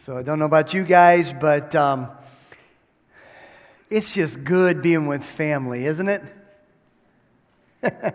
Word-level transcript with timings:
So 0.00 0.16
I 0.16 0.22
don't 0.22 0.38
know 0.38 0.46
about 0.46 0.72
you 0.72 0.82
guys, 0.82 1.30
but 1.30 1.74
um, 1.74 2.08
it's 3.90 4.14
just 4.14 4.42
good 4.44 4.80
being 4.80 5.06
with 5.06 5.22
family, 5.22 5.84
isn't 5.84 6.08
it? 6.08 6.22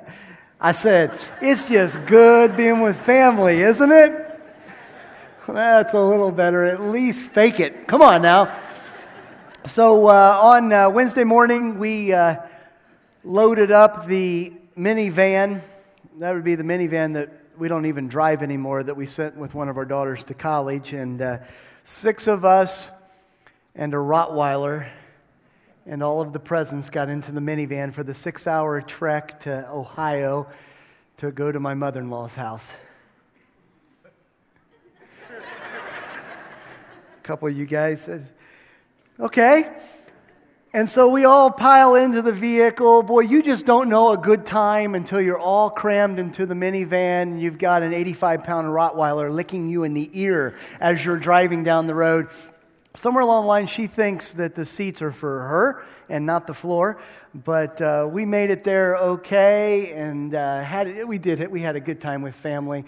I 0.60 0.72
said, 0.72 1.12
it's 1.44 1.70
just 1.70 2.04
good 2.08 2.58
being 2.58 2.82
with 2.82 2.98
family, 2.98 3.62
isn't 3.62 3.92
it? 3.92 4.42
That's 5.48 5.94
a 5.94 6.02
little 6.02 6.32
better. 6.32 6.66
At 6.66 6.82
least 6.82 7.30
fake 7.30 7.60
it. 7.60 7.88
Come 7.88 8.02
on 8.02 8.24
now. 8.24 8.60
So 9.66 10.08
uh, 10.08 10.40
on 10.42 10.74
uh, 10.74 10.90
Wednesday 10.90 11.24
morning, 11.24 11.78
we 11.78 12.12
uh, 12.12 12.38
loaded 13.24 13.72
up 13.72 14.08
the 14.08 14.54
minivan. 14.76 15.62
That 16.18 16.34
would 16.34 16.44
be 16.44 16.56
the 16.56 16.64
minivan 16.64 17.14
that 17.14 17.30
we 17.60 17.68
don't 17.68 17.86
even 17.86 18.08
drive 18.08 18.42
anymore 18.42 18.82
that 18.82 18.98
we 18.98 19.06
sent 19.06 19.36
with 19.38 19.54
one 19.54 19.70
of 19.70 19.78
our 19.78 19.86
daughters 19.86 20.24
to 20.24 20.34
college. 20.34 20.92
And 20.92 21.22
uh, 21.22 21.38
six 21.86 22.26
of 22.26 22.44
us 22.44 22.90
and 23.76 23.94
a 23.94 23.98
Rottweiler 23.98 24.90
and 25.86 26.02
all 26.02 26.20
of 26.20 26.34
the 26.34 26.40
presents 26.40 26.90
got 26.90 27.10
into 27.10 27.32
the 27.32 27.40
minivan 27.40 27.94
for 27.94 28.04
the 28.04 28.14
six 28.14 28.48
hour 28.48 28.82
trek 28.82 29.40
to 29.42 29.70
Ohio 29.70 30.48
to 31.18 31.32
go 31.32 31.52
to 31.52 31.60
my 31.60 31.76
mother 31.76 32.00
in 32.00 32.10
law's 32.10 32.36
house. 32.36 32.74
a 35.30 35.42
couple 37.24 37.48
of 37.48 37.56
you 37.56 37.68
guys 37.68 38.02
said, 38.02 38.30
okay. 39.20 39.72
And 40.76 40.90
so 40.90 41.08
we 41.08 41.24
all 41.24 41.52
pile 41.52 41.96
into 41.96 42.22
the 42.22 42.34
vehicle. 42.34 43.02
Boy, 43.02 43.22
you 43.22 43.42
just 43.42 43.66
don't 43.66 43.88
know 43.88 44.12
a 44.12 44.18
good 44.18 44.46
time 44.46 44.94
until 44.94 45.22
you're 45.22 45.40
all 45.40 45.70
crammed 45.70 46.20
into 46.20 46.46
the 46.46 46.54
minivan 46.54 47.22
and 47.22 47.42
you've 47.42 47.58
got 47.58 47.82
an 47.82 47.94
85 47.94 48.44
pound 48.44 48.68
Rottweiler 48.68 49.32
licking 49.32 49.70
you 49.70 49.86
in 49.86 49.94
the 49.94 50.10
ear 50.12 50.54
as 50.82 51.06
you're 51.06 51.18
driving 51.18 51.64
down 51.64 51.88
the 51.88 51.96
road. 51.96 52.28
Somewhere 52.94 53.24
along 53.24 53.44
the 53.44 53.48
line, 53.48 53.68
she 53.68 53.88
thinks 53.88 54.34
that 54.34 54.56
the 54.56 54.66
seats 54.66 55.02
are 55.02 55.14
for 55.14 55.48
her 55.48 55.86
and 56.10 56.26
not 56.26 56.46
the 56.46 56.54
floor. 56.54 57.00
But 57.34 57.82
uh, 57.82 58.10
we 58.12 58.26
made 58.26 58.50
it 58.50 58.66
there 58.66 58.98
okay, 58.98 59.94
and 59.94 60.36
uh, 60.36 60.62
had 60.62 61.06
we 61.08 61.18
did 61.18 61.40
it. 61.40 61.50
We 61.50 61.62
had 61.62 61.78
a 61.78 61.82
good 61.82 62.02
time 62.02 62.22
with 62.22 62.36
family. 62.36 62.84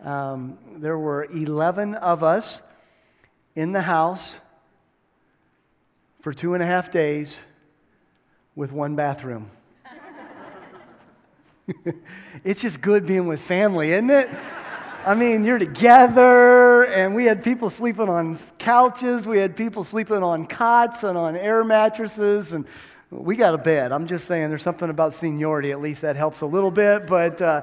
Um, 0.00 0.56
there 0.78 0.98
were 0.98 1.24
11 1.26 1.96
of 1.96 2.22
us 2.22 2.62
in 3.54 3.72
the 3.72 3.82
house 3.82 4.36
for 6.26 6.32
two 6.32 6.54
and 6.54 6.62
a 6.64 6.66
half 6.66 6.90
days 6.90 7.38
with 8.56 8.72
one 8.72 8.96
bathroom. 8.96 9.48
it's 12.44 12.62
just 12.62 12.80
good 12.80 13.06
being 13.06 13.28
with 13.28 13.40
family, 13.40 13.92
isn't 13.92 14.10
it? 14.10 14.28
I 15.06 15.14
mean, 15.14 15.44
you're 15.44 15.60
together, 15.60 16.86
and 16.86 17.14
we 17.14 17.26
had 17.26 17.44
people 17.44 17.70
sleeping 17.70 18.08
on 18.08 18.36
couches, 18.58 19.28
we 19.28 19.38
had 19.38 19.54
people 19.54 19.84
sleeping 19.84 20.24
on 20.24 20.48
cots 20.48 21.04
and 21.04 21.16
on 21.16 21.36
air 21.36 21.62
mattresses, 21.62 22.54
and 22.54 22.66
we 23.12 23.36
got 23.36 23.54
a 23.54 23.58
bed. 23.58 23.92
I'm 23.92 24.08
just 24.08 24.26
saying, 24.26 24.48
there's 24.48 24.62
something 24.62 24.90
about 24.90 25.12
seniority, 25.12 25.70
at 25.70 25.80
least 25.80 26.02
that 26.02 26.16
helps 26.16 26.40
a 26.40 26.46
little 26.46 26.72
bit, 26.72 27.06
but, 27.06 27.40
uh, 27.40 27.62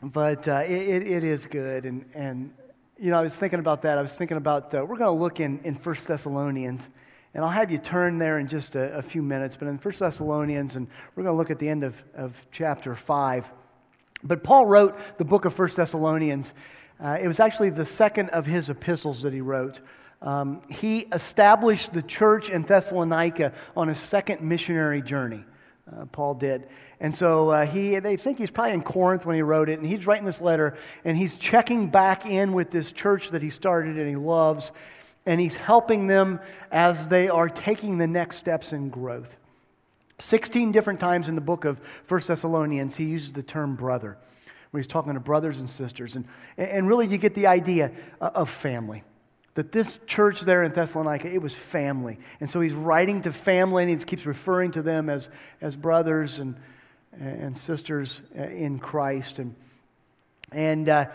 but 0.00 0.46
uh, 0.46 0.62
it, 0.64 1.08
it 1.08 1.24
is 1.24 1.44
good. 1.48 1.86
And, 1.86 2.04
and, 2.14 2.54
you 3.00 3.10
know, 3.10 3.18
I 3.18 3.22
was 3.22 3.34
thinking 3.34 3.58
about 3.58 3.82
that. 3.82 3.98
I 3.98 4.02
was 4.02 4.16
thinking 4.16 4.36
about, 4.36 4.72
uh, 4.72 4.86
we're 4.88 4.96
going 4.96 5.12
to 5.12 5.20
look 5.20 5.40
in, 5.40 5.58
in 5.64 5.74
1 5.74 5.96
Thessalonians. 6.06 6.88
And 7.34 7.44
I'll 7.44 7.50
have 7.50 7.70
you 7.70 7.78
turn 7.78 8.18
there 8.18 8.38
in 8.38 8.48
just 8.48 8.74
a, 8.74 8.96
a 8.96 9.02
few 9.02 9.22
minutes. 9.22 9.56
But 9.56 9.68
in 9.68 9.76
1 9.76 9.94
Thessalonians, 9.98 10.76
and 10.76 10.86
we're 11.14 11.24
going 11.24 11.34
to 11.34 11.36
look 11.36 11.50
at 11.50 11.58
the 11.58 11.68
end 11.68 11.84
of, 11.84 12.02
of 12.14 12.46
chapter 12.50 12.94
5. 12.94 13.52
But 14.22 14.42
Paul 14.42 14.66
wrote 14.66 15.18
the 15.18 15.24
book 15.24 15.44
of 15.44 15.58
1 15.58 15.68
Thessalonians. 15.76 16.54
Uh, 16.98 17.18
it 17.20 17.28
was 17.28 17.40
actually 17.40 17.70
the 17.70 17.84
second 17.84 18.30
of 18.30 18.46
his 18.46 18.70
epistles 18.70 19.22
that 19.22 19.32
he 19.32 19.40
wrote. 19.40 19.80
Um, 20.22 20.62
he 20.70 21.00
established 21.12 21.92
the 21.92 22.02
church 22.02 22.48
in 22.48 22.62
Thessalonica 22.62 23.52
on 23.76 23.88
his 23.88 23.98
second 23.98 24.40
missionary 24.40 25.02
journey. 25.02 25.44
Uh, 25.90 26.06
Paul 26.06 26.34
did. 26.34 26.66
And 26.98 27.14
so 27.14 27.50
uh, 27.50 27.66
he, 27.66 27.98
they 28.00 28.16
think 28.16 28.38
he's 28.38 28.50
probably 28.50 28.72
in 28.72 28.82
Corinth 28.82 29.24
when 29.24 29.36
he 29.36 29.42
wrote 29.42 29.68
it, 29.68 29.78
and 29.78 29.86
he's 29.86 30.06
writing 30.06 30.24
this 30.24 30.40
letter, 30.40 30.76
and 31.04 31.16
he's 31.16 31.36
checking 31.36 31.90
back 31.90 32.26
in 32.26 32.54
with 32.54 32.70
this 32.70 32.90
church 32.90 33.30
that 33.30 33.42
he 33.42 33.50
started 33.50 33.96
and 33.98 34.08
he 34.08 34.16
loves 34.16 34.72
and 35.26 35.40
he's 35.40 35.56
helping 35.56 36.06
them 36.06 36.40
as 36.70 37.08
they 37.08 37.28
are 37.28 37.48
taking 37.48 37.98
the 37.98 38.06
next 38.06 38.36
steps 38.36 38.72
in 38.72 38.88
growth. 38.88 39.38
16 40.18 40.72
different 40.72 40.98
times 40.98 41.28
in 41.28 41.34
the 41.34 41.40
book 41.40 41.64
of 41.64 41.80
1 42.08 42.20
Thessalonians, 42.26 42.96
he 42.96 43.04
uses 43.04 43.34
the 43.34 43.42
term 43.42 43.76
brother, 43.76 44.16
when 44.70 44.82
he's 44.82 44.86
talking 44.86 45.12
to 45.14 45.20
brothers 45.20 45.60
and 45.60 45.68
sisters. 45.68 46.16
And, 46.16 46.26
and 46.56 46.88
really, 46.88 47.06
you 47.06 47.18
get 47.18 47.34
the 47.34 47.48
idea 47.48 47.90
of 48.20 48.48
family. 48.48 49.02
That 49.54 49.72
this 49.72 49.98
church 50.06 50.42
there 50.42 50.62
in 50.62 50.72
Thessalonica, 50.72 51.32
it 51.32 51.42
was 51.42 51.54
family. 51.54 52.18
And 52.40 52.48
so 52.48 52.60
he's 52.60 52.74
writing 52.74 53.22
to 53.22 53.32
family 53.32 53.82
and 53.82 53.90
he 53.90 53.96
keeps 54.04 54.26
referring 54.26 54.70
to 54.72 54.82
them 54.82 55.08
as, 55.08 55.30
as 55.60 55.76
brothers 55.76 56.38
and, 56.38 56.56
and 57.18 57.56
sisters 57.56 58.20
in 58.34 58.78
Christ. 58.78 59.38
And, 59.38 59.54
and 60.52 60.88
uh, 60.88 61.06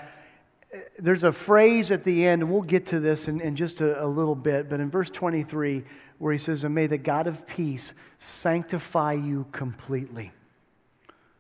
there's 1.00 1.24
a 1.24 1.32
phrase 1.32 1.92
at 1.92 2.04
the 2.04 2.26
end, 2.26 2.44
and 2.44 2.52
we'll 2.52 2.62
get 2.62 2.86
to 2.88 3.00
this 3.00 3.28
in, 3.28 3.42
in 3.42 3.56
just 3.56 3.82
a, 3.82 4.04
a, 4.04 4.08
little 4.08 4.36
bit, 4.36 4.70
but 4.70 4.80
in 4.80 4.90
verse 4.90 5.10
23, 5.10 5.84
where 6.18 6.32
he 6.32 6.40
says, 6.40 6.64
And 6.64 6.74
may 6.74 6.88
the 6.88 6.98
God 6.98 7.28
of 7.28 7.46
peace 7.46 7.94
sanctify 8.18 9.14
you 9.14 9.48
completely 9.52 10.32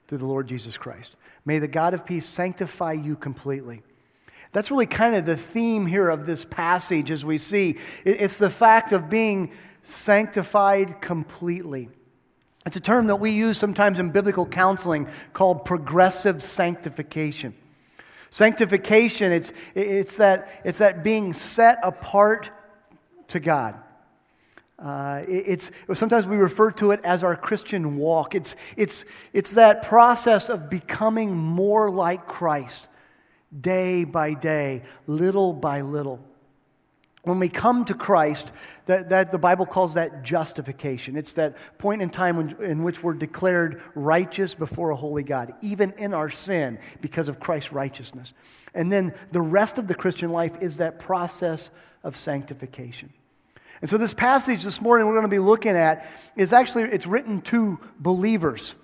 through 0.07 0.17
the 0.17 0.25
Lord 0.25 0.47
Jesus 0.47 0.77
Christ. 0.77 1.15
May 1.45 1.59
the 1.59 1.67
God 1.67 1.93
of 1.93 2.05
peace 2.05 2.25
sanctify 2.25 2.93
you 2.93 3.15
completely. 3.15 3.83
That's 4.51 4.69
really 4.69 4.85
kind 4.85 5.15
of 5.15 5.25
the 5.25 5.37
theme 5.37 5.85
here 5.85 6.09
of 6.09 6.25
this 6.25 6.43
passage 6.43 7.09
as 7.09 7.23
we 7.23 7.37
see. 7.37 7.77
It's 8.03 8.37
the 8.37 8.49
fact 8.49 8.91
of 8.91 9.09
being 9.09 9.53
sanctified 9.81 10.99
completely. 10.99 11.89
It's 12.65 12.75
a 12.75 12.81
term 12.81 13.07
that 13.07 13.15
we 13.15 13.31
use 13.31 13.57
sometimes 13.57 13.97
in 13.97 14.11
biblical 14.11 14.45
counseling 14.45 15.07
called 15.31 15.63
progressive 15.63 16.43
sanctification. 16.43 17.55
Sanctification, 18.31 19.33
it's, 19.33 19.51
it's, 19.75 20.15
that, 20.15 20.61
it's 20.63 20.77
that 20.77 21.03
being 21.03 21.33
set 21.33 21.77
apart 21.83 22.49
to 23.27 23.39
God. 23.39 23.75
Uh, 24.79 25.23
it's, 25.27 25.69
sometimes 25.93 26.25
we 26.25 26.37
refer 26.37 26.71
to 26.71 26.91
it 26.91 27.01
as 27.03 27.23
our 27.23 27.35
Christian 27.35 27.97
walk. 27.97 28.33
It's, 28.33 28.55
it's, 28.75 29.05
it's 29.33 29.51
that 29.51 29.83
process 29.83 30.49
of 30.49 30.69
becoming 30.69 31.35
more 31.35 31.91
like 31.91 32.25
Christ 32.25 32.87
day 33.59 34.05
by 34.05 34.33
day, 34.33 34.83
little 35.05 35.53
by 35.53 35.81
little. 35.81 36.19
When 37.23 37.39
we 37.39 37.49
come 37.49 37.85
to 37.85 37.93
Christ, 37.93 38.51
that, 38.87 39.09
that 39.09 39.31
the 39.31 39.37
Bible 39.37 39.67
calls 39.67 39.93
that 39.93 40.23
justification. 40.23 41.15
It's 41.15 41.33
that 41.33 41.55
point 41.77 42.01
in 42.01 42.09
time 42.09 42.37
when, 42.37 42.55
in 42.61 42.83
which 42.83 43.03
we're 43.03 43.13
declared 43.13 43.81
righteous 43.93 44.55
before 44.55 44.89
a 44.89 44.95
holy 44.95 45.21
God, 45.21 45.53
even 45.61 45.91
in 45.93 46.15
our 46.15 46.29
sin, 46.29 46.79
because 46.99 47.27
of 47.29 47.39
Christ's 47.39 47.71
righteousness. 47.71 48.33
And 48.73 48.91
then 48.91 49.13
the 49.31 49.41
rest 49.41 49.77
of 49.77 49.87
the 49.87 49.93
Christian 49.93 50.31
life 50.31 50.57
is 50.61 50.77
that 50.77 50.97
process 50.97 51.69
of 52.03 52.17
sanctification. 52.17 53.13
And 53.81 53.89
so 53.89 53.97
this 53.97 54.13
passage 54.13 54.63
this 54.63 54.81
morning 54.81 55.07
we're 55.07 55.13
going 55.13 55.23
to 55.23 55.29
be 55.29 55.39
looking 55.39 55.75
at 55.75 56.09
is 56.35 56.53
actually 56.53 56.83
it's 56.83 57.07
written 57.07 57.41
to 57.41 57.79
believers. 57.99 58.75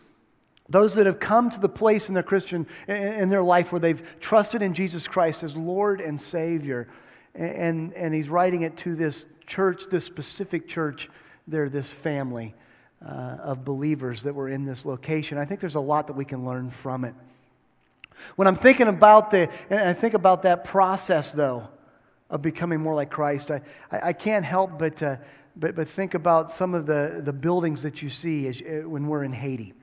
Those 0.69 0.95
that 0.95 1.05
have 1.05 1.19
come 1.19 1.49
to 1.51 1.59
the 1.59 1.69
place 1.69 2.07
in 2.07 2.13
their 2.13 2.23
Christian 2.23 2.67
in 2.87 3.29
their 3.29 3.43
life 3.43 3.71
where 3.71 3.79
they've 3.79 4.19
trusted 4.19 4.61
in 4.61 4.73
Jesus 4.73 5.07
Christ 5.07 5.43
as 5.43 5.55
Lord 5.55 6.01
and 6.01 6.19
Savior 6.19 6.87
and, 7.37 7.93
and 7.93 8.13
he's 8.13 8.29
writing 8.29 8.61
it 8.61 8.77
to 8.77 8.95
this 8.95 9.25
church, 9.45 9.85
this 9.89 10.03
specific 10.03 10.67
church, 10.67 11.09
there, 11.47 11.69
this 11.69 11.91
family 11.91 12.55
uh, 13.05 13.37
of 13.41 13.63
believers 13.63 14.23
that 14.23 14.33
were 14.33 14.49
in 14.49 14.65
this 14.65 14.85
location. 14.85 15.37
I 15.37 15.45
think 15.45 15.59
there's 15.59 15.75
a 15.75 15.79
lot 15.79 16.07
that 16.07 16.13
we 16.15 16.25
can 16.25 16.45
learn 16.45 16.69
from 16.69 17.05
it. 17.05 17.13
When 18.35 18.47
I'm 18.47 18.55
thinking 18.55 18.87
about 18.87 19.29
the, 19.29 19.49
and 19.69 19.79
I 19.79 19.93
think 19.93 20.15
about 20.15 20.41
that 20.43 20.63
process, 20.63 21.31
though, 21.31 21.67
of 22.29 22.41
becoming 22.41 22.81
more 22.81 22.95
like 22.95 23.11
Christ, 23.11 23.51
I, 23.51 23.61
I, 23.91 24.09
I 24.09 24.13
can't 24.13 24.43
help 24.43 24.79
but, 24.79 25.01
uh, 25.03 25.17
but, 25.55 25.75
but 25.75 25.87
think 25.87 26.15
about 26.15 26.51
some 26.51 26.73
of 26.73 26.87
the, 26.87 27.21
the 27.23 27.33
buildings 27.33 27.83
that 27.83 28.01
you 28.01 28.09
see 28.09 28.47
as, 28.47 28.61
uh, 28.61 28.89
when 28.89 29.07
we're 29.07 29.23
in 29.23 29.33
Haiti. 29.33 29.73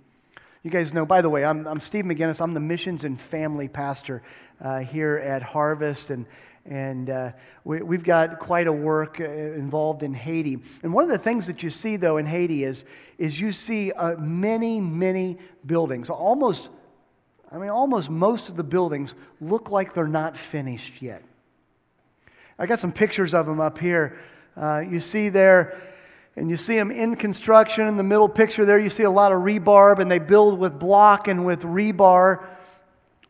You 0.65 0.71
guys 0.71 0.93
know, 0.93 1.07
by 1.07 1.21
the 1.21 1.31
way, 1.31 1.45
I'm, 1.45 1.67
I'm 1.67 1.79
Steve 1.79 2.07
McGinnis. 2.07 2.41
I'm 2.41 2.55
the 2.55 2.61
missions 2.61 3.05
and 3.05 3.21
family 3.21 3.69
pastor 3.69 4.23
uh, 4.61 4.81
here 4.81 5.17
at 5.19 5.43
Harvest. 5.43 6.11
And, 6.11 6.27
and 6.67 7.11
uh, 7.11 7.33
we, 7.65 7.79
have 7.79 8.05
got 8.05 8.39
quite 8.39 8.67
a 8.67 8.73
work 8.73 9.21
uh, 9.21 9.25
involved 9.25 10.03
in 10.03 10.15
Haiti. 10.15 10.59
And 10.83 10.93
one 10.95 11.05
of 11.05 11.11
the 11.11 11.19
things 11.19 11.47
that 11.47 11.63
you 11.63 11.71
see, 11.71 11.97
though, 11.97 12.17
in 12.17 12.27
Haiti 12.27 12.65
is, 12.65 12.85
is 13.19 13.39
you 13.39 13.53
see 13.53 13.93
uh, 13.93 14.17
many, 14.17 14.81
many 14.81 15.39
buildings. 15.67 16.09
Almost, 16.09 16.71
I 17.53 17.59
mean, 17.59 17.69
almost 17.69 18.09
most 18.09 18.49
of 18.49 18.57
the 18.57 18.65
buildings 18.65 19.15
look 19.41 19.71
like 19.71 19.93
they're 19.93 20.09
not 20.09 20.37
finished 20.37 21.03
yet. 21.03 21.23
I 22.59 22.67
got 22.67 22.79
some 22.79 22.93
pictures 22.93 23.35
of 23.35 23.47
them 23.47 23.61
up 23.61 23.79
here. 23.79 24.19
Uh, 24.57 24.79
you 24.79 25.01
see 25.01 25.29
there, 25.29 25.83
and 26.37 26.49
you 26.49 26.57
see 26.57 26.77
them 26.77 26.91
in 26.91 27.15
construction. 27.17 27.87
In 27.87 27.97
the 27.97 28.03
middle 28.05 28.29
picture 28.29 28.65
there, 28.65 28.79
you 28.79 28.91
see 28.91 29.03
a 29.03 29.11
lot 29.11 29.33
of 29.33 29.43
rebar, 29.43 29.99
and 29.99 30.11
they 30.11 30.19
build 30.19 30.59
with 30.59 30.79
block 30.79 31.29
and 31.29 31.45
with 31.45 31.63
rebar 31.63 32.47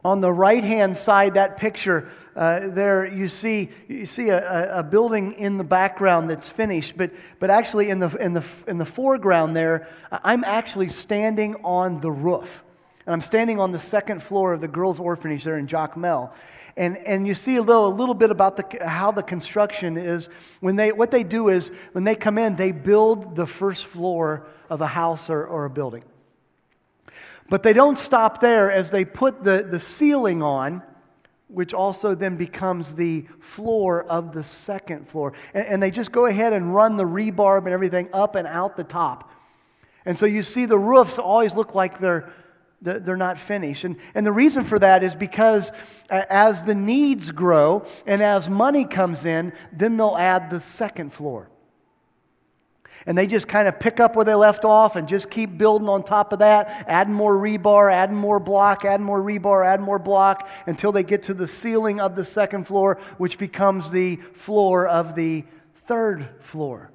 On 0.04 0.20
the 0.20 0.32
right 0.32 0.62
hand 0.62 0.96
side, 0.96 1.34
that 1.34 1.56
picture, 1.56 2.10
uh, 2.36 2.68
there 2.68 3.06
you 3.06 3.26
see, 3.26 3.70
you 3.88 4.04
see 4.04 4.28
a, 4.28 4.80
a, 4.80 4.82
building 4.82 5.32
in 5.32 5.56
the 5.56 5.64
background 5.64 6.28
that's 6.28 6.48
finished, 6.48 6.96
but, 6.96 7.10
but 7.38 7.48
actually 7.48 7.88
in 7.88 8.00
the, 8.00 8.14
in, 8.16 8.34
the, 8.34 8.44
in 8.66 8.76
the 8.76 8.84
foreground 8.84 9.56
there, 9.56 9.88
I'm 10.12 10.44
actually 10.44 10.90
standing 10.90 11.56
on 11.64 12.00
the 12.00 12.10
roof. 12.10 12.64
And 13.06 13.14
I'm 13.14 13.22
standing 13.22 13.60
on 13.60 13.72
the 13.72 13.78
second 13.78 14.22
floor 14.22 14.52
of 14.52 14.60
the 14.60 14.68
girls' 14.68 15.00
orphanage 15.00 15.44
there 15.44 15.56
in 15.56 15.66
Jacmel. 15.66 16.32
And, 16.76 16.98
and 16.98 17.26
you 17.26 17.34
see 17.34 17.56
a 17.56 17.62
little, 17.62 17.86
a 17.86 17.94
little 17.94 18.14
bit 18.14 18.30
about 18.30 18.56
the, 18.56 18.86
how 18.86 19.10
the 19.10 19.22
construction 19.22 19.96
is. 19.96 20.28
When 20.60 20.76
they, 20.76 20.92
what 20.92 21.12
they 21.12 21.22
do 21.22 21.48
is, 21.48 21.70
when 21.92 22.04
they 22.04 22.14
come 22.14 22.36
in, 22.36 22.56
they 22.56 22.72
build 22.72 23.36
the 23.36 23.46
first 23.46 23.86
floor 23.86 24.46
of 24.68 24.80
a 24.80 24.86
house 24.86 25.30
or, 25.30 25.46
or 25.46 25.64
a 25.64 25.70
building. 25.70 26.04
But 27.50 27.62
they 27.62 27.72
don't 27.72 27.98
stop 27.98 28.40
there 28.40 28.70
as 28.70 28.90
they 28.90 29.04
put 29.04 29.44
the, 29.44 29.66
the 29.68 29.78
ceiling 29.78 30.42
on, 30.42 30.82
which 31.48 31.74
also 31.74 32.14
then 32.14 32.36
becomes 32.36 32.94
the 32.94 33.26
floor 33.38 34.02
of 34.04 34.32
the 34.32 34.42
second 34.42 35.08
floor. 35.08 35.34
And, 35.52 35.66
and 35.66 35.82
they 35.82 35.90
just 35.90 36.10
go 36.10 36.26
ahead 36.26 36.52
and 36.52 36.74
run 36.74 36.96
the 36.96 37.04
rebarb 37.04 37.64
and 37.64 37.68
everything 37.68 38.08
up 38.12 38.34
and 38.34 38.48
out 38.48 38.76
the 38.76 38.84
top. 38.84 39.30
And 40.04 40.16
so 40.16 40.26
you 40.26 40.42
see 40.42 40.66
the 40.66 40.78
roofs 40.78 41.18
always 41.18 41.54
look 41.54 41.74
like 41.74 41.98
they're, 41.98 42.32
they're 42.80 43.16
not 43.16 43.38
finished. 43.38 43.84
And, 43.84 43.96
and 44.14 44.26
the 44.26 44.32
reason 44.32 44.64
for 44.64 44.78
that 44.78 45.02
is 45.02 45.14
because 45.14 45.70
as 46.10 46.64
the 46.64 46.74
needs 46.74 47.30
grow 47.30 47.86
and 48.06 48.22
as 48.22 48.48
money 48.48 48.84
comes 48.84 49.24
in, 49.24 49.52
then 49.72 49.96
they'll 49.96 50.16
add 50.16 50.50
the 50.50 50.60
second 50.60 51.12
floor. 51.12 51.48
And 53.06 53.18
they 53.18 53.26
just 53.26 53.48
kind 53.48 53.68
of 53.68 53.78
pick 53.78 54.00
up 54.00 54.16
where 54.16 54.24
they 54.24 54.34
left 54.34 54.64
off 54.64 54.96
and 54.96 55.06
just 55.06 55.30
keep 55.30 55.58
building 55.58 55.88
on 55.88 56.02
top 56.02 56.32
of 56.32 56.38
that, 56.38 56.84
adding 56.88 57.12
more 57.12 57.34
rebar, 57.34 57.92
adding 57.92 58.16
more 58.16 58.40
block, 58.40 58.84
adding 58.84 59.04
more 59.04 59.20
rebar, 59.20 59.66
adding 59.66 59.84
more 59.84 59.98
block 59.98 60.48
until 60.66 60.92
they 60.92 61.02
get 61.02 61.22
to 61.24 61.34
the 61.34 61.46
ceiling 61.46 62.00
of 62.00 62.14
the 62.14 62.24
second 62.24 62.66
floor, 62.66 62.98
which 63.18 63.38
becomes 63.38 63.90
the 63.90 64.16
floor 64.32 64.86
of 64.86 65.14
the 65.14 65.44
third 65.74 66.28
floor. 66.40 66.90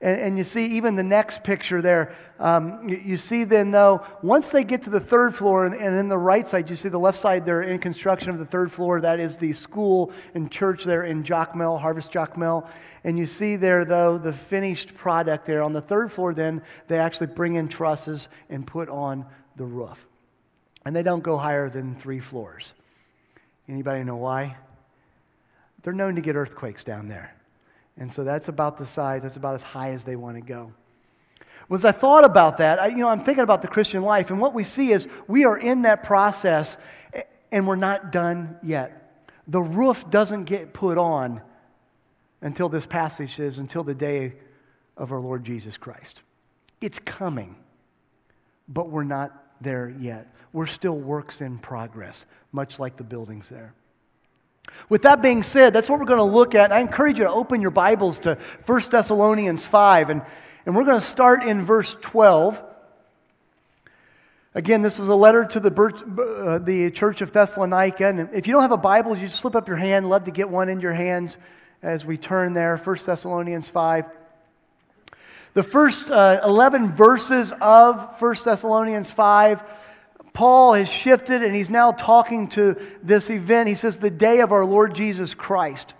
And, 0.00 0.20
and 0.20 0.38
you 0.38 0.44
see, 0.44 0.66
even 0.66 0.94
the 0.94 1.02
next 1.02 1.44
picture 1.44 1.82
there, 1.82 2.14
um, 2.38 2.88
you, 2.88 2.96
you, 3.04 3.16
see 3.16 3.44
then, 3.44 3.70
though, 3.70 4.04
once 4.22 4.50
they 4.50 4.64
get 4.64 4.82
to 4.82 4.90
the 4.90 5.00
third 5.00 5.34
floor, 5.34 5.66
and, 5.66 5.74
and 5.74 5.94
in 5.96 6.08
the 6.08 6.18
right 6.18 6.46
side, 6.46 6.70
you 6.70 6.76
see 6.76 6.88
the 6.88 6.98
left 6.98 7.18
side 7.18 7.44
there 7.44 7.62
in 7.62 7.78
construction 7.78 8.30
of 8.30 8.38
the 8.38 8.46
third 8.46 8.72
floor, 8.72 9.00
that 9.00 9.20
is 9.20 9.36
the 9.36 9.52
school 9.52 10.12
and 10.34 10.50
church 10.50 10.84
there 10.84 11.04
in 11.04 11.22
Jacmel, 11.22 11.80
Harvest 11.80 12.10
Jacmel. 12.10 12.68
And 13.04 13.18
you 13.18 13.26
see 13.26 13.56
there, 13.56 13.84
though, 13.84 14.16
the 14.16 14.32
finished 14.32 14.94
product 14.94 15.44
there. 15.46 15.62
On 15.62 15.72
the 15.72 15.82
third 15.82 16.10
floor, 16.12 16.32
then, 16.32 16.62
they 16.88 16.98
actually 16.98 17.28
bring 17.28 17.54
in 17.54 17.68
trusses 17.68 18.28
and 18.48 18.66
put 18.66 18.88
on 18.88 19.26
the 19.56 19.64
roof. 19.64 20.06
And 20.84 20.96
they 20.96 21.02
don't 21.02 21.22
go 21.22 21.36
higher 21.36 21.68
than 21.68 21.94
three 21.94 22.20
floors. 22.20 22.72
Anybody 23.68 24.02
know 24.02 24.16
why? 24.16 24.56
They're 25.82 25.92
known 25.92 26.14
to 26.14 26.20
get 26.20 26.36
earthquakes 26.36 26.84
down 26.84 27.08
there. 27.08 27.34
And 27.96 28.10
so 28.10 28.24
that's 28.24 28.48
about 28.48 28.78
the 28.78 28.86
size, 28.86 29.22
that's 29.22 29.36
about 29.36 29.54
as 29.54 29.62
high 29.62 29.90
as 29.90 30.04
they 30.04 30.16
want 30.16 30.36
to 30.36 30.42
go. 30.42 30.72
Was 31.68 31.84
I 31.84 31.92
thought 31.92 32.24
about 32.24 32.58
that, 32.58 32.78
I, 32.80 32.88
you 32.88 32.96
know, 32.96 33.08
I'm 33.08 33.22
thinking 33.22 33.44
about 33.44 33.62
the 33.62 33.68
Christian 33.68 34.02
life, 34.02 34.30
and 34.30 34.40
what 34.40 34.54
we 34.54 34.64
see 34.64 34.90
is 34.90 35.06
we 35.28 35.44
are 35.44 35.56
in 35.56 35.82
that 35.82 36.02
process 36.02 36.76
and 37.52 37.66
we're 37.66 37.76
not 37.76 38.12
done 38.12 38.56
yet. 38.62 39.22
The 39.46 39.60
roof 39.60 40.10
doesn't 40.10 40.44
get 40.44 40.72
put 40.72 40.98
on 40.98 41.42
until 42.40 42.68
this 42.68 42.86
passage 42.86 43.36
says, 43.36 43.58
until 43.58 43.84
the 43.84 43.94
day 43.94 44.34
of 44.96 45.12
our 45.12 45.20
Lord 45.20 45.44
Jesus 45.44 45.76
Christ. 45.76 46.22
It's 46.80 46.98
coming, 46.98 47.56
but 48.68 48.88
we're 48.88 49.04
not 49.04 49.32
there 49.60 49.94
yet. 49.98 50.32
We're 50.52 50.66
still 50.66 50.96
works 50.96 51.40
in 51.40 51.58
progress, 51.58 52.24
much 52.52 52.78
like 52.78 52.96
the 52.96 53.04
buildings 53.04 53.48
there. 53.48 53.74
With 54.88 55.02
that 55.02 55.22
being 55.22 55.42
said, 55.42 55.72
that's 55.72 55.88
what 55.88 56.00
we're 56.00 56.06
going 56.06 56.18
to 56.18 56.24
look 56.24 56.54
at. 56.54 56.72
I 56.72 56.80
encourage 56.80 57.18
you 57.18 57.24
to 57.24 57.30
open 57.30 57.60
your 57.60 57.70
Bibles 57.70 58.18
to 58.20 58.36
1 58.66 58.82
Thessalonians 58.90 59.64
5, 59.64 60.10
and, 60.10 60.22
and 60.66 60.74
we're 60.74 60.84
going 60.84 61.00
to 61.00 61.06
start 61.06 61.44
in 61.44 61.62
verse 61.62 61.96
12. 62.00 62.62
Again, 64.54 64.82
this 64.82 64.98
was 64.98 65.08
a 65.08 65.14
letter 65.14 65.44
to 65.44 65.60
the, 65.60 65.70
uh, 66.44 66.58
the 66.58 66.90
church 66.90 67.20
of 67.20 67.30
Thessalonica. 67.30 68.06
And 68.06 68.28
if 68.32 68.48
you 68.48 68.52
don't 68.52 68.62
have 68.62 68.72
a 68.72 68.76
Bible, 68.76 69.16
you 69.16 69.26
just 69.26 69.38
slip 69.38 69.54
up 69.54 69.68
your 69.68 69.76
hand. 69.76 70.08
Love 70.08 70.24
to 70.24 70.32
get 70.32 70.50
one 70.50 70.68
in 70.68 70.80
your 70.80 70.92
hands 70.92 71.36
as 71.82 72.04
we 72.04 72.18
turn 72.18 72.52
there. 72.52 72.76
1 72.76 72.96
Thessalonians 73.06 73.68
5. 73.68 74.06
The 75.54 75.62
first 75.62 76.10
uh, 76.10 76.40
11 76.44 76.92
verses 76.92 77.52
of 77.60 78.20
1 78.20 78.34
Thessalonians 78.44 79.10
5 79.10 79.62
Paul 80.32 80.74
has 80.74 80.90
shifted 80.90 81.42
and 81.42 81.54
he's 81.54 81.70
now 81.70 81.92
talking 81.92 82.48
to 82.48 82.76
this 83.02 83.30
event. 83.30 83.68
He 83.68 83.74
says, 83.74 83.98
the 83.98 84.10
day 84.10 84.40
of 84.40 84.52
our 84.52 84.64
Lord 84.64 84.94
Jesus 84.94 85.34
Christ. 85.34 85.94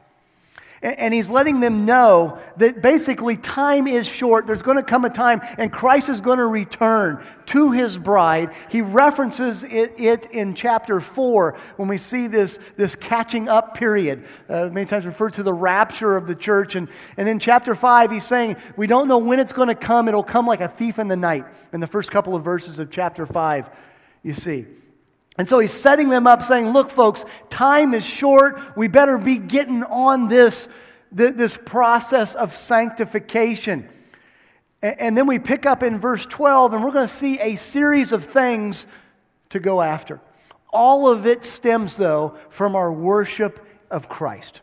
And 0.82 1.12
he's 1.12 1.28
letting 1.28 1.60
them 1.60 1.84
know 1.84 2.38
that 2.56 2.80
basically 2.80 3.36
time 3.36 3.86
is 3.86 4.08
short. 4.08 4.46
There's 4.46 4.62
going 4.62 4.78
to 4.78 4.82
come 4.82 5.04
a 5.04 5.10
time, 5.10 5.42
and 5.58 5.70
Christ 5.70 6.08
is 6.08 6.22
going 6.22 6.38
to 6.38 6.46
return 6.46 7.22
to 7.46 7.72
his 7.72 7.98
bride. 7.98 8.54
He 8.70 8.80
references 8.80 9.62
it, 9.62 10.00
it 10.00 10.30
in 10.30 10.54
chapter 10.54 10.98
4 10.98 11.58
when 11.76 11.86
we 11.86 11.98
see 11.98 12.28
this, 12.28 12.58
this 12.78 12.94
catching 12.94 13.46
up 13.46 13.76
period, 13.76 14.24
uh, 14.48 14.70
many 14.72 14.86
times 14.86 15.04
referred 15.04 15.34
to 15.34 15.42
the 15.42 15.52
rapture 15.52 16.16
of 16.16 16.26
the 16.26 16.34
church. 16.34 16.74
And, 16.76 16.88
and 17.18 17.28
in 17.28 17.38
chapter 17.38 17.74
5, 17.74 18.10
he's 18.10 18.24
saying, 18.24 18.56
We 18.78 18.86
don't 18.86 19.06
know 19.06 19.18
when 19.18 19.38
it's 19.38 19.52
going 19.52 19.68
to 19.68 19.74
come. 19.74 20.08
It'll 20.08 20.22
come 20.22 20.46
like 20.46 20.62
a 20.62 20.68
thief 20.68 20.98
in 20.98 21.08
the 21.08 21.16
night, 21.16 21.44
in 21.74 21.80
the 21.80 21.86
first 21.86 22.10
couple 22.10 22.34
of 22.34 22.42
verses 22.42 22.78
of 22.78 22.90
chapter 22.90 23.26
5 23.26 23.68
you 24.22 24.34
see. 24.34 24.66
And 25.38 25.48
so 25.48 25.58
he's 25.58 25.72
setting 25.72 26.08
them 26.08 26.26
up, 26.26 26.42
saying, 26.42 26.70
Look, 26.70 26.90
folks, 26.90 27.24
time 27.48 27.94
is 27.94 28.06
short. 28.06 28.76
We 28.76 28.88
better 28.88 29.16
be 29.16 29.38
getting 29.38 29.82
on 29.84 30.28
this, 30.28 30.68
this 31.10 31.56
process 31.56 32.34
of 32.34 32.54
sanctification. 32.54 33.88
And 34.82 35.16
then 35.16 35.26
we 35.26 35.38
pick 35.38 35.66
up 35.66 35.82
in 35.82 35.98
verse 35.98 36.24
12, 36.26 36.72
and 36.72 36.84
we're 36.84 36.90
going 36.90 37.06
to 37.06 37.12
see 37.12 37.38
a 37.38 37.56
series 37.56 38.12
of 38.12 38.24
things 38.24 38.86
to 39.50 39.60
go 39.60 39.82
after. 39.82 40.20
All 40.72 41.08
of 41.08 41.26
it 41.26 41.44
stems, 41.44 41.96
though, 41.96 42.36
from 42.48 42.74
our 42.74 42.92
worship 42.92 43.66
of 43.90 44.08
Christ. 44.08 44.62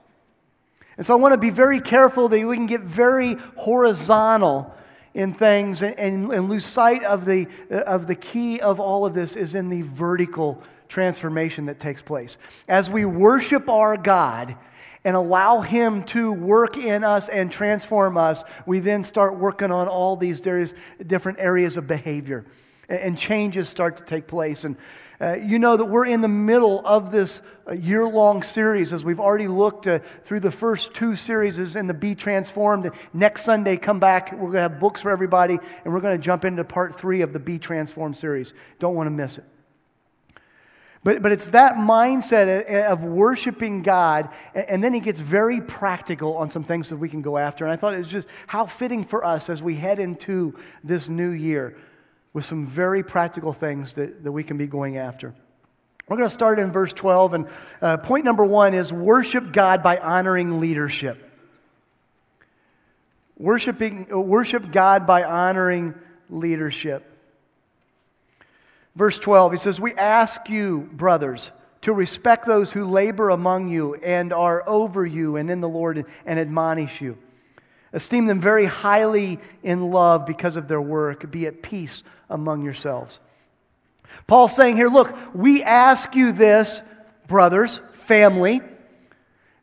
And 0.96 1.06
so 1.06 1.14
I 1.14 1.18
want 1.18 1.34
to 1.34 1.40
be 1.40 1.52
very 1.52 1.80
careful 1.80 2.30
that 2.30 2.48
we 2.48 2.56
can 2.56 2.66
get 2.66 2.82
very 2.82 3.36
horizontal 3.56 4.74
in 5.18 5.34
things 5.34 5.82
and, 5.82 6.32
and, 6.32 6.48
lose 6.48 6.64
sight 6.64 7.04
of 7.04 7.26
the, 7.26 7.48
uh, 7.72 7.78
of 7.78 8.06
the 8.06 8.14
key 8.14 8.60
of 8.60 8.80
all 8.80 9.04
of 9.04 9.16
this 9.16 9.36
is 9.36 9.56
in 9.56 9.68
the 9.68 9.82
vertical 9.82 10.62
transformation 10.90 11.66
that 11.66 11.80
takes 11.80 12.04
place. 12.04 12.38
As 12.68 12.88
we 12.88 13.04
worship 13.04 13.68
our 13.68 13.98
God 13.98 14.56
and 15.04 15.16
allow 15.16 15.62
Him 15.62 16.04
to 16.04 16.32
work 16.32 16.78
in 16.78 17.04
us 17.04 17.30
and 17.30 17.52
transform 17.52 18.16
us, 18.16 18.44
we 18.68 18.78
then 18.80 19.04
start 19.04 19.36
working 19.40 19.72
on 19.72 19.88
all 19.88 20.16
these 20.18 20.40
various, 20.40 20.76
different 21.08 21.40
areas 21.40 21.78
of 21.78 21.88
behavior 21.88 22.46
and 22.88 23.18
changes 23.18 23.68
start 23.68 23.98
to 23.98 24.04
take 24.04 24.28
place. 24.28 24.66
And 24.66 24.78
uh, 25.20 25.34
you 25.34 25.58
know 25.58 25.76
that 25.76 25.86
we're 25.86 26.06
in 26.06 26.22
the 26.22 26.28
middle 26.28 26.86
of 26.86 27.12
this 27.12 27.42
uh, 27.68 27.74
year 27.74 28.08
long 28.08 28.44
series 28.44 28.94
as 28.94 29.04
we've 29.04 29.20
already 29.20 29.48
looked 29.48 29.88
uh, 29.88 30.00
through 30.24 30.40
the 30.40 30.52
first 30.52 30.94
two 30.94 31.16
series 31.16 31.76
in 31.76 31.88
the 31.88 31.94
Be 31.94 32.14
Transformed. 32.14 32.92
Next 33.14 33.44
Sunday, 33.44 33.78
come 33.78 34.00
back. 34.00 34.32
We're 34.32 34.52
going 34.52 34.54
to 34.54 34.62
have 34.62 34.80
books 34.80 35.02
for 35.02 35.10
everybody, 35.10 35.58
and 35.84 35.94
we're 35.94 36.02
going 36.02 36.16
to 36.16 36.24
jump 36.24 36.46
into 36.46 36.64
part 36.64 37.00
three 37.00 37.22
of 37.22 37.34
the 37.34 37.40
Be 37.40 37.58
Transformed 37.58 38.16
series. 38.16 38.54
Don't 38.78 38.94
want 38.94 39.08
to 39.08 39.12
miss 39.12 39.40
it. 39.40 39.46
But, 41.04 41.24
but 41.24 41.32
it's 41.32 41.50
that 41.50 41.76
mindset 41.76 42.70
uh, 42.70 42.92
of 42.92 43.04
worshiping 43.04 43.82
God, 43.82 44.30
and 44.54 44.84
then 44.84 44.94
he 44.94 45.00
gets 45.00 45.20
very 45.20 45.62
practical 45.62 46.38
on 46.38 46.52
some 46.52 46.64
things 46.64 46.90
that 46.90 46.98
we 46.98 47.10
can 47.10 47.24
go 47.24 47.40
after. 47.40 47.66
And 47.66 47.74
I 47.74 47.76
thought 47.76 47.96
it 47.96 48.00
was 48.00 48.12
just 48.12 48.28
how 48.46 48.68
fitting 48.68 49.04
for 49.04 49.26
us 49.26 49.50
as 49.50 49.64
we 49.64 49.76
head 49.76 50.00
into 50.00 50.56
this 50.84 51.10
new 51.10 51.32
year 51.32 51.76
with 52.38 52.46
some 52.46 52.68
very 52.68 53.02
practical 53.02 53.52
things 53.52 53.94
that, 53.94 54.24
that 54.24 54.32
we 54.32 54.44
can 54.44 54.58
be 54.58 54.68
going 54.68 54.96
after. 54.96 55.34
We're 56.08 56.18
going 56.18 56.30
to 56.30 56.34
start 56.34 56.60
in 56.60 56.72
verse 56.72 56.94
12, 56.94 57.34
and 57.34 57.48
uh, 57.82 57.98
point 57.98 58.26
number 58.26 58.46
one 58.46 58.76
is 58.76 58.94
worship 58.94 59.52
God 59.52 59.82
by 59.82 59.98
honoring 59.98 60.60
leadership. 60.60 61.18
Worshiping, 63.40 64.06
worship 64.10 64.72
God 64.72 65.08
by 65.08 65.24
honoring 65.24 65.96
leadership. 66.30 67.12
Verse 68.96 69.18
12, 69.18 69.54
he 69.54 69.58
says, 69.58 69.80
We 69.80 69.96
ask 69.96 70.48
you, 70.48 70.92
brothers, 70.94 71.50
to 71.82 71.92
respect 71.92 72.46
those 72.46 72.72
who 72.72 72.86
labor 72.86 73.32
among 73.32 73.70
you 73.70 73.96
and 73.96 74.32
are 74.32 74.64
over 74.70 75.04
you 75.08 75.38
and 75.38 75.50
in 75.50 75.60
the 75.60 75.70
Lord 75.70 76.06
and 76.24 76.40
admonish 76.40 77.02
you. 77.02 77.18
Esteem 77.94 78.28
them 78.28 78.40
very 78.40 78.66
highly 78.66 79.40
in 79.64 79.90
love 79.90 80.28
because 80.28 80.56
of 80.56 80.68
their 80.68 80.80
work. 80.80 81.32
Be 81.32 81.48
at 81.48 81.64
peace 81.64 82.04
among 82.30 82.64
yourselves. 82.64 83.20
Paul's 84.26 84.56
saying 84.56 84.76
here, 84.78 84.90
look, 84.90 85.16
we 85.34 85.64
ask 85.64 86.16
you 86.16 86.32
this, 86.32 86.82
brothers, 87.28 87.82
family. 87.94 88.62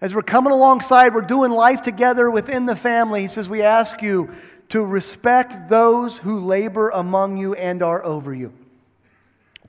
As 0.00 0.14
we're 0.14 0.22
coming 0.22 0.52
alongside, 0.52 1.14
we're 1.14 1.22
doing 1.22 1.50
life 1.50 1.80
together 1.80 2.30
within 2.30 2.66
the 2.66 2.76
family. 2.76 3.22
He 3.22 3.28
says, 3.28 3.48
we 3.48 3.62
ask 3.62 4.02
you 4.02 4.30
to 4.68 4.84
respect 4.84 5.70
those 5.70 6.18
who 6.18 6.40
labor 6.40 6.90
among 6.90 7.38
you 7.38 7.54
and 7.54 7.82
are 7.82 8.04
over 8.04 8.34
you. 8.34 8.52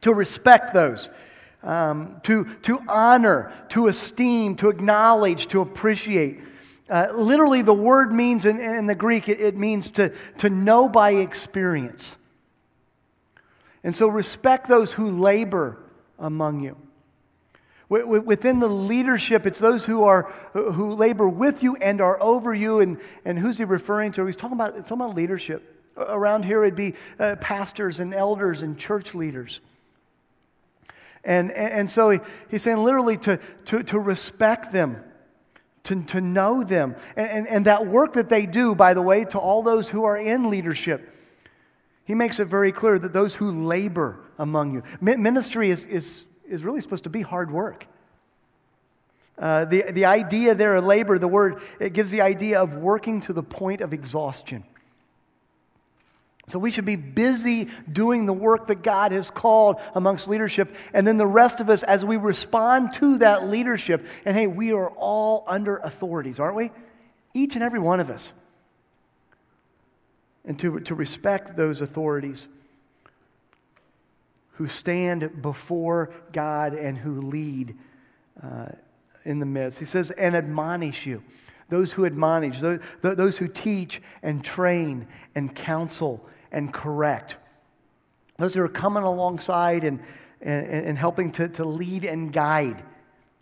To 0.01 0.13
respect 0.13 0.73
those. 0.73 1.09
um, 1.65 2.21
to, 2.23 2.45
to 2.61 2.79
honor, 2.87 3.51
to 3.69 3.87
esteem, 3.87 4.55
to 4.57 4.69
acknowledge, 4.69 5.47
to 5.47 5.61
appreciate. 5.61 6.39
Uh, 6.89 7.07
literally, 7.13 7.63
the 7.63 7.73
word 7.73 8.13
means 8.13 8.45
in, 8.45 8.59
in 8.59 8.85
the 8.85 8.95
Greek, 8.95 9.27
it, 9.27 9.41
it 9.41 9.57
means 9.57 9.89
to, 9.91 10.13
to 10.37 10.49
know 10.49 10.87
by 10.87 11.11
experience. 11.11 12.17
And 13.85 13.95
so, 13.95 14.07
respect 14.07 14.67
those 14.67 14.93
who 14.93 15.11
labor 15.11 15.77
among 16.17 16.61
you. 16.61 16.75
Within 17.87 18.57
the 18.57 18.67
leadership, 18.67 19.45
it's 19.45 19.59
those 19.59 19.85
who 19.85 20.03
are 20.03 20.23
who 20.53 20.95
labor 20.95 21.29
with 21.29 21.61
you 21.61 21.75
and 21.75 22.01
are 22.01 22.21
over 22.21 22.51
you. 22.51 22.79
And, 22.79 22.99
and 23.23 23.37
who's 23.37 23.59
he 23.59 23.63
referring 23.63 24.11
to? 24.13 24.25
He's 24.25 24.35
talking 24.35 24.57
about, 24.57 24.75
talking 24.75 24.97
about 24.97 25.15
leadership. 25.15 25.83
Around 25.95 26.45
here, 26.45 26.63
it'd 26.63 26.75
be 26.75 26.95
uh, 27.19 27.35
pastors 27.39 27.99
and 27.99 28.11
elders 28.11 28.63
and 28.63 28.75
church 28.75 29.13
leaders. 29.13 29.61
And, 31.23 31.51
and 31.51 31.87
so 31.87 32.09
he, 32.09 32.19
he's 32.49 32.63
saying 32.63 32.83
literally 32.83 33.17
to, 33.17 33.39
to, 33.65 33.83
to 33.83 33.99
respect 33.99 34.71
them, 34.71 35.03
to, 35.83 36.01
to 36.05 36.21
know 36.21 36.63
them. 36.63 36.95
And, 37.15 37.47
and 37.47 37.65
that 37.67 37.85
work 37.85 38.13
that 38.13 38.29
they 38.29 38.47
do, 38.47 38.73
by 38.73 38.95
the 38.95 39.03
way, 39.03 39.25
to 39.25 39.37
all 39.37 39.61
those 39.61 39.89
who 39.89 40.05
are 40.05 40.17
in 40.17 40.49
leadership, 40.49 41.11
he 42.05 42.15
makes 42.15 42.39
it 42.39 42.45
very 42.45 42.71
clear 42.71 42.97
that 42.97 43.13
those 43.13 43.35
who 43.35 43.65
labor 43.65 44.19
among 44.37 44.73
you. 44.73 44.83
Ministry 45.01 45.69
is, 45.69 45.85
is 45.85 46.25
is 46.47 46.63
really 46.63 46.81
supposed 46.81 47.03
to 47.05 47.09
be 47.09 47.21
hard 47.21 47.51
work. 47.51 47.87
Uh, 49.37 49.65
the, 49.65 49.91
the 49.91 50.05
idea 50.05 50.55
there 50.55 50.75
of 50.75 50.85
labor, 50.85 51.19
the 51.19 51.27
word, 51.27 51.61
it 51.79 51.93
gives 51.93 52.11
the 52.11 52.21
idea 52.21 52.61
of 52.61 52.75
working 52.75 53.19
to 53.21 53.33
the 53.33 53.43
point 53.43 53.81
of 53.81 53.91
exhaustion. 53.91 54.63
So 56.47 56.59
we 56.59 56.71
should 56.71 56.85
be 56.85 56.95
busy 56.95 57.69
doing 57.91 58.27
the 58.27 58.33
work 58.33 58.67
that 58.67 58.83
God 58.83 59.11
has 59.11 59.29
called 59.31 59.77
amongst 59.95 60.27
leadership. 60.27 60.73
And 60.93 61.05
then 61.05 61.17
the 61.17 61.25
rest 61.25 61.59
of 61.59 61.69
us, 61.69 61.83
as 61.83 62.05
we 62.05 62.17
respond 62.17 62.93
to 62.93 63.17
that 63.17 63.49
leadership, 63.49 64.05
and 64.25 64.37
hey, 64.37 64.47
we 64.47 64.71
are 64.71 64.89
all 64.89 65.43
under 65.47 65.77
authorities, 65.77 66.39
aren't 66.39 66.55
we? 66.55 66.71
Each 67.33 67.55
and 67.55 67.63
every 67.63 67.79
one 67.79 67.99
of 67.99 68.09
us. 68.09 68.31
And 70.45 70.59
to, 70.59 70.79
to 70.79 70.93
respect 70.93 71.57
those 71.57 71.81
authorities 71.81 72.47
who 74.53 74.67
stand 74.67 75.41
before 75.41 76.13
God 76.31 76.73
and 76.73 76.97
who 76.97 77.21
lead 77.21 77.75
uh, 78.41 78.67
in 79.23 79.39
the 79.39 79.45
midst. 79.45 79.79
He 79.79 79.85
says, 79.85 80.11
and 80.11 80.35
admonish 80.35 81.05
you. 81.05 81.23
Those 81.69 81.93
who 81.93 82.05
admonish, 82.05 82.59
those, 82.59 82.79
those 83.01 83.37
who 83.37 83.47
teach 83.47 84.01
and 84.21 84.43
train 84.43 85.07
and 85.33 85.53
counsel 85.53 86.25
and 86.51 86.71
correct. 86.71 87.37
Those 88.37 88.53
who 88.53 88.61
are 88.61 88.69
coming 88.69 89.03
alongside 89.03 89.83
and, 89.83 89.99
and, 90.41 90.67
and 90.67 90.97
helping 90.97 91.31
to, 91.33 91.47
to 91.49 91.65
lead 91.65 92.05
and 92.05 92.31
guide 92.31 92.83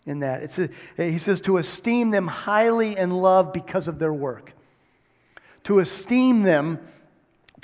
in 0.06 0.20
that. 0.20 0.42
It's 0.42 0.58
a, 0.58 0.68
he 0.96 1.18
says 1.18 1.42
to 1.42 1.58
esteem 1.58 2.12
them 2.12 2.28
highly 2.28 2.96
in 2.96 3.10
love 3.10 3.52
because 3.52 3.88
of 3.88 3.98
their 3.98 4.12
work. 4.12 4.53
To 5.64 5.78
esteem 5.78 6.42
them 6.42 6.78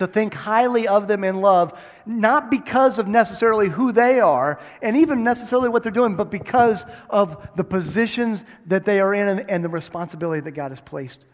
to 0.00 0.06
think 0.06 0.32
highly 0.32 0.88
of 0.88 1.08
them 1.08 1.22
in 1.22 1.42
love, 1.42 1.78
not 2.06 2.50
because 2.50 2.98
of 2.98 3.06
necessarily 3.06 3.68
who 3.68 3.92
they 3.92 4.18
are 4.18 4.58
and 4.80 4.96
even 4.96 5.22
necessarily 5.22 5.68
what 5.68 5.82
they're 5.82 5.92
doing, 5.92 6.16
but 6.16 6.30
because 6.30 6.86
of 7.10 7.50
the 7.54 7.64
positions 7.64 8.46
that 8.66 8.86
they 8.86 8.98
are 8.98 9.14
in 9.14 9.40
and, 9.40 9.62
the 9.62 9.68
responsibility 9.68 10.40
that 10.40 10.52
God 10.52 10.70
has 10.70 10.80
placed 10.80 11.24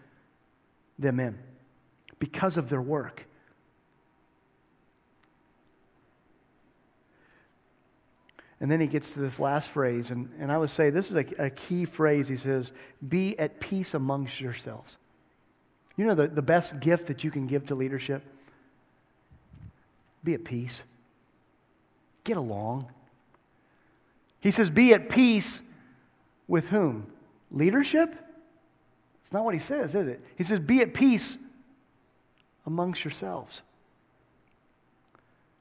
them 0.99 1.21
in, 1.21 1.39
because 2.19 2.57
of 2.57 2.69
their 2.69 2.83
work. 2.83 3.29
And 8.59 8.69
then 8.69 8.81
he 8.81 8.89
gets 8.89 9.15
to 9.15 9.21
this 9.21 9.39
last 9.39 9.71
phrase, 9.71 10.11
and, 10.11 10.31
and 10.41 10.51
I 10.51 10.59
would 10.59 10.71
say 10.71 10.91
this 10.91 11.11
is 11.11 11.17
a, 11.17 11.45
a 11.45 11.51
key 11.51 11.85
phrase. 11.85 12.27
He 12.27 12.37
says, 12.37 12.73
Be 13.07 13.39
at 13.39 13.61
peace 13.61 13.95
amongst 13.95 14.41
yourselves. 14.41 14.99
You 15.97 16.05
know 16.05 16.15
the, 16.15 16.29
the 16.29 16.43
best 16.43 16.81
gift 16.81 17.07
that 17.07 17.25
you 17.25 17.31
can 17.31 17.47
give 17.47 17.67
to 17.67 17.75
leadership? 17.75 18.23
Be 20.23 20.35
at 20.35 20.45
peace. 20.45 20.83
Get 22.25 22.37
along. 22.37 22.89
He 24.41 24.51
says, 24.51 24.69
Be 24.71 24.93
at 24.93 25.09
peace 25.09 25.63
with 26.49 26.69
whom? 26.69 27.07
Leadership? 27.51 28.15
It's 29.23 29.33
not 29.33 29.45
what 29.45 29.55
he 29.55 29.61
says, 29.61 29.95
is 29.95 30.07
it? 30.07 30.21
He 30.37 30.45
says, 30.45 30.61
Be 30.61 30.81
at 30.81 30.95
peace 30.95 31.37
amongst 32.67 33.05
yourselves. 33.05 33.63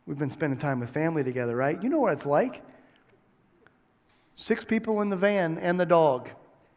We've 0.06 0.18
been 0.18 0.30
spending 0.30 0.60
time 0.60 0.80
with 0.80 0.90
family 0.90 1.24
together, 1.24 1.56
right? 1.56 1.82
You 1.82 1.90
know 1.90 2.00
what 2.00 2.14
it's 2.14 2.26
like. 2.26 2.64
Six 4.36 4.66
people 4.66 5.02
in 5.02 5.10
the 5.10 5.16
van 5.16 5.58
and 5.58 5.80
the 5.80 5.86
dog 5.86 6.30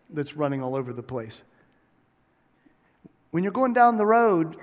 that's 0.09 0.35
running 0.37 0.63
all 0.63 0.77
over 0.77 0.93
the 0.93 1.03
place. 1.03 1.43
When 3.31 3.43
you're 3.43 3.53
going 3.53 3.73
down 3.73 3.97
the 3.97 4.07
road, 4.07 4.57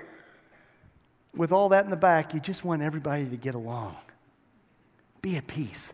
with 1.34 1.52
all 1.52 1.68
that 1.68 1.84
in 1.84 1.90
the 1.90 1.96
back, 1.96 2.34
you 2.34 2.40
just 2.40 2.64
want 2.64 2.82
everybody 2.82 3.26
to 3.26 3.36
get 3.36 3.54
along. 3.54 3.96
Be 5.22 5.36
at 5.36 5.46
peace. 5.46 5.92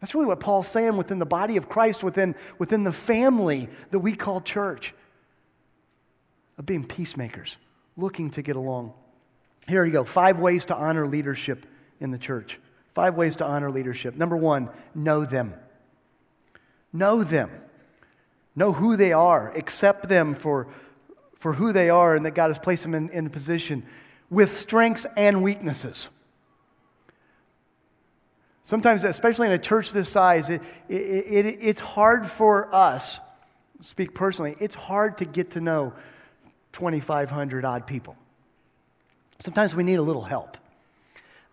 That's 0.00 0.14
really 0.14 0.26
what 0.26 0.40
Paul's 0.40 0.68
saying 0.68 0.96
within 0.96 1.18
the 1.18 1.26
body 1.26 1.56
of 1.56 1.68
Christ, 1.68 2.02
within, 2.02 2.34
within 2.58 2.84
the 2.84 2.92
family 2.92 3.68
that 3.90 3.98
we 3.98 4.14
call 4.14 4.40
church, 4.40 4.94
of 6.58 6.66
being 6.66 6.86
peacemakers, 6.86 7.56
looking 7.96 8.30
to 8.30 8.42
get 8.42 8.56
along. 8.56 8.92
Here 9.66 9.84
you 9.84 9.92
go 9.92 10.04
five 10.04 10.38
ways 10.38 10.64
to 10.66 10.74
honor 10.74 11.06
leadership 11.06 11.66
in 12.00 12.10
the 12.10 12.18
church. 12.18 12.58
Five 12.90 13.14
ways 13.14 13.36
to 13.36 13.44
honor 13.44 13.70
leadership. 13.70 14.16
Number 14.16 14.36
one, 14.36 14.68
know 14.94 15.24
them. 15.24 15.54
Know 16.92 17.22
them. 17.22 17.50
Know 18.56 18.72
who 18.72 18.96
they 18.96 19.12
are. 19.12 19.52
Accept 19.56 20.08
them 20.08 20.34
for, 20.34 20.66
for 21.40 21.54
who 21.54 21.72
they 21.72 21.90
are 21.90 22.14
and 22.14 22.24
that 22.24 22.34
God 22.34 22.48
has 22.48 22.58
placed 22.58 22.82
them 22.82 22.94
in, 22.94 23.08
in 23.10 23.26
a 23.26 23.30
position 23.30 23.82
with 24.28 24.52
strengths 24.52 25.06
and 25.16 25.42
weaknesses. 25.42 26.10
Sometimes, 28.62 29.02
especially 29.02 29.48
in 29.48 29.52
a 29.52 29.58
church 29.58 29.90
this 29.90 30.08
size, 30.08 30.48
it, 30.48 30.62
it, 30.88 30.94
it, 30.94 31.58
it's 31.60 31.80
hard 31.80 32.26
for 32.26 32.72
us, 32.72 33.18
speak 33.80 34.14
personally, 34.14 34.54
it's 34.60 34.76
hard 34.76 35.18
to 35.18 35.24
get 35.24 35.50
to 35.52 35.60
know 35.60 35.92
2,500 36.74 37.64
odd 37.64 37.86
people. 37.86 38.16
Sometimes 39.40 39.74
we 39.74 39.82
need 39.82 39.96
a 39.96 40.02
little 40.02 40.22
help. 40.22 40.58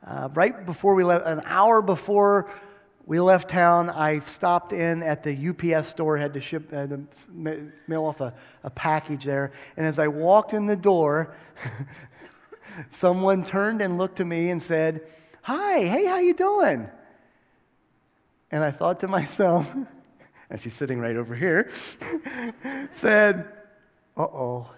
Uh, 0.06 0.30
right 0.34 0.66
before 0.66 0.94
we 0.94 1.04
left, 1.04 1.26
an 1.26 1.42
hour 1.46 1.82
before 1.82 2.52
we 3.08 3.22
left 3.22 3.50
town, 3.50 3.90
I 3.90 4.20
stopped 4.20 4.74
in 4.74 5.02
at 5.02 5.24
the 5.24 5.50
UPS 5.50 5.88
store, 5.88 6.18
had 6.18 6.34
to 6.34 6.42
ship, 6.42 6.72
had 6.72 6.90
to 6.90 7.72
mail 7.88 8.04
off 8.04 8.20
a, 8.20 8.34
a 8.66 8.70
package 8.70 9.24
there. 9.24 9.54
And 9.78 9.86
as 9.88 9.98
I 9.98 10.10
walked 10.10 10.54
in 10.54 10.66
the 10.66 10.76
door, 10.76 11.34
someone 12.92 13.46
turned 13.46 13.82
and 13.82 13.98
looked 13.98 14.18
to 14.18 14.26
me 14.26 14.50
and 14.50 14.62
said, 14.62 15.08
Hi, 15.44 15.80
hey, 15.80 16.06
how 16.06 16.18
you 16.18 16.34
doing? 16.34 16.90
And 18.52 18.62
I 18.62 18.72
thought 18.72 19.00
to 19.00 19.08
myself, 19.08 19.74
and 20.50 20.60
she's 20.60 20.74
sitting 20.74 21.00
right 21.00 21.16
over 21.16 21.34
here, 21.34 21.72
said, 22.92 23.48
Uh 24.18 24.24
oh. 24.24 24.70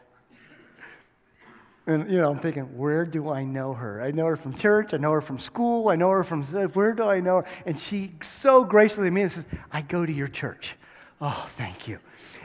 And, 1.90 2.12
you 2.12 2.20
know, 2.20 2.30
I'm 2.30 2.38
thinking, 2.38 2.78
where 2.78 3.04
do 3.04 3.32
I 3.32 3.44
know 3.44 3.74
her? 3.74 4.02
I 4.02 4.12
know 4.12 4.28
her 4.28 4.36
from 4.36 4.54
church. 4.54 4.94
I 4.94 4.98
know 4.98 5.12
her 5.12 5.22
from 5.22 5.40
school. 5.40 5.90
I 5.90 5.96
know 5.96 6.10
her 6.12 6.24
from, 6.24 6.44
where 6.44 6.94
do 6.94 7.04
I 7.04 7.20
know 7.20 7.38
her? 7.38 7.46
And 7.66 7.78
she 7.78 8.12
so 8.22 8.64
graciously 8.64 9.06
to 9.06 9.12
me 9.12 9.24
and 9.24 9.32
says, 9.32 9.46
I 9.72 9.82
go 9.82 10.06
to 10.06 10.14
your 10.14 10.28
church. 10.28 10.76
Oh, 11.20 11.48
thank 11.50 11.88
you 11.88 12.00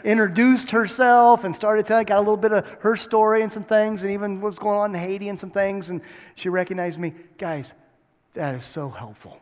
introduced 0.05 0.71
herself 0.71 1.45
and 1.45 1.55
started 1.55 1.87
telling, 1.87 2.05
got 2.05 2.19
a 2.19 2.21
little 2.21 2.37
bit 2.37 2.53
of 2.53 2.69
her 2.81 2.95
story 2.95 3.43
and 3.43 3.51
some 3.51 3.65
things, 3.65 4.03
and 4.03 4.13
even 4.13 4.41
what's 4.41 4.59
going 4.59 4.79
on 4.79 4.95
in 4.95 5.01
Haiti 5.01 5.31
and 5.31 5.41
some 5.41 5.51
things. 5.51 5.89
And 5.89 6.03
she 6.35 6.51
recognized 6.51 6.99
me. 6.99 7.15
Guys, 7.39 7.73
that 8.35 8.55
is 8.55 8.65
so 8.65 8.91
helpful. 8.91 9.41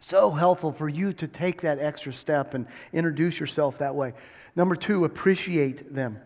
So 0.00 0.30
helpful 0.30 0.70
for 0.70 0.88
you 0.88 1.14
to 1.14 1.26
take 1.26 1.62
that 1.62 1.78
extra 1.78 2.12
step 2.12 2.52
and 2.52 2.66
introduce 2.92 3.40
yourself 3.40 3.78
that 3.78 3.94
way. 3.94 4.12
Number 4.54 4.76
two, 4.76 5.06
appreciate 5.06 5.94
them. 5.94 6.20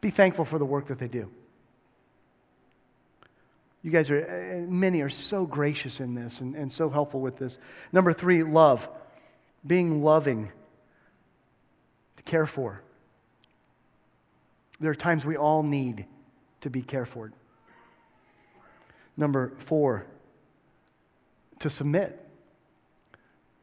Be 0.00 0.10
thankful 0.10 0.44
for 0.44 0.58
the 0.58 0.66
work 0.66 0.86
that 0.86 0.98
they 0.98 1.08
do. 1.08 1.30
You 3.82 3.90
guys 3.90 4.10
are, 4.10 4.66
many 4.68 5.00
are 5.00 5.08
so 5.08 5.46
gracious 5.46 6.00
in 6.00 6.14
this 6.14 6.40
and, 6.40 6.54
and 6.54 6.70
so 6.70 6.90
helpful 6.90 7.20
with 7.20 7.38
this. 7.38 7.58
Number 7.92 8.12
three, 8.12 8.42
love. 8.42 8.88
Being 9.66 10.02
loving 10.02 10.52
to 12.16 12.22
care 12.22 12.46
for. 12.46 12.82
There 14.80 14.90
are 14.90 14.94
times 14.94 15.24
we 15.24 15.36
all 15.36 15.62
need 15.62 16.06
to 16.62 16.70
be 16.70 16.82
cared 16.82 17.08
for. 17.08 17.32
Number 19.16 19.52
four, 19.58 20.06
to 21.58 21.68
submit, 21.68 22.18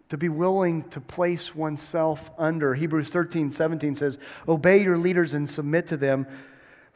to 0.10 0.18
be 0.18 0.30
willing 0.30 0.84
to 0.90 1.02
place 1.02 1.56
oneself 1.56 2.30
under. 2.38 2.76
Hebrews 2.76 3.10
13, 3.10 3.52
17 3.52 3.96
says, 3.96 4.20
Obey 4.48 4.84
your 4.84 4.98
leaders 4.98 5.34
and 5.34 5.50
submit 5.50 5.88
to 5.88 5.98
them, 5.98 6.28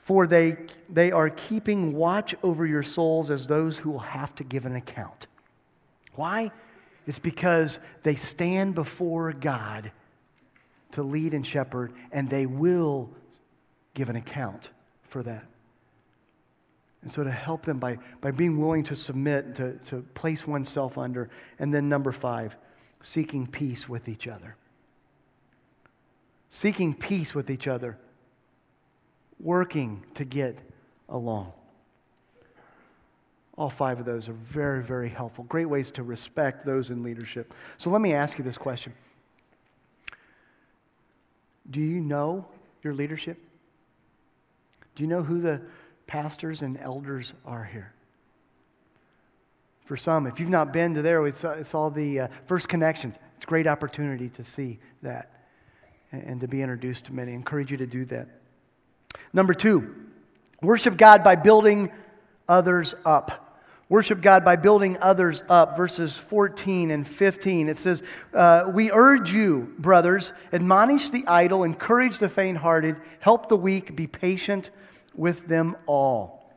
for 0.01 0.27
they, 0.27 0.57
they 0.89 1.11
are 1.11 1.29
keeping 1.29 1.93
watch 1.93 2.35
over 2.43 2.65
your 2.65 2.83
souls 2.83 3.29
as 3.29 3.47
those 3.47 3.77
who 3.77 3.91
will 3.91 3.99
have 3.99 4.35
to 4.35 4.43
give 4.43 4.65
an 4.65 4.75
account. 4.75 5.27
Why? 6.15 6.51
It's 7.05 7.19
because 7.19 7.79
they 8.03 8.15
stand 8.15 8.75
before 8.75 9.31
God 9.31 9.91
to 10.91 11.03
lead 11.03 11.33
and 11.33 11.45
shepherd, 11.45 11.93
and 12.11 12.29
they 12.29 12.45
will 12.45 13.09
give 13.93 14.09
an 14.09 14.15
account 14.15 14.71
for 15.03 15.23
that. 15.23 15.45
And 17.01 17.11
so 17.11 17.23
to 17.23 17.31
help 17.31 17.63
them 17.63 17.79
by, 17.79 17.97
by 18.19 18.31
being 18.31 18.59
willing 18.59 18.83
to 18.85 18.95
submit, 18.95 19.55
to, 19.55 19.73
to 19.85 20.01
place 20.13 20.45
oneself 20.45 20.97
under. 20.97 21.29
And 21.57 21.73
then 21.73 21.89
number 21.89 22.11
five, 22.11 22.57
seeking 23.01 23.47
peace 23.47 23.89
with 23.89 24.07
each 24.07 24.27
other. 24.27 24.55
Seeking 26.49 26.93
peace 26.93 27.33
with 27.33 27.49
each 27.49 27.67
other. 27.67 27.97
Working 29.41 30.05
to 30.13 30.25
get 30.25 30.57
along. 31.09 31.53
All 33.57 33.69
five 33.69 33.99
of 33.99 34.05
those 34.05 34.29
are 34.29 34.33
very, 34.33 34.81
very 34.81 35.09
helpful. 35.09 35.43
Great 35.43 35.65
ways 35.65 35.91
to 35.91 36.03
respect 36.03 36.65
those 36.65 36.89
in 36.89 37.03
leadership. 37.03 37.53
So 37.77 37.89
let 37.89 38.01
me 38.01 38.13
ask 38.13 38.37
you 38.37 38.43
this 38.43 38.57
question 38.57 38.93
Do 41.69 41.81
you 41.81 42.01
know 42.01 42.47
your 42.81 42.93
leadership? 42.93 43.37
Do 44.95 45.03
you 45.03 45.09
know 45.09 45.23
who 45.23 45.41
the 45.41 45.61
pastors 46.11 46.61
and 46.61 46.77
elders 46.77 47.33
are 47.45 47.63
here. 47.63 47.93
For 49.85 49.95
some, 49.95 50.27
if 50.27 50.41
you've 50.41 50.49
not 50.49 50.73
been 50.73 50.93
to 50.95 51.01
there, 51.01 51.25
it's, 51.25 51.45
it's 51.45 51.73
all 51.73 51.89
the 51.89 52.19
uh, 52.19 52.27
first 52.45 52.67
connections. 52.67 53.17
It's 53.37 53.45
a 53.45 53.47
great 53.47 53.65
opportunity 53.65 54.27
to 54.27 54.43
see 54.43 54.79
that 55.03 55.31
and, 56.11 56.21
and 56.23 56.41
to 56.41 56.49
be 56.49 56.61
introduced 56.61 57.05
to 57.05 57.13
many. 57.13 57.31
I 57.31 57.35
encourage 57.35 57.71
you 57.71 57.77
to 57.77 57.87
do 57.87 58.03
that. 58.05 58.27
Number 59.33 59.53
two, 59.53 59.95
worship 60.61 60.97
God 60.97 61.23
by 61.23 61.35
building 61.35 61.91
others 62.47 62.93
up. 63.05 63.51
Worship 63.89 64.21
God 64.21 64.45
by 64.45 64.55
building 64.55 64.97
others 65.01 65.43
up. 65.49 65.75
Verses 65.75 66.17
14 66.17 66.91
and 66.91 67.05
15. 67.05 67.67
It 67.67 67.75
says, 67.75 68.03
uh, 68.33 68.71
We 68.73 68.89
urge 68.89 69.33
you, 69.33 69.73
brothers, 69.77 70.31
admonish 70.53 71.09
the 71.09 71.27
idle, 71.27 71.63
encourage 71.63 72.19
the 72.19 72.29
faint 72.29 72.59
hearted, 72.59 72.95
help 73.19 73.49
the 73.49 73.57
weak, 73.57 73.93
be 73.95 74.07
patient 74.07 74.69
with 75.13 75.47
them 75.47 75.75
all. 75.87 76.53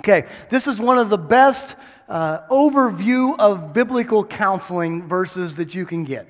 Okay, 0.00 0.26
this 0.50 0.66
is 0.66 0.80
one 0.80 0.98
of 0.98 1.08
the 1.08 1.18
best 1.18 1.76
uh, 2.08 2.40
overview 2.48 3.36
of 3.38 3.72
biblical 3.72 4.24
counseling 4.24 5.06
verses 5.06 5.56
that 5.56 5.76
you 5.76 5.86
can 5.86 6.02
get. 6.02 6.26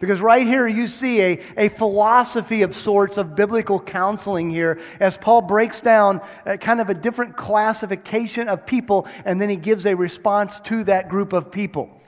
Because 0.00 0.22
right 0.22 0.46
here 0.46 0.66
you 0.66 0.86
see 0.86 1.20
a, 1.20 1.42
a 1.58 1.68
philosophy 1.68 2.62
of 2.62 2.74
sorts 2.74 3.18
of 3.18 3.36
biblical 3.36 3.78
counseling 3.78 4.50
here 4.50 4.80
as 4.98 5.16
Paul 5.18 5.42
breaks 5.42 5.80
down 5.80 6.22
kind 6.60 6.80
of 6.80 6.88
a 6.88 6.94
different 6.94 7.36
classification 7.36 8.48
of 8.48 8.66
people 8.66 9.06
and 9.26 9.40
then 9.40 9.50
he 9.50 9.56
gives 9.56 9.84
a 9.84 9.94
response 9.94 10.58
to 10.60 10.82
that 10.84 11.10
group 11.10 11.34
of 11.34 11.52
people. 11.52 12.00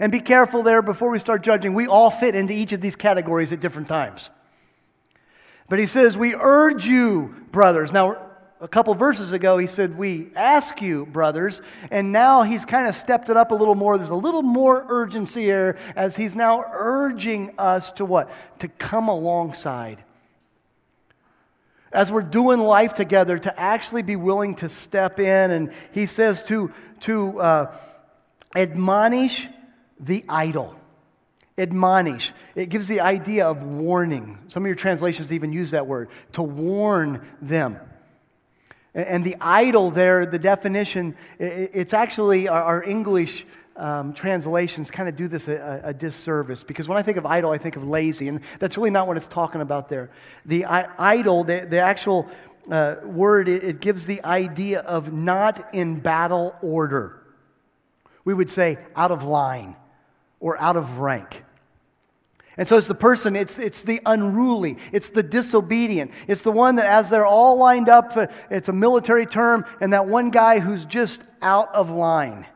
And 0.00 0.10
be 0.10 0.20
careful 0.20 0.62
there 0.62 0.80
before 0.80 1.10
we 1.10 1.18
start 1.18 1.42
judging. 1.42 1.74
We 1.74 1.86
all 1.86 2.10
fit 2.10 2.34
into 2.34 2.54
each 2.54 2.72
of 2.72 2.80
these 2.80 2.96
categories 2.96 3.52
at 3.52 3.60
different 3.60 3.88
times. 3.88 4.30
But 5.68 5.78
he 5.78 5.86
says, 5.86 6.16
We 6.16 6.34
urge 6.34 6.86
you, 6.86 7.34
brothers. 7.50 7.92
Now, 7.92 8.27
a 8.60 8.68
couple 8.68 8.94
verses 8.94 9.32
ago, 9.32 9.58
he 9.58 9.66
said, 9.66 9.96
We 9.96 10.30
ask 10.34 10.82
you, 10.82 11.06
brothers. 11.06 11.62
And 11.90 12.12
now 12.12 12.42
he's 12.42 12.64
kind 12.64 12.86
of 12.86 12.94
stepped 12.94 13.28
it 13.28 13.36
up 13.36 13.52
a 13.52 13.54
little 13.54 13.74
more. 13.74 13.96
There's 13.96 14.10
a 14.10 14.16
little 14.16 14.42
more 14.42 14.84
urgency 14.88 15.42
here 15.42 15.78
as 15.94 16.16
he's 16.16 16.34
now 16.34 16.64
urging 16.72 17.54
us 17.58 17.92
to 17.92 18.04
what? 18.04 18.30
To 18.60 18.68
come 18.68 19.08
alongside. 19.08 20.02
As 21.92 22.10
we're 22.10 22.22
doing 22.22 22.60
life 22.60 22.94
together, 22.94 23.38
to 23.38 23.58
actually 23.58 24.02
be 24.02 24.16
willing 24.16 24.56
to 24.56 24.68
step 24.68 25.20
in. 25.20 25.50
And 25.50 25.72
he 25.92 26.06
says 26.06 26.42
to, 26.44 26.72
to 27.00 27.40
uh, 27.40 27.76
admonish 28.56 29.48
the 30.00 30.24
idle 30.28 30.74
admonish. 31.58 32.32
It 32.54 32.68
gives 32.68 32.86
the 32.86 33.00
idea 33.00 33.44
of 33.44 33.64
warning. 33.64 34.38
Some 34.46 34.62
of 34.62 34.68
your 34.68 34.76
translations 34.76 35.32
even 35.32 35.52
use 35.52 35.72
that 35.72 35.88
word 35.88 36.08
to 36.34 36.42
warn 36.42 37.26
them. 37.42 37.80
And 38.98 39.24
the 39.24 39.36
idle 39.40 39.92
there, 39.92 40.26
the 40.26 40.40
definition, 40.40 41.14
it's 41.38 41.92
actually 41.92 42.48
our 42.48 42.82
English 42.82 43.46
um, 43.76 44.12
translations 44.12 44.90
kind 44.90 45.08
of 45.08 45.14
do 45.14 45.28
this 45.28 45.46
a, 45.46 45.80
a, 45.84 45.94
disservice 45.94 46.64
because 46.64 46.88
when 46.88 46.98
I 46.98 47.02
think 47.02 47.16
of 47.16 47.24
idle, 47.24 47.52
I 47.52 47.58
think 47.58 47.76
of 47.76 47.84
lazy, 47.84 48.26
and 48.26 48.40
that's 48.58 48.76
really 48.76 48.90
not 48.90 49.06
what 49.06 49.16
it's 49.16 49.28
talking 49.28 49.60
about 49.60 49.88
there. 49.88 50.10
The 50.46 50.64
idle—the 50.64 51.68
the 51.70 51.78
actual 51.78 52.28
uh, 52.72 52.96
word, 53.04 53.48
it, 53.48 53.62
it 53.62 53.80
gives 53.80 54.04
the 54.06 54.24
idea 54.24 54.80
of 54.80 55.12
not 55.12 55.72
in 55.72 56.00
battle 56.00 56.56
order. 56.60 57.22
We 58.24 58.34
would 58.34 58.50
say 58.50 58.78
out 58.96 59.12
of 59.12 59.22
line 59.22 59.76
or 60.40 60.60
out 60.60 60.74
of 60.74 60.98
rank. 60.98 61.44
And 62.58 62.66
so 62.66 62.76
it's 62.76 62.88
the 62.88 62.94
person, 62.94 63.36
it's, 63.36 63.56
it's 63.56 63.84
the 63.84 64.00
unruly, 64.04 64.78
it's 64.90 65.10
the 65.10 65.22
disobedient, 65.22 66.10
it's 66.26 66.42
the 66.42 66.50
one 66.50 66.74
that, 66.74 66.90
as 66.90 67.08
they're 67.08 67.24
all 67.24 67.56
lined 67.56 67.88
up, 67.88 68.18
it's 68.50 68.68
a 68.68 68.72
military 68.72 69.26
term, 69.26 69.64
and 69.80 69.92
that 69.92 70.08
one 70.08 70.30
guy 70.30 70.58
who's 70.58 70.84
just 70.84 71.22
out 71.40 71.72
of 71.72 71.92
line. 71.92 72.46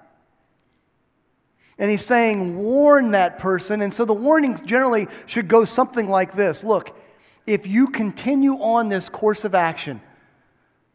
And 1.78 1.88
he's 1.88 2.04
saying, 2.04 2.56
warn 2.56 3.12
that 3.12 3.38
person. 3.38 3.80
And 3.80 3.94
so 3.94 4.04
the 4.04 4.12
warnings 4.12 4.60
generally 4.60 5.06
should 5.26 5.46
go 5.46 5.64
something 5.64 6.08
like 6.08 6.32
this 6.34 6.64
Look, 6.64 6.98
if 7.46 7.66
you 7.68 7.86
continue 7.86 8.54
on 8.54 8.88
this 8.88 9.08
course 9.08 9.44
of 9.44 9.54
action, 9.54 10.00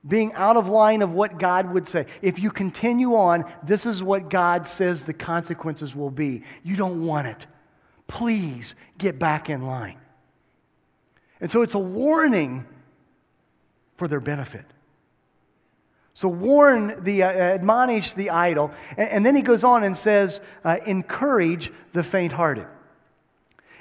being 0.05 0.33
out 0.33 0.57
of 0.57 0.67
line 0.67 1.01
of 1.01 1.13
what 1.13 1.39
God 1.39 1.71
would 1.71 1.87
say, 1.87 2.07
if 2.21 2.39
you 2.39 2.51
continue 2.51 3.15
on, 3.15 3.49
this 3.63 3.85
is 3.85 4.03
what 4.03 4.29
God 4.29 4.67
says 4.67 5.05
the 5.05 5.13
consequences 5.13 5.95
will 5.95 6.11
be. 6.11 6.43
You 6.61 6.75
don't 6.75 7.05
want 7.05 7.27
it 7.27 7.47
please 8.07 8.75
get 8.97 9.19
back 9.19 9.49
in 9.49 9.61
line. 9.61 9.99
And 11.39 11.51
so 11.51 11.61
it's 11.61 11.75
a 11.75 11.79
warning 11.79 12.65
for 13.95 14.07
their 14.07 14.19
benefit. 14.19 14.65
So 16.13 16.27
warn 16.27 17.03
the, 17.03 17.21
uh, 17.21 17.29
admonish 17.29 18.13
the 18.13 18.31
idle. 18.31 18.71
And, 18.97 19.09
and, 19.09 19.25
then 19.25 19.35
he 19.35 19.43
goes 19.43 19.63
on 19.63 19.83
and 19.83 19.95
says, 19.95 20.41
uh, 20.63 20.77
encourage 20.87 21.71
the 21.93 22.01
faint 22.01 22.33
hearted. 22.33 22.65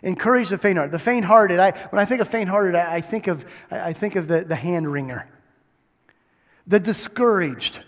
Encourage 0.03 0.51
the 0.51 0.59
faint 0.59 0.77
hearted. 0.77 0.93
The 0.93 0.99
faint 0.99 1.25
hearted, 1.25 1.59
I, 1.59 1.71
when 1.71 1.99
I 1.99 2.05
think 2.05 2.21
of 2.21 2.29
faint 2.29 2.51
hearted, 2.51 2.75
I, 2.75 2.97
I, 2.97 3.01
think 3.01 3.27
of, 3.27 3.47
I 3.71 3.95
think 3.95 4.17
of 4.17 4.29
the, 4.29 4.43
the 4.43 4.55
hand 4.55 4.93
wringer, 4.93 5.27
the 6.67 6.79
discouraged, 6.79 7.81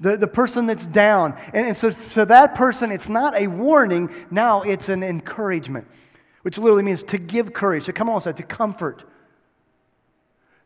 the, 0.00 0.16
the 0.16 0.26
person 0.26 0.66
that's 0.66 0.86
down. 0.86 1.36
And, 1.52 1.66
and 1.66 1.76
so, 1.76 1.90
so 1.90 2.24
that 2.24 2.54
person, 2.54 2.90
it's 2.90 3.08
not 3.08 3.36
a 3.36 3.46
warning, 3.46 4.10
now 4.30 4.62
it's 4.62 4.88
an 4.88 5.02
encouragement, 5.02 5.86
which 6.42 6.58
literally 6.58 6.82
means 6.82 7.02
to 7.04 7.18
give 7.18 7.52
courage, 7.52 7.84
to 7.84 7.92
come 7.92 8.08
alongside, 8.08 8.36
to 8.38 8.42
comfort. 8.42 9.04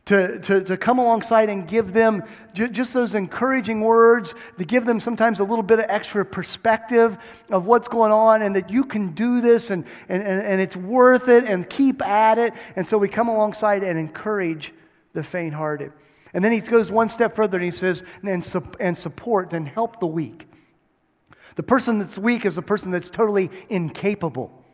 To, 0.09 0.39
to, 0.39 0.63
to 0.63 0.77
come 0.77 0.99
alongside 0.99 1.49
and 1.49 1.67
give 1.67 1.95
them 1.95 2.25
ju- 2.53 2.69
just 2.69 2.93
those 2.93 3.15
encouraging 3.15 3.81
words, 3.81 4.35
to 4.59 4.65
give 4.67 4.85
them 4.85 5.01
sometimes 5.01 5.41
a 5.41 5.45
little 5.45 5.63
bit 5.63 5.79
of 5.79 5.87
extra 5.89 6.27
perspective 6.27 7.17
of 7.49 7.65
what's 7.65 7.89
going 7.89 8.13
on 8.13 8.43
and 8.43 8.55
that 8.55 8.69
you 8.69 8.85
can 8.85 9.13
do 9.13 9.41
this 9.41 9.71
and, 9.71 9.87
and, 10.11 10.23
and, 10.23 10.43
and 10.43 10.61
it's 10.61 10.77
worth 10.77 11.29
it 11.29 11.45
and 11.45 11.71
keep 11.71 12.03
at 12.03 12.37
it. 12.37 12.53
And 12.77 12.87
so 12.87 12.99
we 12.99 13.09
come 13.09 13.29
alongside 13.29 13.83
and 13.83 13.99
encourage 13.99 14.75
the 15.15 15.23
faint 15.23 15.55
hearted. 15.55 15.91
And 16.35 16.45
then 16.45 16.53
he 16.53 16.61
goes 16.61 16.91
one 16.91 17.09
step 17.09 17.35
further 17.35 17.57
and 17.57 17.65
he 17.65 17.71
says, 17.71 18.03
and, 18.23 18.45
and 18.81 18.97
support 18.97 19.53
and 19.53 19.69
help 19.69 20.01
the 20.01 20.07
weak. 20.07 20.49
The 21.55 21.63
person 21.63 22.01
that's 22.01 22.19
weak 22.19 22.45
is 22.45 22.59
a 22.59 22.63
person 22.63 22.91
that's 22.91 23.09
totally 23.09 23.51
incapable. 23.71 24.65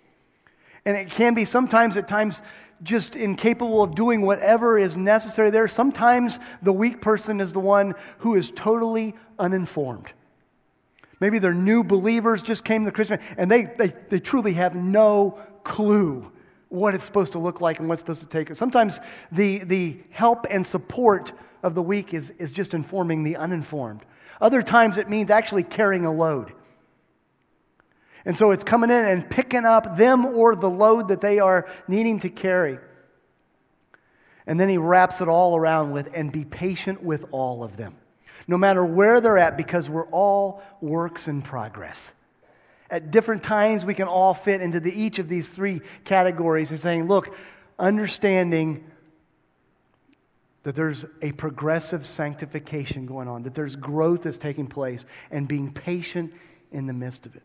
And 0.87 0.97
it 0.97 1.11
can 1.11 1.35
be 1.35 1.45
sometimes, 1.45 1.99
at 1.99 2.09
times, 2.09 2.41
just 2.83 3.15
incapable 3.15 3.83
of 3.83 3.95
doing 3.95 4.23
whatever 4.23 4.79
is 4.79 4.97
necessary 4.97 5.51
there. 5.51 5.69
Sometimes 5.69 6.39
the 6.63 6.73
weak 6.73 7.03
person 7.03 7.39
is 7.39 7.53
the 7.53 7.61
one 7.61 7.95
who 8.19 8.35
is 8.35 8.51
totally 8.51 9.15
uninformed. 9.39 10.13
Maybe 11.21 11.39
they're 11.39 11.53
new 11.53 11.85
believers, 11.85 12.43
just 12.43 12.65
came 12.65 12.87
to 12.87 12.91
Christian, 12.91 13.21
and 13.37 13.51
they, 13.51 13.65
they, 13.65 13.93
they 14.09 14.21
truly 14.21 14.55
have 14.55 14.75
no 14.75 15.39
clue 15.65 16.33
what 16.71 16.95
it's 16.95 17.05
supposed 17.05 17.33
to 17.33 17.39
look 17.39 17.61
like 17.61 17.79
and 17.79 17.89
what's 17.89 18.01
supposed 18.01 18.23
to 18.23 18.27
take. 18.27 18.57
Sometimes 18.57 19.01
the, 19.31 19.59
the 19.59 19.99
help 20.09 20.47
and 20.49 20.65
support 20.65 21.33
of 21.63 21.75
the 21.75 21.83
weak 21.83 22.15
is, 22.15 22.31
is 22.31 22.53
just 22.53 22.75
informing 22.75 23.23
the 23.23 23.37
uninformed. 23.37 24.05
Other 24.41 24.63
times 24.63 24.97
it 24.97 25.09
means 25.09 25.31
actually 25.31 25.63
carrying 25.63 26.07
a 26.07 26.13
load. 26.13 26.53
And 28.25 28.37
so 28.37 28.51
it's 28.51 28.65
coming 28.65 28.91
in 28.91 29.05
and 29.05 29.29
picking 29.31 29.65
up 29.65 29.97
them 29.97 30.27
or 30.27 30.55
the 30.55 30.71
load 30.71 31.09
that 31.09 31.21
they 31.21 31.39
are 31.39 31.69
needing 31.89 32.19
to 32.21 32.29
carry. 32.29 32.79
And 34.47 34.59
then 34.59 34.69
he 34.69 34.79
wraps 34.79 35.21
it 35.21 35.29
all 35.29 35.57
around 35.57 35.93
with, 35.93 36.11
and 36.15 36.33
be 36.33 36.45
patient 36.45 37.03
with 37.03 37.25
all 37.31 37.63
of 37.63 37.77
them, 37.77 37.97
no 38.49 38.59
matter 38.59 38.85
where 38.85 39.21
they're 39.21 39.39
at, 39.39 39.57
because 39.57 39.89
we're 39.89 40.09
all 40.09 40.63
works 40.81 41.29
in 41.29 41.41
progress. 41.43 42.13
At 42.91 43.11
different 43.13 43.43
times, 43.43 43.85
we 43.85 43.95
can 43.95 44.09
all 44.09 44.35
fit 44.35 44.61
into 44.61 44.81
the, 44.81 44.93
each 44.93 45.19
of 45.19 45.29
these 45.29 45.49
three 45.49 45.81
categories 46.05 46.71
and 46.71 46.81
saying, 46.81 47.07
look, 47.07 47.37
understanding 47.79 48.90
that 50.63 50.75
there's 50.75 51.05
a 51.23 51.33
progressive 51.33 52.05
sanctification 52.05 53.07
going 53.07 53.29
on, 53.29 53.43
that 53.45 53.55
there's 53.55 53.77
growth 53.77 54.23
that's 54.23 54.37
taking 54.37 54.67
place, 54.67 55.05
and 55.31 55.49
being 55.49 55.73
patient 55.73 56.33
in 56.71 56.87
the 56.87 56.93
midst 56.93 57.27
of 57.27 57.35
it. 57.35 57.43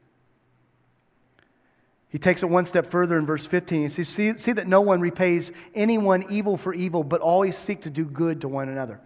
He 2.09 2.19
takes 2.19 2.43
it 2.43 2.49
one 2.49 2.65
step 2.65 2.85
further 2.85 3.17
in 3.17 3.25
verse 3.25 3.45
15. 3.45 3.81
He 3.83 3.89
says, 3.89 4.07
see, 4.07 4.37
see 4.37 4.51
that 4.53 4.67
no 4.67 4.79
one 4.79 5.01
repays 5.01 5.51
anyone 5.73 6.23
evil 6.29 6.55
for 6.55 6.73
evil, 6.73 7.03
but 7.03 7.19
always 7.19 7.57
seek 7.57 7.81
to 7.81 7.89
do 7.89 8.05
good 8.05 8.41
to 8.41 8.47
one 8.47 8.69
another. 8.69 9.01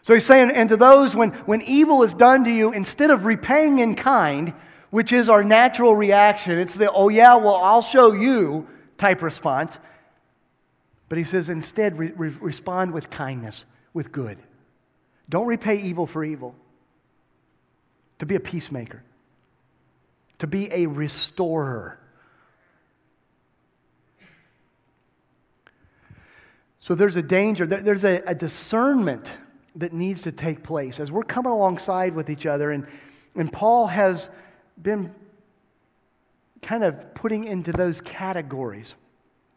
So 0.00 0.14
he's 0.14 0.24
saying, 0.24 0.52
and 0.52 0.68
to 0.68 0.76
those, 0.76 1.16
when, 1.16 1.30
when 1.46 1.62
evil 1.62 2.02
is 2.02 2.14
done 2.14 2.44
to 2.44 2.50
you, 2.50 2.72
instead 2.72 3.10
of 3.10 3.24
repaying 3.24 3.80
in 3.80 3.94
kind, 3.94 4.54
which 4.90 5.12
is 5.12 5.28
our 5.28 5.42
natural 5.42 5.96
reaction, 5.96 6.58
it's 6.58 6.76
the, 6.76 6.90
oh 6.92 7.08
yeah, 7.08 7.34
well, 7.34 7.56
I'll 7.56 7.82
show 7.82 8.12
you 8.12 8.68
type 8.96 9.20
response. 9.20 9.78
But 11.08 11.18
he 11.18 11.24
says, 11.24 11.48
instead, 11.48 11.98
re- 11.98 12.12
re- 12.16 12.36
respond 12.40 12.92
with 12.92 13.10
kindness, 13.10 13.64
with 13.94 14.12
good. 14.12 14.38
Don't 15.28 15.46
repay 15.46 15.76
evil 15.76 16.06
for 16.06 16.24
evil. 16.24 16.54
To 18.18 18.26
be 18.26 18.34
a 18.34 18.40
peacemaker 18.40 19.02
to 20.38 20.46
be 20.46 20.70
a 20.72 20.86
restorer. 20.86 21.98
So 26.80 26.94
there's 26.94 27.16
a 27.16 27.22
danger, 27.22 27.66
there's 27.66 28.04
a, 28.04 28.22
a, 28.26 28.34
discernment 28.34 29.32
that 29.74 29.92
needs 29.92 30.22
to 30.22 30.32
take 30.32 30.62
place 30.62 31.00
as 31.00 31.10
we're 31.10 31.24
coming 31.24 31.50
alongside 31.50 32.14
with 32.14 32.30
each 32.30 32.46
other. 32.46 32.70
And, 32.70 32.86
and 33.34 33.52
Paul 33.52 33.88
has 33.88 34.28
been 34.80 35.12
kind 36.62 36.84
of 36.84 37.14
putting 37.14 37.44
into 37.44 37.72
those 37.72 38.00
categories. 38.00 38.94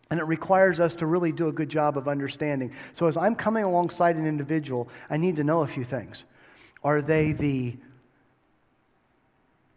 And 0.10 0.20
it 0.20 0.24
requires 0.24 0.80
us 0.80 0.96
to 0.96 1.06
really 1.06 1.32
do 1.32 1.48
a 1.48 1.52
good 1.52 1.70
job 1.70 1.98
of 1.98 2.08
understanding. 2.08 2.74
So 2.94 3.08
as 3.08 3.16
I'm 3.16 3.36
coming 3.36 3.64
alongside 3.64 4.16
an 4.16 4.26
individual, 4.26 4.90
I 5.10 5.18
need 5.18 5.36
to 5.36 5.44
know 5.44 5.62
a 5.62 5.68
few 5.68 5.84
things. 5.84 6.26
Are 6.84 7.02
they 7.02 7.32
the 7.32 7.78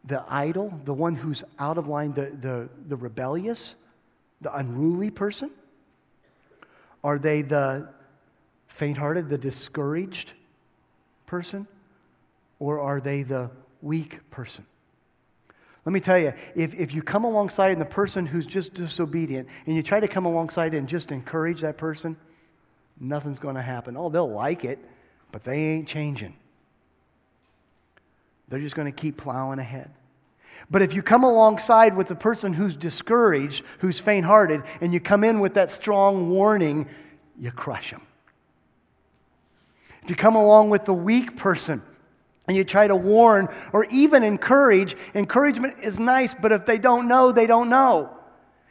the 0.05 0.25
idle, 0.29 0.81
the 0.85 0.95
one 0.95 1.15
who's 1.15 1.45
out 1.59 1.79
of 1.79 1.87
line, 1.87 2.13
the, 2.15 2.33
the, 2.41 2.69
the 2.89 2.97
rebellious, 2.97 3.77
the 4.41 4.55
unruly 4.57 5.11
person? 5.11 5.51
Are 7.05 7.19
they 7.19 7.43
the 7.43 7.89
faint 8.67 8.99
hearted, 8.99 9.29
the 9.29 9.39
discouraged 9.39 10.35
person? 11.27 11.67
Or 12.59 12.81
are 12.81 13.01
they 13.01 13.23
the 13.23 13.51
weak 13.81 14.29
person? 14.31 14.67
Let 15.85 15.93
me 15.93 16.01
tell 16.01 16.19
you, 16.19 16.33
if, 16.55 16.75
if 16.75 16.95
you 16.95 17.03
come 17.03 17.25
alongside 17.25 17.73
and 17.73 17.81
the 17.81 17.87
person 17.87 18.27
who's 18.27 18.47
just 18.47 18.75
disobedient 18.75 19.49
and 19.67 19.75
you 19.75 19.83
try 19.83 19.99
to 19.99 20.07
come 20.07 20.27
alongside 20.27 20.75
and 20.75 20.89
just 20.89 21.11
encourage 21.11 21.61
that 21.63 21.77
person, 21.77 22.17
nothing's 23.01 23.41
going 23.41 23.57
to 23.57 23.63
happen. 23.63 23.97
Oh, 23.97 24.09
they'll 24.09 24.31
like 24.31 24.65
it, 24.65 24.79
but 25.33 25.43
they 25.43 25.59
ain't 25.59 25.89
changing. 25.89 26.37
They're 28.49 28.61
just 28.61 28.77
going 28.77 28.91
to 28.91 28.97
keep 28.97 29.17
plowing 29.17 29.59
ahead. 29.59 29.91
But 30.71 30.83
if 30.83 30.95
you 30.95 31.03
come 31.03 31.25
alongside 31.25 31.97
with 31.97 32.07
the 32.07 32.15
person 32.15 32.53
who's 32.53 32.77
discouraged, 32.77 33.65
who's 33.79 33.99
faint 33.99 34.25
hearted, 34.25 34.63
and 34.81 34.93
you 34.93 35.01
come 35.01 35.25
in 35.25 35.41
with 35.41 35.55
that 35.55 35.71
strong 35.71 36.31
warning, 36.31 36.89
you 37.37 37.51
crush 37.51 37.91
them. 37.91 38.03
If 40.05 40.11
you 40.11 40.17
come 40.17 40.37
along 40.37 40.71
with 40.71 40.85
the 40.85 40.95
weak 40.95 41.37
person 41.37 41.83
and 42.49 42.57
you 42.57 42.65
try 42.65 42.87
to 42.87 42.97
warn 42.97 43.49
or 43.73 43.87
even 43.91 44.23
encourage, 44.23 44.97
encouragement 45.15 45.79
is 45.83 45.99
nice, 45.99 46.35
but 46.35 46.53
if 46.53 46.67
they 46.67 46.79
don't 46.79 47.09
know, 47.09 47.33
they 47.33 47.47
don't 47.47 47.71
know. 47.71 48.17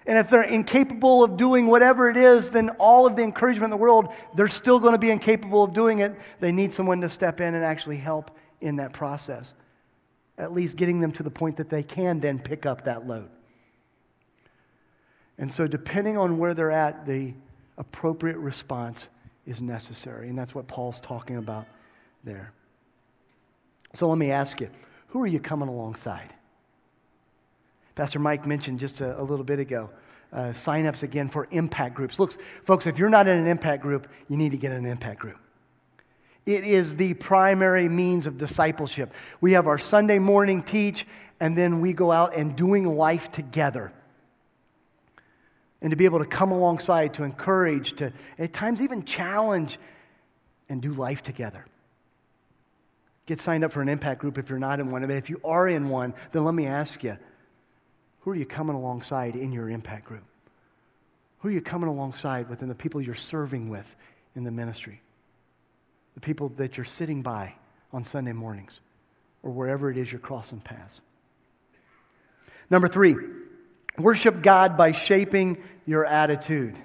And 0.06 0.18
if 0.18 0.30
they're 0.30 0.44
incapable 0.44 1.24
of 1.24 1.38
doing 1.38 1.68
whatever 1.68 2.10
it 2.10 2.18
is, 2.18 2.52
then 2.52 2.70
all 2.80 3.06
of 3.06 3.16
the 3.16 3.22
encouragement 3.22 3.66
in 3.66 3.70
the 3.72 3.78
world, 3.78 4.10
they're 4.36 4.48
still 4.48 4.80
going 4.80 4.94
to 4.94 5.00
be 5.00 5.12
incapable 5.12 5.64
of 5.64 5.74
doing 5.74 6.00
it. 6.00 6.16
They 6.40 6.52
need 6.52 6.74
someone 6.74 7.02
to 7.02 7.10
step 7.10 7.40
in 7.40 7.54
and 7.54 7.64
actually 7.64 7.98
help 7.98 8.36
in 8.60 8.78
that 8.78 8.94
process 8.94 9.54
at 10.42 10.54
least 10.54 10.76
getting 10.76 11.00
them 11.00 11.12
to 11.12 11.24
the 11.24 11.30
point 11.30 11.58
that 11.58 11.70
they 11.70 11.84
can 11.84 12.20
then 12.20 12.40
pick 12.40 12.66
up 12.66 12.86
that 12.86 13.08
load. 13.08 13.30
And 15.38 15.52
so, 15.52 15.68
depending 15.68 16.18
on 16.18 16.38
where 16.38 16.54
they're 16.54 16.72
at, 16.72 17.06
the 17.06 17.34
appropriate 17.78 18.38
response 18.38 19.08
is 19.46 19.62
necessary. 19.62 20.30
And 20.30 20.38
that's 20.38 20.54
what 20.54 20.68
Paul's 20.68 21.00
talking 21.00 21.38
about 21.38 21.68
there. 22.24 22.54
So, 23.94 24.08
let 24.08 24.18
me 24.18 24.32
ask 24.32 24.62
you 24.62 24.70
who 25.08 25.22
are 25.22 25.28
you 25.28 25.40
coming 25.40 25.68
alongside? 25.68 26.34
Pastor 27.96 28.20
Mike 28.20 28.46
mentioned 28.46 28.80
just 28.80 29.02
a, 29.02 29.20
a 29.20 29.24
little 29.24 29.44
bit 29.44 29.60
ago 29.60 29.90
uh, 30.34 30.54
signups 30.54 31.04
again 31.04 31.28
for 31.28 31.48
impact 31.52 31.96
groups. 31.96 32.20
Look, 32.20 32.34
folks, 32.64 32.88
if 32.88 32.98
you're 32.98 33.10
not 33.10 33.28
in 33.28 33.38
an 33.38 33.48
impact 33.48 33.84
group, 33.84 34.08
you 34.30 34.38
need 34.38 34.52
to 34.52 34.58
get 34.58 34.72
in 34.72 34.80
an 34.80 34.86
impact 34.86 35.20
group. 35.20 35.38
It 36.46 36.64
is 36.64 36.96
the 36.96 37.14
primary 37.16 37.88
means 37.90 38.26
of 38.26 38.38
discipleship. 38.38 39.14
We 39.42 39.54
have 39.54 39.68
our 39.68 39.78
Sunday 39.78 40.20
morning 40.20 40.64
teach, 40.64 41.06
and 41.40 41.58
then 41.58 41.82
we 41.82 41.94
go 41.94 42.12
out 42.12 42.36
and 42.36 42.56
doing 42.56 42.98
life 42.98 43.30
together. 43.30 43.92
And 45.82 45.92
to 45.92 45.98
be 45.98 46.06
able 46.06 46.20
to 46.20 46.26
come 46.26 46.52
alongside, 46.52 47.14
to 47.16 47.24
encourage, 47.24 47.94
to 47.98 48.14
at 48.40 48.54
times 48.54 48.82
even 48.82 49.04
challenge, 49.04 49.80
and 50.70 50.82
do 50.82 50.94
life 50.94 51.22
together. 51.22 51.66
Get 53.32 53.40
signed 53.40 53.64
up 53.64 53.72
for 53.72 53.82
an 53.82 53.88
impact 53.88 54.20
group 54.20 54.38
if 54.38 54.50
you're 54.50 54.60
not 54.60 54.82
in 54.82 54.92
one. 54.92 55.02
But 55.02 55.12
if 55.12 55.30
you 55.30 55.40
are 55.46 55.66
in 55.68 55.88
one, 55.88 56.14
then 56.34 56.44
let 56.44 56.54
me 56.54 56.68
ask 56.68 57.02
you 57.02 57.18
who 58.20 58.32
are 58.32 58.36
you 58.36 58.46
coming 58.46 58.76
alongside 58.76 59.38
in 59.38 59.54
your 59.54 59.70
impact 59.70 60.06
group? 60.06 60.26
Who 61.40 61.48
are 61.48 61.52
you 61.52 61.62
coming 61.62 61.88
alongside 61.88 62.50
within 62.50 62.68
the 62.68 62.76
people 62.76 63.00
you're 63.00 63.16
serving 63.16 63.70
with 63.70 63.96
in 64.36 64.44
the 64.44 64.52
ministry? 64.52 65.02
the 66.14 66.20
people 66.20 66.50
that 66.50 66.78
you're 66.78 66.86
sitting 66.86 67.22
by 67.22 67.56
on 67.94 68.04
Sunday 68.04 68.34
mornings 68.34 68.82
or 69.44 69.52
wherever 69.52 69.90
it 69.90 69.98
is 69.98 70.12
you're 70.12 70.20
crossing 70.20 70.60
paths. 70.60 71.02
Number 72.70 72.88
three, 72.88 73.16
worship 73.98 74.42
God 74.42 74.78
by 74.78 74.92
shaping 74.92 75.58
your 75.86 76.06
attitude. 76.06 76.76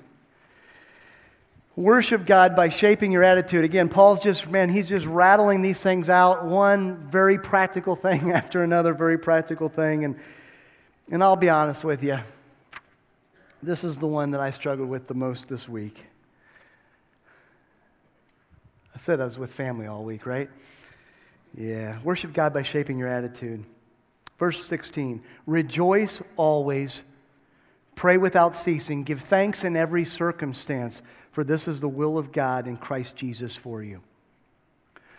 Worship 1.77 2.25
God 2.25 2.57
by 2.57 2.71
shaping 2.71 3.13
your 3.13 3.23
attitude. 3.23 3.63
Again, 3.63 3.91
Paul's 3.91 4.19
just, 4.19 4.51
man, 4.51 4.71
he's 4.71 4.89
just 4.89 5.05
rattling 5.05 5.61
these 5.61 5.83
things 5.83 6.09
out, 6.09 6.47
one 6.47 7.07
very 7.07 7.39
practical 7.39 7.95
thing 7.97 8.33
after 8.33 8.63
another 8.63 8.95
very 8.95 9.19
practical 9.19 9.69
thing. 9.69 10.05
And, 10.05 10.17
and 11.13 11.23
I'll 11.23 11.37
be 11.37 11.51
honest 11.51 11.85
with 11.85 12.03
you, 12.03 12.19
this 13.63 13.85
is 13.85 13.99
the 13.99 14.07
one 14.07 14.31
that 14.31 14.41
I 14.41 14.51
struggled 14.51 14.89
with 14.89 15.07
the 15.07 15.15
most 15.15 15.49
this 15.51 15.69
week. 15.69 16.03
I 18.95 18.99
said 18.99 19.21
I 19.21 19.27
was 19.27 19.39
with 19.39 19.53
family 19.53 19.87
all 19.87 20.03
week, 20.03 20.25
right? 20.25 20.49
Yeah. 21.55 21.99
Worship 22.03 22.33
God 22.33 22.55
by 22.55 22.63
shaping 22.63 22.99
your 22.99 23.09
attitude. 23.09 23.65
Verse 24.39 24.65
16 24.65 25.23
Rejoice 25.47 26.23
always, 26.37 27.03
pray 27.95 28.17
without 28.17 28.57
ceasing, 28.57 29.05
give 29.05 29.21
thanks 29.21 29.63
in 29.63 29.77
every 29.77 30.07
circumstance, 30.07 31.03
for 31.37 31.45
this 31.45 31.69
is 31.69 31.81
the 31.81 31.89
will 31.89 32.17
of 32.17 32.33
God 32.33 32.67
in 32.67 32.79
Christ 32.79 33.15
Jesus 33.15 33.55
for 33.55 33.83
you. 33.83 34.01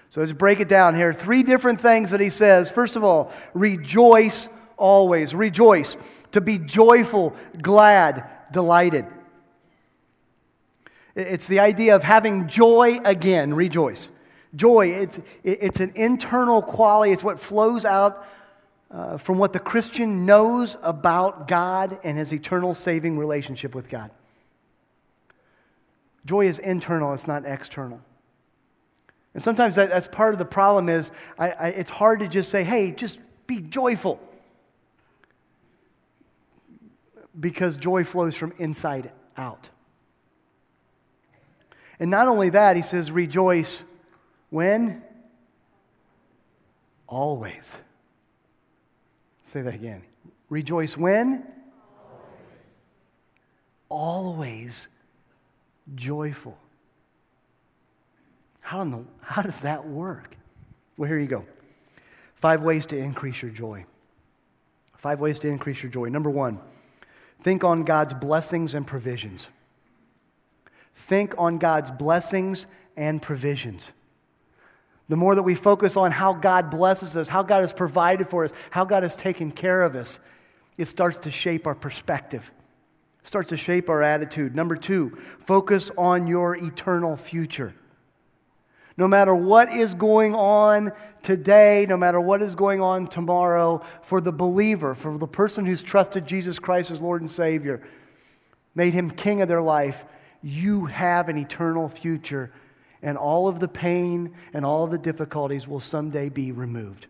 So 0.09 0.19
let's 0.19 0.33
break 0.33 0.59
it 0.59 0.67
down 0.67 0.95
here. 0.95 1.13
Three 1.13 1.43
different 1.43 1.79
things 1.79 2.09
that 2.09 2.19
he 2.19 2.31
says. 2.31 2.71
First 2.71 2.95
of 2.95 3.03
all, 3.03 3.31
rejoice 3.53 4.49
always. 4.77 5.35
Rejoice. 5.35 5.95
To 6.31 6.41
be 6.41 6.57
joyful, 6.57 7.35
glad, 7.61 8.27
delighted. 8.51 9.05
It's 11.15 11.45
the 11.45 11.59
idea 11.59 11.95
of 11.95 12.01
having 12.01 12.47
joy 12.47 12.97
again, 13.05 13.53
rejoice. 13.53 14.09
Joy, 14.55 14.87
it's, 14.87 15.19
it's 15.43 15.79
an 15.81 15.91
internal 15.93 16.63
quality, 16.63 17.11
it's 17.11 17.23
what 17.23 17.39
flows 17.39 17.85
out 17.85 18.25
uh, 18.89 19.17
from 19.17 19.37
what 19.37 19.53
the 19.53 19.59
Christian 19.59 20.25
knows 20.25 20.77
about 20.81 21.47
God 21.47 21.99
and 22.03 22.17
his 22.17 22.33
eternal 22.33 22.73
saving 22.73 23.19
relationship 23.19 23.75
with 23.75 23.87
God. 23.87 24.09
Joy 26.27 26.45
is 26.47 26.59
internal, 26.59 27.13
it's 27.13 27.25
not 27.25 27.45
external. 27.45 28.01
And 29.33 29.41
sometimes 29.41 29.75
that, 29.75 29.89
that's 29.89 30.09
part 30.09 30.33
of 30.33 30.39
the 30.39 30.45
problem 30.45 30.89
is 30.89 31.11
I, 31.39 31.49
I, 31.51 31.67
it's 31.69 31.89
hard 31.89 32.19
to 32.19 32.27
just 32.27 32.49
say, 32.49 32.65
hey, 32.65 32.91
just 32.91 33.19
be 33.47 33.61
joyful. 33.61 34.19
Because 37.39 37.77
joy 37.77 38.03
flows 38.03 38.35
from 38.35 38.51
inside 38.57 39.11
out. 39.37 39.69
And 41.97 42.11
not 42.11 42.27
only 42.27 42.49
that, 42.49 42.75
he 42.75 42.81
says, 42.81 43.09
rejoice 43.09 43.83
when? 44.49 45.01
Always. 47.07 47.77
Say 49.45 49.61
that 49.61 49.75
again. 49.75 50.01
Rejoice 50.49 50.97
when? 50.97 51.47
Always. 53.89 54.87
Always 54.87 54.87
joyful. 55.95 56.57
How, 58.61 58.83
the, 58.83 59.03
how 59.21 59.41
does 59.41 59.61
that 59.61 59.87
work? 59.87 60.35
Well, 60.97 61.07
here 61.07 61.19
you 61.19 61.27
go. 61.27 61.45
Five 62.35 62.61
ways 62.61 62.85
to 62.87 62.97
increase 62.97 63.41
your 63.41 63.51
joy. 63.51 63.85
Five 64.97 65.19
ways 65.19 65.39
to 65.39 65.47
increase 65.47 65.81
your 65.81 65.91
joy. 65.91 66.09
Number 66.09 66.29
one, 66.29 66.59
think 67.41 67.63
on 67.63 67.83
God's 67.83 68.13
blessings 68.13 68.73
and 68.73 68.85
provisions. 68.85 69.47
Think 70.93 71.35
on 71.37 71.59
God's 71.59 71.91
blessings 71.91 72.65
and 72.95 73.21
provisions. 73.21 73.91
The 75.09 75.15
more 75.15 75.35
that 75.35 75.43
we 75.43 75.55
focus 75.55 75.95
on 75.95 76.11
how 76.11 76.33
God 76.33 76.69
blesses 76.69 77.15
us, 77.15 77.29
how 77.29 77.43
God 77.43 77.61
has 77.61 77.71
provided 77.71 78.29
for 78.29 78.43
us, 78.43 78.53
how 78.71 78.83
God 78.83 79.03
has 79.03 79.15
taken 79.15 79.51
care 79.51 79.83
of 79.83 79.95
us, 79.95 80.19
it 80.77 80.85
starts 80.85 81.17
to 81.17 81.31
shape 81.31 81.65
our 81.65 81.75
perspective, 81.75 82.51
starts 83.27 83.49
to 83.49 83.57
shape 83.57 83.89
our 83.89 84.01
attitude. 84.01 84.55
Number 84.55 84.77
two, 84.77 85.17
focus 85.45 85.91
on 85.97 86.27
your 86.27 86.55
eternal 86.55 87.17
future. 87.17 87.73
No 88.95 89.05
matter 89.05 89.35
what 89.35 89.71
is 89.73 89.93
going 89.93 90.33
on 90.33 90.93
today, 91.21 91.85
no 91.89 91.97
matter 91.97 92.21
what 92.21 92.41
is 92.41 92.55
going 92.55 92.81
on 92.81 93.05
tomorrow, 93.05 93.83
for 94.01 94.21
the 94.21 94.31
believer, 94.31 94.95
for 94.95 95.17
the 95.17 95.27
person 95.27 95.65
who's 95.65 95.83
trusted 95.83 96.25
Jesus 96.25 96.57
Christ 96.57 96.89
as 96.89 97.01
Lord 97.01 97.21
and 97.21 97.29
Savior, 97.29 97.85
made 98.73 98.93
him 98.93 99.11
king 99.11 99.41
of 99.41 99.49
their 99.49 99.61
life, 99.61 100.05
you 100.41 100.85
have 100.85 101.27
an 101.27 101.37
eternal 101.37 101.89
future, 101.89 102.49
and 103.01 103.17
all 103.17 103.49
of 103.49 103.59
the 103.59 103.67
pain 103.67 104.33
and 104.53 104.65
all 104.65 104.85
of 104.85 104.91
the 104.91 104.97
difficulties 104.97 105.67
will 105.67 105.81
someday 105.81 106.29
be 106.29 106.53
removed. 106.53 107.07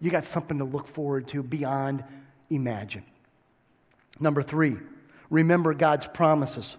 You 0.00 0.10
got 0.10 0.24
something 0.24 0.58
to 0.58 0.64
look 0.64 0.88
forward 0.88 1.28
to 1.28 1.42
beyond 1.42 2.02
imagine. 2.50 3.04
Number 4.18 4.42
three, 4.42 4.76
remember 5.30 5.74
God's 5.74 6.06
promises. 6.06 6.76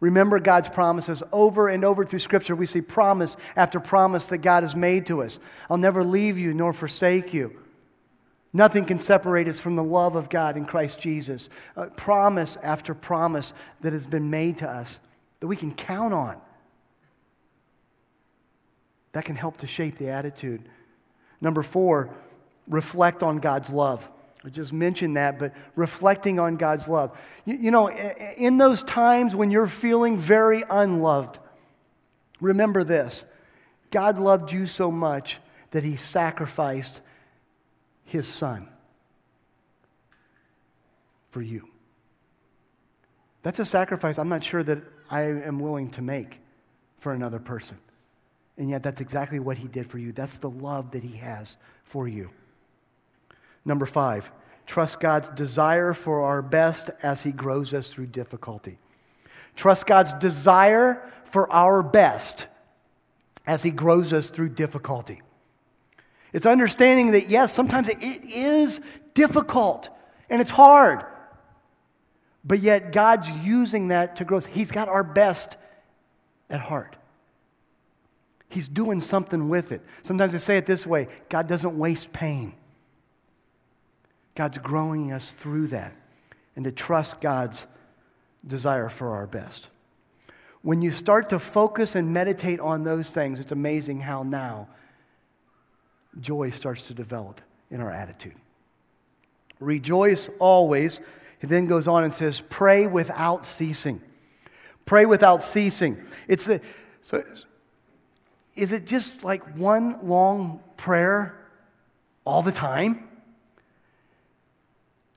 Remember 0.00 0.40
God's 0.40 0.68
promises 0.68 1.22
over 1.32 1.68
and 1.68 1.84
over 1.84 2.04
through 2.04 2.18
Scripture. 2.18 2.56
We 2.56 2.66
see 2.66 2.80
promise 2.80 3.36
after 3.54 3.78
promise 3.78 4.26
that 4.28 4.38
God 4.38 4.64
has 4.64 4.74
made 4.74 5.06
to 5.06 5.22
us. 5.22 5.38
I'll 5.70 5.76
never 5.76 6.02
leave 6.02 6.38
you 6.38 6.52
nor 6.52 6.72
forsake 6.72 7.32
you. 7.32 7.56
Nothing 8.52 8.84
can 8.84 8.98
separate 8.98 9.48
us 9.48 9.60
from 9.60 9.76
the 9.76 9.84
love 9.84 10.16
of 10.16 10.28
God 10.28 10.56
in 10.56 10.64
Christ 10.64 10.98
Jesus. 10.98 11.48
Uh, 11.76 11.86
promise 11.86 12.56
after 12.62 12.94
promise 12.94 13.54
that 13.80 13.92
has 13.92 14.06
been 14.06 14.28
made 14.28 14.58
to 14.58 14.68
us 14.68 14.98
that 15.40 15.46
we 15.46 15.56
can 15.56 15.72
count 15.72 16.12
on. 16.12 16.40
That 19.12 19.24
can 19.24 19.36
help 19.36 19.58
to 19.58 19.66
shape 19.66 19.96
the 19.96 20.08
attitude. 20.08 20.68
Number 21.40 21.62
four, 21.62 22.10
reflect 22.68 23.22
on 23.22 23.38
God's 23.38 23.70
love. 23.70 24.10
I 24.44 24.48
just 24.48 24.72
mentioned 24.72 25.16
that, 25.16 25.38
but 25.38 25.54
reflecting 25.76 26.40
on 26.40 26.56
God's 26.56 26.88
love. 26.88 27.16
You, 27.44 27.56
you, 27.56 27.70
know, 27.70 27.88
in 27.90 28.58
those 28.58 28.82
times 28.82 29.36
when 29.36 29.50
you're 29.50 29.68
feeling 29.68 30.18
very 30.18 30.64
unloved, 30.68 31.38
remember 32.40 32.82
this 32.82 33.24
God 33.90 34.18
loved 34.18 34.52
you 34.52 34.66
so 34.66 34.90
much 34.90 35.38
that 35.70 35.84
he 35.84 35.96
sacrificed 35.96 37.00
his 38.04 38.26
son 38.26 38.68
for 41.30 41.40
you. 41.40 41.68
That's 43.42 43.58
a 43.58 43.66
sacrifice 43.66 44.18
I'm 44.18 44.28
not 44.28 44.44
sure 44.44 44.62
that 44.62 44.82
I 45.10 45.22
am 45.22 45.60
willing 45.60 45.90
to 45.92 46.02
make 46.02 46.40
for 46.98 47.12
another 47.12 47.38
person. 47.38 47.78
And 48.56 48.68
yet, 48.70 48.82
that's 48.82 49.00
exactly 49.00 49.38
what 49.38 49.58
he 49.58 49.66
did 49.66 49.88
for 49.88 49.98
you. 49.98 50.12
That's 50.12 50.38
the 50.38 50.50
love 50.50 50.90
that 50.92 51.02
he 51.02 51.16
has 51.16 51.56
for 51.84 52.06
you. 52.06 52.30
Number 53.64 53.86
five, 53.86 54.32
trust 54.66 55.00
God's 55.00 55.28
desire 55.30 55.92
for 55.92 56.22
our 56.22 56.42
best 56.42 56.90
as 57.02 57.22
He 57.22 57.32
grows 57.32 57.72
us 57.72 57.88
through 57.88 58.06
difficulty. 58.06 58.78
Trust 59.54 59.86
God's 59.86 60.12
desire 60.14 61.10
for 61.24 61.50
our 61.52 61.82
best 61.82 62.46
as 63.46 63.62
He 63.62 63.70
grows 63.70 64.12
us 64.12 64.30
through 64.30 64.50
difficulty. 64.50 65.22
It's 66.32 66.46
understanding 66.46 67.12
that, 67.12 67.28
yes, 67.28 67.52
sometimes 67.52 67.88
it 67.88 67.98
is 68.00 68.80
difficult 69.14 69.90
and 70.30 70.40
it's 70.40 70.50
hard, 70.50 71.04
but 72.44 72.60
yet 72.60 72.92
God's 72.92 73.30
using 73.30 73.88
that 73.88 74.16
to 74.16 74.24
grow 74.24 74.38
us. 74.38 74.46
He's 74.46 74.70
got 74.70 74.88
our 74.88 75.04
best 75.04 75.56
at 76.48 76.60
heart. 76.60 76.96
He's 78.48 78.68
doing 78.68 79.00
something 79.00 79.48
with 79.48 79.72
it. 79.72 79.82
Sometimes 80.02 80.34
I 80.34 80.38
say 80.38 80.56
it 80.56 80.66
this 80.66 80.86
way 80.86 81.08
God 81.28 81.46
doesn't 81.46 81.76
waste 81.76 82.12
pain. 82.12 82.54
God's 84.34 84.58
growing 84.58 85.12
us 85.12 85.32
through 85.32 85.68
that 85.68 85.94
and 86.56 86.64
to 86.64 86.72
trust 86.72 87.20
God's 87.20 87.66
desire 88.46 88.88
for 88.88 89.10
our 89.10 89.26
best. 89.26 89.68
When 90.62 90.80
you 90.80 90.90
start 90.90 91.28
to 91.30 91.38
focus 91.38 91.94
and 91.94 92.12
meditate 92.12 92.60
on 92.60 92.84
those 92.84 93.10
things, 93.10 93.40
it's 93.40 93.52
amazing 93.52 94.00
how 94.00 94.22
now 94.22 94.68
joy 96.20 96.50
starts 96.50 96.82
to 96.84 96.94
develop 96.94 97.40
in 97.70 97.80
our 97.80 97.90
attitude. 97.90 98.34
Rejoice 99.58 100.28
always. 100.38 101.00
He 101.40 101.46
then 101.46 101.66
goes 101.66 101.88
on 101.88 102.04
and 102.04 102.12
says, 102.12 102.42
pray 102.48 102.86
without 102.86 103.44
ceasing. 103.44 104.00
Pray 104.84 105.06
without 105.06 105.42
ceasing. 105.42 106.02
It's 106.28 106.44
the, 106.44 106.60
so 107.00 107.24
is 108.54 108.72
it 108.72 108.86
just 108.86 109.24
like 109.24 109.56
one 109.56 110.06
long 110.06 110.60
prayer 110.76 111.38
all 112.24 112.42
the 112.42 112.52
time? 112.52 113.08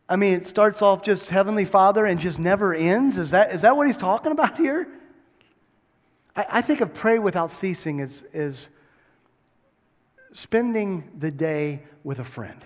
I 0.08 0.16
mean, 0.16 0.36
it 0.36 0.46
starts 0.46 0.82
off 0.82 1.02
just 1.02 1.30
Heavenly 1.30 1.66
Father 1.66 2.06
and 2.06 2.20
just 2.20 2.38
never 2.40 2.76
ends. 2.76 3.18
Is 3.18 3.32
that, 3.32 3.52
is 3.52 3.62
that 3.64 3.76
what 3.76 3.88
he's 3.88 3.98
talking 3.98 4.32
about 4.32 4.58
here? 4.60 4.88
I, 6.36 6.46
I 6.50 6.62
think 6.62 6.82
of 6.82 6.94
pray 6.94 7.18
without 7.18 7.50
ceasing 7.50 8.02
as, 8.02 8.24
as 8.34 8.70
spending 10.34 11.10
the 11.18 11.32
day 11.32 11.84
with 12.04 12.20
a 12.20 12.24
friend. 12.24 12.64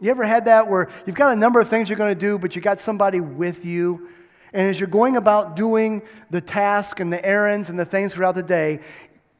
You 0.00 0.10
ever 0.10 0.24
had 0.24 0.46
that 0.46 0.68
where 0.68 0.90
you've 1.06 1.16
got 1.16 1.32
a 1.32 1.36
number 1.36 1.60
of 1.60 1.68
things 1.68 1.88
you're 1.88 1.98
going 1.98 2.14
to 2.14 2.20
do, 2.20 2.38
but 2.38 2.54
you 2.54 2.62
got 2.62 2.80
somebody 2.80 3.20
with 3.20 3.64
you? 3.64 4.08
And 4.52 4.68
as 4.68 4.80
you're 4.80 4.88
going 4.88 5.16
about 5.16 5.56
doing 5.56 6.02
the 6.30 6.40
task 6.40 7.00
and 7.00 7.12
the 7.12 7.22
errands 7.24 7.68
and 7.68 7.78
the 7.78 7.84
things 7.84 8.14
throughout 8.14 8.34
the 8.34 8.42
day, 8.42 8.80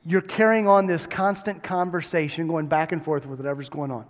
you're 0.05 0.21
carrying 0.21 0.69
on 0.69 0.87
this 0.87 1.07
constant 1.07 1.62
conversation 1.62 2.49
going 2.49 2.67
back 2.67 2.93
and 2.93 3.03
forth 3.03 3.27
with 3.27 3.39
whatever's 3.39 3.69
going 3.69 3.91
on 3.91 4.07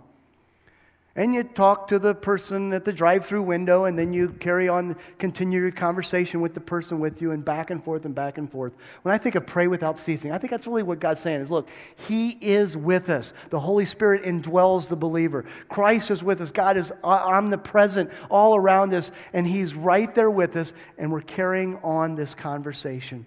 and 1.17 1.33
you 1.33 1.43
talk 1.43 1.87
to 1.87 1.97
the 1.97 2.13
person 2.13 2.71
at 2.73 2.85
the 2.85 2.93
drive 2.93 3.25
through 3.25 3.41
window, 3.41 3.85
and 3.85 3.97
then 3.97 4.13
you 4.13 4.29
carry 4.29 4.69
on, 4.69 4.95
continue 5.17 5.59
your 5.59 5.71
conversation 5.71 6.41
with 6.41 6.53
the 6.53 6.61
person 6.61 6.99
with 6.99 7.23
you, 7.23 7.31
and 7.31 7.43
back 7.43 7.71
and 7.71 7.83
forth 7.83 8.05
and 8.05 8.13
back 8.13 8.37
and 8.37 8.51
forth. 8.51 8.75
When 9.01 9.15
I 9.15 9.17
think 9.17 9.33
of 9.33 9.47
pray 9.47 9.67
without 9.67 9.97
ceasing, 9.97 10.31
I 10.31 10.37
think 10.37 10.51
that's 10.51 10.67
really 10.67 10.83
what 10.83 10.99
God's 10.99 11.19
saying 11.19 11.41
is 11.41 11.49
look, 11.49 11.67
He 12.07 12.37
is 12.39 12.77
with 12.77 13.09
us. 13.09 13.33
The 13.49 13.59
Holy 13.59 13.85
Spirit 13.85 14.23
indwells 14.23 14.89
the 14.89 14.95
believer. 14.95 15.43
Christ 15.69 16.11
is 16.11 16.23
with 16.23 16.39
us. 16.39 16.51
God 16.51 16.77
is 16.77 16.93
omnipresent 17.03 18.11
all 18.29 18.55
around 18.55 18.93
us, 18.93 19.09
and 19.33 19.47
He's 19.47 19.73
right 19.73 20.13
there 20.13 20.29
with 20.29 20.55
us, 20.55 20.71
and 20.99 21.11
we're 21.11 21.21
carrying 21.21 21.77
on 21.77 22.13
this 22.13 22.35
conversation 22.35 23.25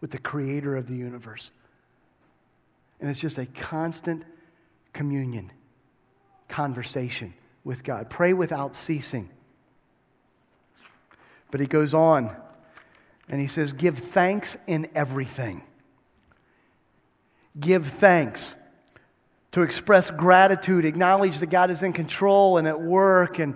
with 0.00 0.12
the 0.12 0.18
Creator 0.18 0.76
of 0.76 0.86
the 0.86 0.96
universe. 0.96 1.50
And 3.00 3.10
it's 3.10 3.18
just 3.18 3.38
a 3.38 3.46
constant 3.46 4.22
communion 4.92 5.50
conversation 6.52 7.34
with 7.64 7.82
God. 7.82 8.10
Pray 8.10 8.32
without 8.32 8.76
ceasing. 8.76 9.28
But 11.50 11.60
he 11.60 11.66
goes 11.66 11.94
on 11.94 12.34
and 13.28 13.40
he 13.40 13.46
says, 13.46 13.72
Give 13.72 13.98
thanks 13.98 14.56
in 14.66 14.88
everything. 14.94 15.62
Give 17.58 17.86
thanks. 17.86 18.54
To 19.52 19.62
express 19.62 20.10
gratitude, 20.10 20.86
acknowledge 20.86 21.38
that 21.38 21.50
God 21.50 21.70
is 21.70 21.82
in 21.82 21.92
control 21.92 22.56
and 22.56 22.66
at 22.66 22.80
work, 22.80 23.38
and 23.38 23.54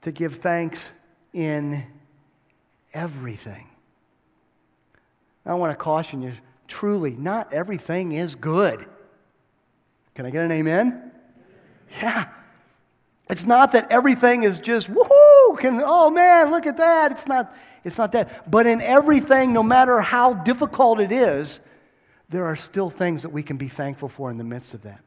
to 0.00 0.10
give 0.10 0.36
thanks 0.36 0.92
in 1.32 1.84
everything. 2.92 3.68
I 5.44 5.54
want 5.54 5.70
to 5.70 5.76
caution 5.76 6.22
you 6.22 6.32
truly, 6.66 7.14
not 7.14 7.52
everything 7.52 8.10
is 8.12 8.34
good. 8.34 8.84
Can 10.16 10.26
I 10.26 10.30
get 10.30 10.44
an 10.44 10.50
amen? 10.50 11.05
Yeah. 11.96 12.28
It's 13.28 13.44
not 13.44 13.72
that 13.72 13.90
everything 13.90 14.44
is 14.44 14.60
just, 14.60 14.88
woohoo, 14.88 15.58
can, 15.58 15.82
oh 15.84 16.10
man, 16.10 16.50
look 16.50 16.66
at 16.66 16.76
that. 16.76 17.12
It's 17.12 17.26
not, 17.26 17.54
it's 17.82 17.98
not 17.98 18.12
that. 18.12 18.48
But 18.50 18.66
in 18.66 18.80
everything, 18.80 19.52
no 19.52 19.62
matter 19.62 20.00
how 20.00 20.34
difficult 20.34 21.00
it 21.00 21.10
is, 21.10 21.60
there 22.28 22.44
are 22.44 22.56
still 22.56 22.90
things 22.90 23.22
that 23.22 23.30
we 23.30 23.42
can 23.42 23.56
be 23.56 23.68
thankful 23.68 24.08
for 24.08 24.30
in 24.30 24.38
the 24.38 24.44
midst 24.44 24.74
of 24.74 24.82
that. 24.82 25.00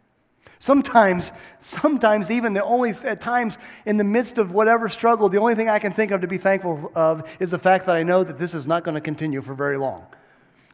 Sometimes, 0.62 1.32
sometimes 1.60 2.30
even 2.30 2.52
the 2.52 2.64
only, 2.64 2.92
at 3.06 3.22
times 3.22 3.58
in 3.86 3.96
the 3.96 4.04
midst 4.04 4.38
of 4.38 4.52
whatever 4.52 4.90
struggle, 4.90 5.30
the 5.30 5.40
only 5.40 5.56
thing 5.56 5.70
I 5.70 5.80
can 5.80 5.94
think 5.94 6.12
of 6.12 6.20
to 6.20 6.28
be 6.28 6.38
thankful 6.38 6.92
of 6.96 7.30
is 7.40 7.52
the 7.52 7.60
fact 7.60 7.86
that 7.86 7.96
I 7.96 8.04
know 8.04 8.26
that 8.26 8.38
this 8.38 8.54
is 8.54 8.68
not 8.68 8.84
going 8.84 8.96
to 8.96 9.02
continue 9.02 9.42
for 9.42 9.54
very 9.54 9.78
long. 9.78 10.06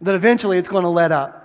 That 0.01 0.15
eventually 0.15 0.57
it's 0.57 0.67
going 0.67 0.83
to 0.83 0.89
let 0.89 1.11
up. 1.11 1.43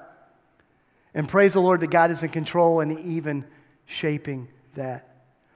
And 1.12 1.28
praise 1.28 1.52
the 1.52 1.60
Lord 1.60 1.80
that 1.80 1.90
God 1.90 2.10
is 2.10 2.22
in 2.22 2.30
control 2.30 2.80
and 2.80 2.98
even 3.00 3.44
shaping 3.84 4.48
that. 4.74 5.06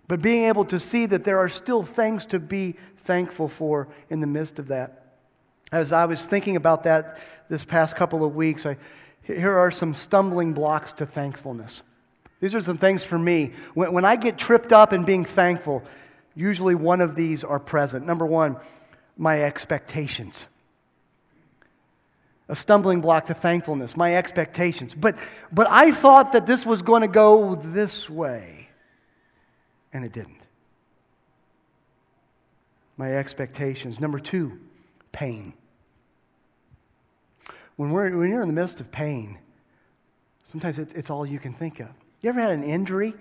But 0.06 0.20
being 0.20 0.44
able 0.44 0.64
to 0.66 0.78
see 0.78 1.06
that 1.06 1.24
there 1.24 1.38
are 1.38 1.48
still 1.48 1.82
things 1.82 2.26
to 2.26 2.38
be 2.38 2.76
thankful 2.98 3.48
for 3.48 3.88
in 4.10 4.20
the 4.20 4.26
midst 4.26 4.58
of 4.58 4.68
that. 4.68 5.16
As 5.72 5.92
I 5.92 6.06
was 6.06 6.26
thinking 6.26 6.56
about 6.56 6.84
that 6.84 7.18
this 7.48 7.64
past 7.64 7.96
couple 7.96 8.24
of 8.24 8.34
weeks, 8.34 8.66
I, 8.66 8.76
here 9.22 9.56
are 9.56 9.70
some 9.70 9.94
stumbling 9.94 10.52
blocks 10.52 10.92
to 10.94 11.06
thankfulness. 11.06 11.82
These 12.40 12.54
are 12.54 12.60
some 12.60 12.76
things 12.76 13.02
for 13.02 13.18
me. 13.18 13.52
When, 13.72 13.92
when 13.92 14.04
I 14.04 14.16
get 14.16 14.36
tripped 14.36 14.72
up 14.72 14.92
in 14.92 15.04
being 15.04 15.24
thankful, 15.24 15.82
usually 16.34 16.74
one 16.74 17.00
of 17.00 17.16
these 17.16 17.42
are 17.42 17.58
present. 17.58 18.06
Number 18.06 18.26
one, 18.26 18.56
my 19.16 19.42
expectations 19.42 20.46
a 22.48 22.56
stumbling 22.56 23.00
block 23.00 23.26
to 23.26 23.34
thankfulness, 23.34 23.96
my 23.96 24.16
expectations. 24.16 24.94
But, 24.94 25.16
but 25.50 25.66
I 25.70 25.92
thought 25.92 26.32
that 26.32 26.46
this 26.46 26.66
was 26.66 26.82
going 26.82 27.02
to 27.02 27.08
go 27.08 27.54
this 27.54 28.08
way, 28.10 28.63
and 29.94 30.04
it 30.04 30.12
didn't. 30.12 30.40
my 32.96 33.12
expectations. 33.12 33.98
Number 33.98 34.18
two, 34.18 34.60
pain. 35.12 35.54
When, 37.76 37.90
we're, 37.90 38.16
when 38.16 38.30
you're 38.30 38.42
in 38.42 38.48
the 38.48 38.54
midst 38.54 38.80
of 38.80 38.92
pain, 38.92 39.38
sometimes 40.44 40.78
it's, 40.78 40.92
it's 40.94 41.10
all 41.10 41.26
you 41.26 41.38
can 41.38 41.52
think 41.54 41.80
of. 41.80 41.88
You 42.20 42.30
ever 42.30 42.40
had 42.40 42.52
an 42.52 42.62
injury? 42.62 43.14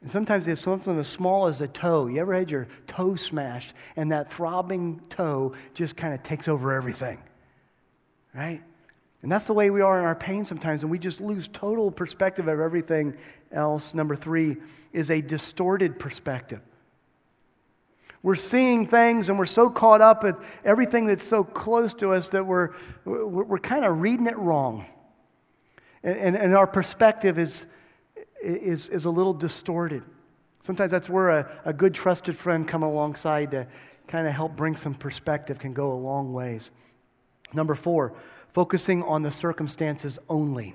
And 0.00 0.10
sometimes 0.10 0.46
it's 0.46 0.60
something 0.60 0.98
as 0.98 1.08
small 1.08 1.46
as 1.46 1.60
a 1.60 1.68
toe. 1.68 2.06
You 2.06 2.20
ever 2.20 2.34
had 2.34 2.50
your 2.50 2.68
toe 2.86 3.16
smashed 3.16 3.74
and 3.96 4.12
that 4.12 4.32
throbbing 4.32 5.00
toe 5.08 5.54
just 5.74 5.96
kind 5.96 6.14
of 6.14 6.22
takes 6.22 6.46
over 6.46 6.74
everything? 6.74 7.22
Right? 8.34 8.62
And 9.22 9.32
that's 9.32 9.46
the 9.46 9.52
way 9.52 9.70
we 9.70 9.80
are 9.80 9.98
in 9.98 10.04
our 10.04 10.14
pain 10.14 10.44
sometimes, 10.44 10.82
and 10.82 10.90
we 10.90 10.98
just 10.98 11.20
lose 11.20 11.48
total 11.48 11.90
perspective 11.90 12.46
of 12.46 12.60
everything 12.60 13.16
else. 13.50 13.92
Number 13.92 14.14
three 14.14 14.58
is 14.92 15.10
a 15.10 15.20
distorted 15.20 15.98
perspective. 15.98 16.60
We're 18.22 18.36
seeing 18.36 18.86
things 18.86 19.28
and 19.28 19.38
we're 19.38 19.46
so 19.46 19.70
caught 19.70 20.00
up 20.00 20.22
with 20.22 20.36
everything 20.64 21.06
that's 21.06 21.24
so 21.24 21.44
close 21.44 21.94
to 21.94 22.12
us 22.12 22.28
that 22.30 22.44
we're, 22.44 22.70
we're, 23.04 23.44
we're 23.44 23.58
kind 23.58 23.84
of 23.84 24.00
reading 24.00 24.26
it 24.26 24.36
wrong. 24.36 24.86
And, 26.02 26.16
and, 26.16 26.36
and 26.36 26.56
our 26.56 26.66
perspective 26.66 27.38
is, 27.38 27.64
is, 28.42 28.88
is 28.88 29.04
a 29.04 29.10
little 29.10 29.32
distorted. 29.32 30.02
Sometimes 30.60 30.90
that's 30.90 31.08
where 31.08 31.30
a, 31.30 31.50
a 31.64 31.72
good 31.72 31.94
trusted 31.94 32.36
friend 32.36 32.66
come 32.66 32.82
alongside 32.82 33.52
to 33.52 33.68
kind 34.08 34.26
of 34.26 34.32
help 34.32 34.56
bring 34.56 34.74
some 34.74 34.94
perspective 34.94 35.58
can 35.58 35.72
go 35.72 35.92
a 35.92 35.94
long 35.94 36.32
ways. 36.32 36.70
Number 37.52 37.74
four, 37.74 38.14
focusing 38.52 39.02
on 39.02 39.22
the 39.22 39.32
circumstances 39.32 40.18
only. 40.28 40.74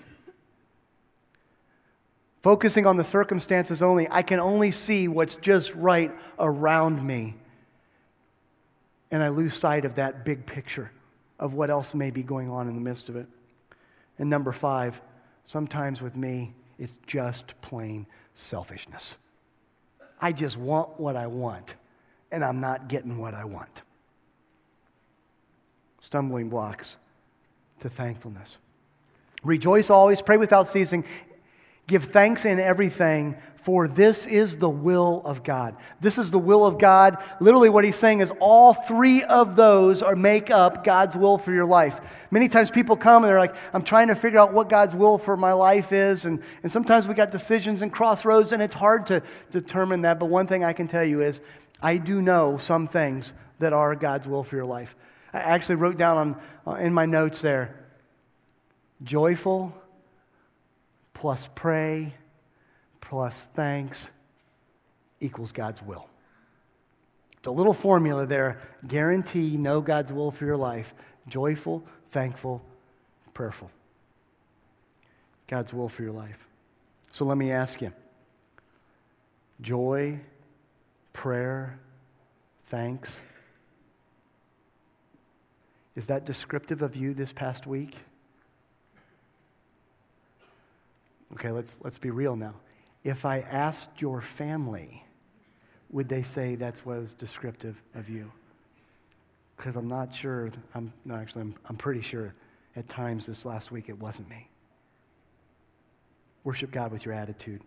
Focusing 2.41 2.85
on 2.85 2.97
the 2.97 3.03
circumstances 3.03 3.81
only, 3.81 4.07
I 4.11 4.21
can 4.21 4.39
only 4.39 4.71
see 4.71 5.07
what's 5.07 5.37
just 5.37 5.73
right 5.75 6.11
around 6.37 7.01
me. 7.01 7.35
And 9.11 9.23
I 9.23 9.29
lose 9.29 9.53
sight 9.53 9.85
of 9.85 9.95
that 9.95 10.25
big 10.25 10.45
picture 10.45 10.91
of 11.39 11.53
what 11.53 11.69
else 11.69 11.93
may 11.93 12.11
be 12.11 12.23
going 12.23 12.49
on 12.49 12.67
in 12.67 12.75
the 12.75 12.81
midst 12.81 13.09
of 13.09 13.15
it. 13.15 13.27
And 14.17 14.29
number 14.29 14.51
five, 14.51 15.01
sometimes 15.45 16.01
with 16.01 16.17
me, 16.17 16.53
it's 16.77 16.95
just 17.07 17.59
plain 17.61 18.07
selfishness. 18.33 19.15
I 20.19 20.31
just 20.31 20.57
want 20.57 20.99
what 20.99 21.15
I 21.15 21.27
want, 21.27 21.75
and 22.31 22.43
I'm 22.43 22.59
not 22.59 22.87
getting 22.87 23.17
what 23.17 23.33
I 23.33 23.45
want. 23.45 23.81
Stumbling 26.01 26.49
blocks 26.49 26.97
to 27.83 27.89
thankfulness. 27.89 28.57
Rejoice 29.43 29.89
always, 29.89 30.21
pray 30.21 30.37
without 30.37 30.67
ceasing, 30.67 31.05
give 31.85 32.05
thanks 32.05 32.45
in 32.45 32.59
everything, 32.59 33.37
for 33.55 33.87
this 33.87 34.27
is 34.27 34.57
the 34.57 34.69
will 34.69 35.21
of 35.23 35.43
God. 35.43 35.77
This 36.01 36.17
is 36.17 36.31
the 36.31 36.39
will 36.39 36.65
of 36.65 36.77
God. 36.77 37.17
Literally, 37.39 37.69
what 37.69 37.85
he's 37.85 37.95
saying 37.95 38.19
is 38.19 38.33
all 38.41 38.73
three 38.73 39.23
of 39.23 39.55
those 39.55 40.01
are 40.01 40.17
make 40.17 40.49
up 40.49 40.83
God's 40.83 41.15
will 41.15 41.37
for 41.37 41.53
your 41.53 41.65
life. 41.65 42.01
Many 42.29 42.49
times 42.49 42.69
people 42.69 42.97
come 42.97 43.23
and 43.23 43.29
they're 43.29 43.39
like, 43.39 43.55
I'm 43.73 43.83
trying 43.83 44.09
to 44.09 44.15
figure 44.15 44.39
out 44.39 44.51
what 44.51 44.67
God's 44.67 44.95
will 44.95 45.17
for 45.17 45.37
my 45.37 45.53
life 45.53 45.93
is. 45.93 46.25
And, 46.25 46.41
and 46.61 46.69
sometimes 46.69 47.07
we 47.07 47.13
got 47.13 47.31
decisions 47.31 47.81
and 47.81 47.91
crossroads, 47.91 48.51
and 48.51 48.61
it's 48.61 48.75
hard 48.75 49.05
to 49.07 49.21
determine 49.51 50.01
that. 50.01 50.19
But 50.19 50.25
one 50.25 50.47
thing 50.47 50.65
I 50.65 50.73
can 50.73 50.87
tell 50.89 51.05
you 51.05 51.21
is, 51.21 51.39
I 51.81 51.97
do 51.97 52.21
know 52.21 52.57
some 52.57 52.85
things 52.85 53.33
that 53.59 53.71
are 53.71 53.95
God's 53.95 54.27
will 54.27 54.43
for 54.43 54.57
your 54.57 54.65
life. 54.65 54.95
I 55.33 55.39
actually 55.39 55.75
wrote 55.75 55.97
down 55.97 56.17
on, 56.17 56.41
uh, 56.67 56.79
in 56.79 56.93
my 56.93 57.05
notes 57.05 57.41
there 57.41 57.75
joyful 59.03 59.75
plus 61.13 61.49
pray 61.55 62.13
plus 63.01 63.43
thanks 63.53 64.07
equals 65.19 65.51
God's 65.51 65.81
will. 65.81 66.07
The 67.41 67.51
little 67.51 67.73
formula 67.73 68.25
there 68.25 68.61
guarantee 68.87 69.57
know 69.57 69.81
God's 69.81 70.13
will 70.13 70.31
for 70.31 70.45
your 70.45 70.57
life 70.57 70.93
joyful, 71.27 71.83
thankful, 72.09 72.61
prayerful. 73.33 73.71
God's 75.47 75.73
will 75.73 75.89
for 75.89 76.03
your 76.03 76.11
life. 76.11 76.47
So 77.11 77.25
let 77.25 77.37
me 77.37 77.51
ask 77.51 77.81
you 77.81 77.91
joy, 79.61 80.19
prayer, 81.13 81.79
thanks. 82.65 83.19
Is 85.95 86.07
that 86.07 86.25
descriptive 86.25 86.81
of 86.81 86.95
you 86.95 87.13
this 87.13 87.31
past 87.31 87.67
week? 87.67 87.95
Okay, 91.33 91.51
let's, 91.51 91.77
let's 91.81 91.97
be 91.97 92.11
real 92.11 92.35
now. 92.35 92.55
If 93.03 93.25
I 93.25 93.39
asked 93.39 94.01
your 94.01 94.21
family, 94.21 95.03
would 95.89 96.09
they 96.09 96.21
say 96.21 96.55
that 96.55 96.83
was 96.85 97.13
descriptive 97.13 97.81
of 97.95 98.09
you? 98.09 98.31
Because 99.57 99.75
I'm 99.75 99.87
not 99.87 100.13
sure, 100.13 100.51
I'm, 100.73 100.93
no, 101.05 101.15
actually, 101.15 101.41
I'm, 101.41 101.55
I'm 101.69 101.75
pretty 101.75 102.01
sure 102.01 102.33
at 102.75 102.87
times 102.87 103.25
this 103.25 103.45
last 103.45 103.71
week 103.71 103.89
it 103.89 103.99
wasn't 103.99 104.29
me. 104.29 104.49
Worship 106.43 106.71
God 106.71 106.91
with 106.91 107.05
your 107.05 107.13
attitude. 107.13 107.61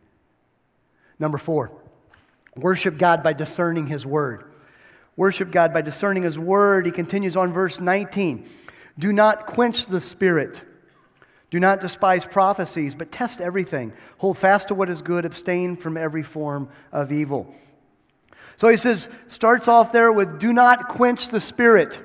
Number 1.19 1.39
four, 1.39 1.73
worship 2.57 2.99
God 2.99 3.23
by 3.23 3.33
discerning 3.33 3.87
His 3.87 4.05
Word. 4.05 4.53
Worship 5.16 5.50
God 5.50 5.72
by 5.72 5.81
discerning 5.81 6.22
His 6.22 6.38
Word. 6.38 6.87
He 6.87 6.92
continues 6.92 7.37
on 7.37 7.52
verse 7.52 7.81
19. 7.81 8.48
Do 8.98 9.12
not 9.12 9.46
quench 9.46 9.87
the 9.87 10.00
Spirit. 10.00 10.62
Do 11.50 11.61
not 11.61 11.81
despise 11.81 12.26
prophecies, 12.26 12.94
but 12.94 13.12
test 13.12 13.40
everything. 13.40 13.92
Hold 14.18 14.37
fast 14.37 14.68
to 14.68 14.74
what 14.74 14.90
is 14.90 15.00
good, 15.00 15.24
abstain 15.24 15.76
from 15.76 15.96
every 15.96 16.22
form 16.22 16.68
of 16.92 17.12
evil. 17.12 17.55
So 18.57 18.68
he 18.68 18.76
says, 18.76 19.09
starts 19.29 19.68
off 19.68 19.92
there 19.92 20.12
with 20.12 20.38
do 20.38 20.52
not 20.52 20.88
quench 20.88 21.29
the 21.29 21.40
spirit. 21.40 22.00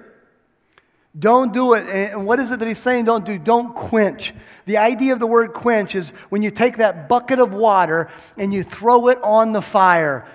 Don't 1.17 1.53
do 1.53 1.73
it. 1.73 1.87
And 1.87 2.25
what 2.25 2.39
is 2.39 2.51
it 2.51 2.59
that 2.59 2.67
he's 2.67 2.79
saying 2.79 3.05
don't 3.05 3.25
do? 3.25 3.37
Don't 3.37 3.75
quench. 3.75 4.33
The 4.65 4.77
idea 4.77 5.11
of 5.11 5.19
the 5.19 5.27
word 5.27 5.53
quench 5.53 5.95
is 5.95 6.11
when 6.29 6.41
you 6.41 6.51
take 6.51 6.77
that 6.77 7.09
bucket 7.09 7.39
of 7.39 7.53
water 7.53 8.09
and 8.37 8.53
you 8.53 8.63
throw 8.63 9.07
it 9.07 9.19
on 9.23 9.51
the 9.51 9.61
fire 9.61 10.25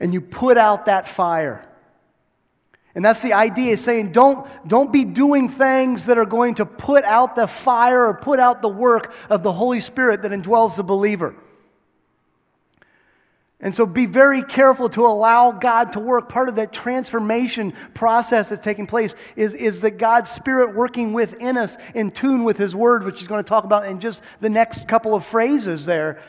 and 0.00 0.12
you 0.12 0.20
put 0.20 0.58
out 0.58 0.86
that 0.86 1.06
fire. 1.06 1.66
And 2.94 3.04
that's 3.04 3.20
the 3.20 3.34
idea, 3.34 3.76
saying 3.76 4.12
don't, 4.12 4.48
don't 4.66 4.90
be 4.90 5.04
doing 5.04 5.50
things 5.50 6.06
that 6.06 6.16
are 6.16 6.24
going 6.26 6.54
to 6.54 6.64
put 6.64 7.04
out 7.04 7.36
the 7.36 7.46
fire 7.46 8.06
or 8.06 8.14
put 8.14 8.40
out 8.40 8.62
the 8.62 8.70
work 8.70 9.14
of 9.28 9.42
the 9.42 9.52
Holy 9.52 9.82
Spirit 9.82 10.22
that 10.22 10.32
indwells 10.32 10.76
the 10.76 10.82
believer. 10.82 11.36
And 13.60 13.74
so 13.74 13.86
be 13.86 14.06
very 14.06 14.42
careful 14.42 14.88
to 14.90 15.06
allow 15.06 15.52
God 15.52 15.92
to 15.92 16.00
work. 16.00 16.28
Part 16.28 16.48
of 16.48 16.56
that 16.56 16.72
transformation 16.72 17.72
process 17.94 18.50
that's 18.50 18.62
taking 18.62 18.86
place 18.86 19.14
is, 19.34 19.54
is 19.54 19.80
that 19.80 19.92
God's 19.92 20.30
Spirit 20.30 20.74
working 20.74 21.12
within 21.12 21.56
us 21.56 21.76
in 21.94 22.10
tune 22.10 22.44
with 22.44 22.58
His 22.58 22.74
Word, 22.74 23.04
which 23.04 23.18
He's 23.18 23.28
going 23.28 23.42
to 23.42 23.48
talk 23.48 23.64
about 23.64 23.86
in 23.86 23.98
just 23.98 24.22
the 24.40 24.50
next 24.50 24.86
couple 24.88 25.14
of 25.14 25.24
phrases 25.24 25.86
there. 25.86 26.22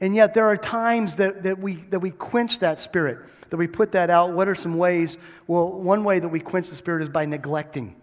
And 0.00 0.14
yet 0.14 0.34
there 0.34 0.46
are 0.46 0.56
times 0.56 1.16
that, 1.16 1.42
that, 1.42 1.58
we, 1.58 1.74
that 1.90 2.00
we 2.00 2.10
quench 2.10 2.60
that 2.60 2.78
Spirit 2.78 3.18
that 3.50 3.56
we 3.56 3.66
put 3.66 3.92
that 3.92 4.10
out. 4.10 4.32
What 4.32 4.48
are 4.48 4.54
some 4.54 4.76
ways? 4.76 5.18
Well, 5.46 5.72
one 5.72 6.04
way 6.04 6.18
that 6.18 6.28
we 6.28 6.40
quench 6.40 6.68
the 6.68 6.76
Spirit 6.76 7.02
is 7.02 7.08
by 7.08 7.24
neglecting, 7.24 7.96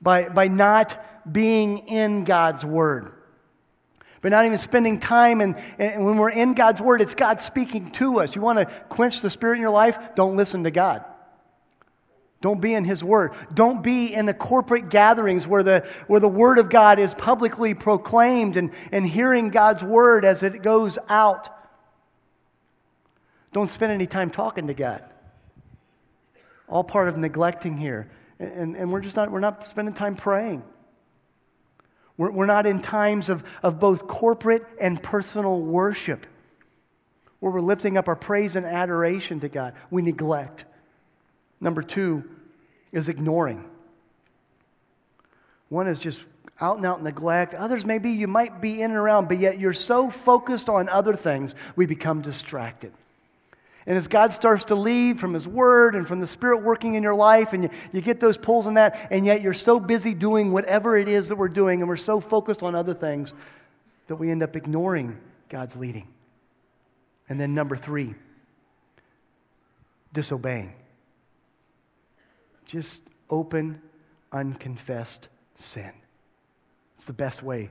by, 0.00 0.28
by 0.28 0.48
not 0.48 1.02
being 1.30 1.78
in 1.88 2.24
God's 2.24 2.64
Word. 2.64 3.12
by 4.20 4.28
not 4.28 4.44
even 4.44 4.58
spending 4.58 4.98
time, 4.98 5.40
and, 5.40 5.56
and 5.78 6.04
when 6.04 6.16
we're 6.16 6.30
in 6.30 6.54
God's 6.54 6.80
Word, 6.80 7.00
it's 7.00 7.14
God 7.14 7.40
speaking 7.40 7.90
to 7.92 8.20
us. 8.20 8.34
You 8.34 8.42
want 8.42 8.58
to 8.58 8.66
quench 8.88 9.20
the 9.20 9.30
Spirit 9.30 9.56
in 9.56 9.60
your 9.60 9.70
life? 9.70 9.98
Don't 10.16 10.36
listen 10.36 10.64
to 10.64 10.70
God. 10.70 11.04
Don't 12.42 12.60
be 12.60 12.74
in 12.74 12.84
His 12.84 13.02
Word. 13.02 13.32
Don't 13.54 13.82
be 13.82 14.12
in 14.12 14.26
the 14.26 14.34
corporate 14.34 14.90
gatherings 14.90 15.46
where 15.46 15.62
the, 15.62 15.88
where 16.08 16.20
the 16.20 16.28
Word 16.28 16.58
of 16.58 16.68
God 16.68 16.98
is 16.98 17.14
publicly 17.14 17.72
proclaimed 17.72 18.56
and, 18.56 18.72
and 18.90 19.06
hearing 19.06 19.48
God's 19.48 19.82
Word 19.82 20.24
as 20.24 20.42
it 20.42 20.60
goes 20.60 20.98
out. 21.08 21.48
Don't 23.52 23.68
spend 23.68 23.92
any 23.92 24.06
time 24.06 24.28
talking 24.28 24.66
to 24.66 24.74
God. 24.74 25.04
All 26.68 26.82
part 26.82 27.08
of 27.08 27.16
neglecting 27.16 27.76
here. 27.76 28.10
And, 28.40 28.76
and 28.76 28.92
we're 28.92 29.02
just 29.02 29.14
not, 29.14 29.30
we're 29.30 29.38
not 29.38 29.68
spending 29.68 29.94
time 29.94 30.16
praying. 30.16 30.64
We're, 32.16 32.32
we're 32.32 32.46
not 32.46 32.66
in 32.66 32.82
times 32.82 33.28
of, 33.28 33.44
of 33.62 33.78
both 33.78 34.08
corporate 34.08 34.66
and 34.80 35.00
personal 35.00 35.60
worship 35.60 36.26
where 37.38 37.52
we're 37.52 37.60
lifting 37.60 37.96
up 37.96 38.08
our 38.08 38.16
praise 38.16 38.56
and 38.56 38.66
adoration 38.66 39.38
to 39.40 39.48
God. 39.48 39.74
We 39.92 40.02
neglect. 40.02 40.64
Number 41.62 41.80
two 41.80 42.24
is 42.90 43.08
ignoring. 43.08 43.64
One 45.68 45.86
is 45.86 46.00
just 46.00 46.24
out 46.60 46.76
and 46.76 46.84
out 46.84 47.02
neglect. 47.02 47.54
Others, 47.54 47.86
maybe 47.86 48.10
you 48.10 48.26
might 48.26 48.60
be 48.60 48.82
in 48.82 48.90
and 48.90 48.98
around, 48.98 49.28
but 49.28 49.38
yet 49.38 49.60
you're 49.60 49.72
so 49.72 50.10
focused 50.10 50.68
on 50.68 50.88
other 50.88 51.14
things, 51.14 51.54
we 51.76 51.86
become 51.86 52.20
distracted. 52.20 52.92
And 53.86 53.96
as 53.96 54.08
God 54.08 54.32
starts 54.32 54.64
to 54.64 54.74
lead 54.74 55.20
from 55.20 55.34
His 55.34 55.46
Word 55.46 55.94
and 55.94 56.06
from 56.06 56.20
the 56.20 56.26
Spirit 56.26 56.62
working 56.62 56.94
in 56.94 57.02
your 57.02 57.14
life, 57.14 57.52
and 57.52 57.64
you, 57.64 57.70
you 57.92 58.00
get 58.00 58.18
those 58.18 58.36
pulls 58.36 58.66
in 58.66 58.74
that, 58.74 59.08
and 59.12 59.24
yet 59.24 59.40
you're 59.40 59.52
so 59.52 59.78
busy 59.78 60.14
doing 60.14 60.52
whatever 60.52 60.96
it 60.96 61.08
is 61.08 61.28
that 61.28 61.36
we're 61.36 61.48
doing, 61.48 61.80
and 61.80 61.88
we're 61.88 61.96
so 61.96 62.20
focused 62.20 62.64
on 62.64 62.74
other 62.74 62.94
things 62.94 63.32
that 64.08 64.16
we 64.16 64.32
end 64.32 64.42
up 64.42 64.56
ignoring 64.56 65.16
God's 65.48 65.76
leading. 65.76 66.08
And 67.28 67.40
then 67.40 67.54
number 67.54 67.76
three, 67.76 68.14
disobeying. 70.12 70.74
Just 72.72 73.02
open, 73.28 73.82
unconfessed 74.32 75.28
sin. 75.56 75.92
It's 76.94 77.04
the 77.04 77.12
best 77.12 77.42
way 77.42 77.68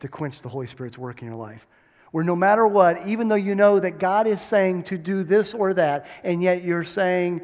to 0.00 0.08
quench 0.08 0.40
the 0.40 0.48
Holy 0.48 0.66
Spirit's 0.66 0.98
work 0.98 1.22
in 1.22 1.28
your 1.28 1.36
life. 1.36 1.68
Where 2.10 2.24
no 2.24 2.34
matter 2.34 2.66
what, 2.66 3.06
even 3.06 3.28
though 3.28 3.36
you 3.36 3.54
know 3.54 3.78
that 3.78 4.00
God 4.00 4.26
is 4.26 4.40
saying 4.40 4.82
to 4.84 4.98
do 4.98 5.22
this 5.22 5.54
or 5.54 5.72
that, 5.74 6.08
and 6.24 6.42
yet 6.42 6.64
you're 6.64 6.82
saying, 6.82 7.42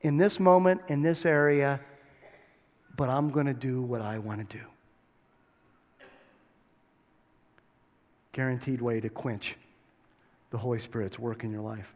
in 0.00 0.16
this 0.16 0.40
moment, 0.40 0.80
in 0.88 1.02
this 1.02 1.24
area, 1.24 1.78
but 2.96 3.08
I'm 3.08 3.30
going 3.30 3.46
to 3.46 3.54
do 3.54 3.80
what 3.80 4.00
I 4.00 4.18
want 4.18 4.50
to 4.50 4.58
do. 4.58 4.64
Guaranteed 8.32 8.82
way 8.82 8.98
to 8.98 9.08
quench 9.08 9.56
the 10.50 10.58
Holy 10.58 10.80
Spirit's 10.80 11.16
work 11.16 11.44
in 11.44 11.52
your 11.52 11.62
life. 11.62 11.94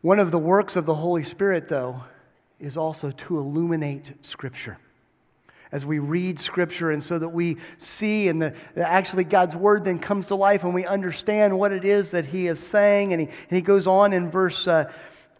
One 0.00 0.20
of 0.20 0.30
the 0.30 0.38
works 0.38 0.76
of 0.76 0.86
the 0.86 0.94
Holy 0.94 1.24
Spirit, 1.24 1.68
though, 1.68 2.04
is 2.58 2.76
also 2.76 3.10
to 3.10 3.38
illuminate 3.38 4.12
Scripture. 4.22 4.78
As 5.72 5.84
we 5.84 5.98
read 5.98 6.38
Scripture, 6.38 6.90
and 6.90 7.02
so 7.02 7.18
that 7.18 7.28
we 7.28 7.56
see, 7.76 8.28
and 8.28 8.40
the, 8.40 8.54
actually 8.76 9.24
God's 9.24 9.56
Word 9.56 9.84
then 9.84 9.98
comes 9.98 10.28
to 10.28 10.36
life, 10.36 10.64
and 10.64 10.72
we 10.72 10.86
understand 10.86 11.58
what 11.58 11.72
it 11.72 11.84
is 11.84 12.12
that 12.12 12.26
He 12.26 12.46
is 12.46 12.60
saying. 12.60 13.12
And 13.12 13.20
He, 13.22 13.26
and 13.26 13.56
he 13.56 13.60
goes 13.60 13.86
on 13.86 14.12
in 14.12 14.30
verse 14.30 14.66
uh, 14.66 14.90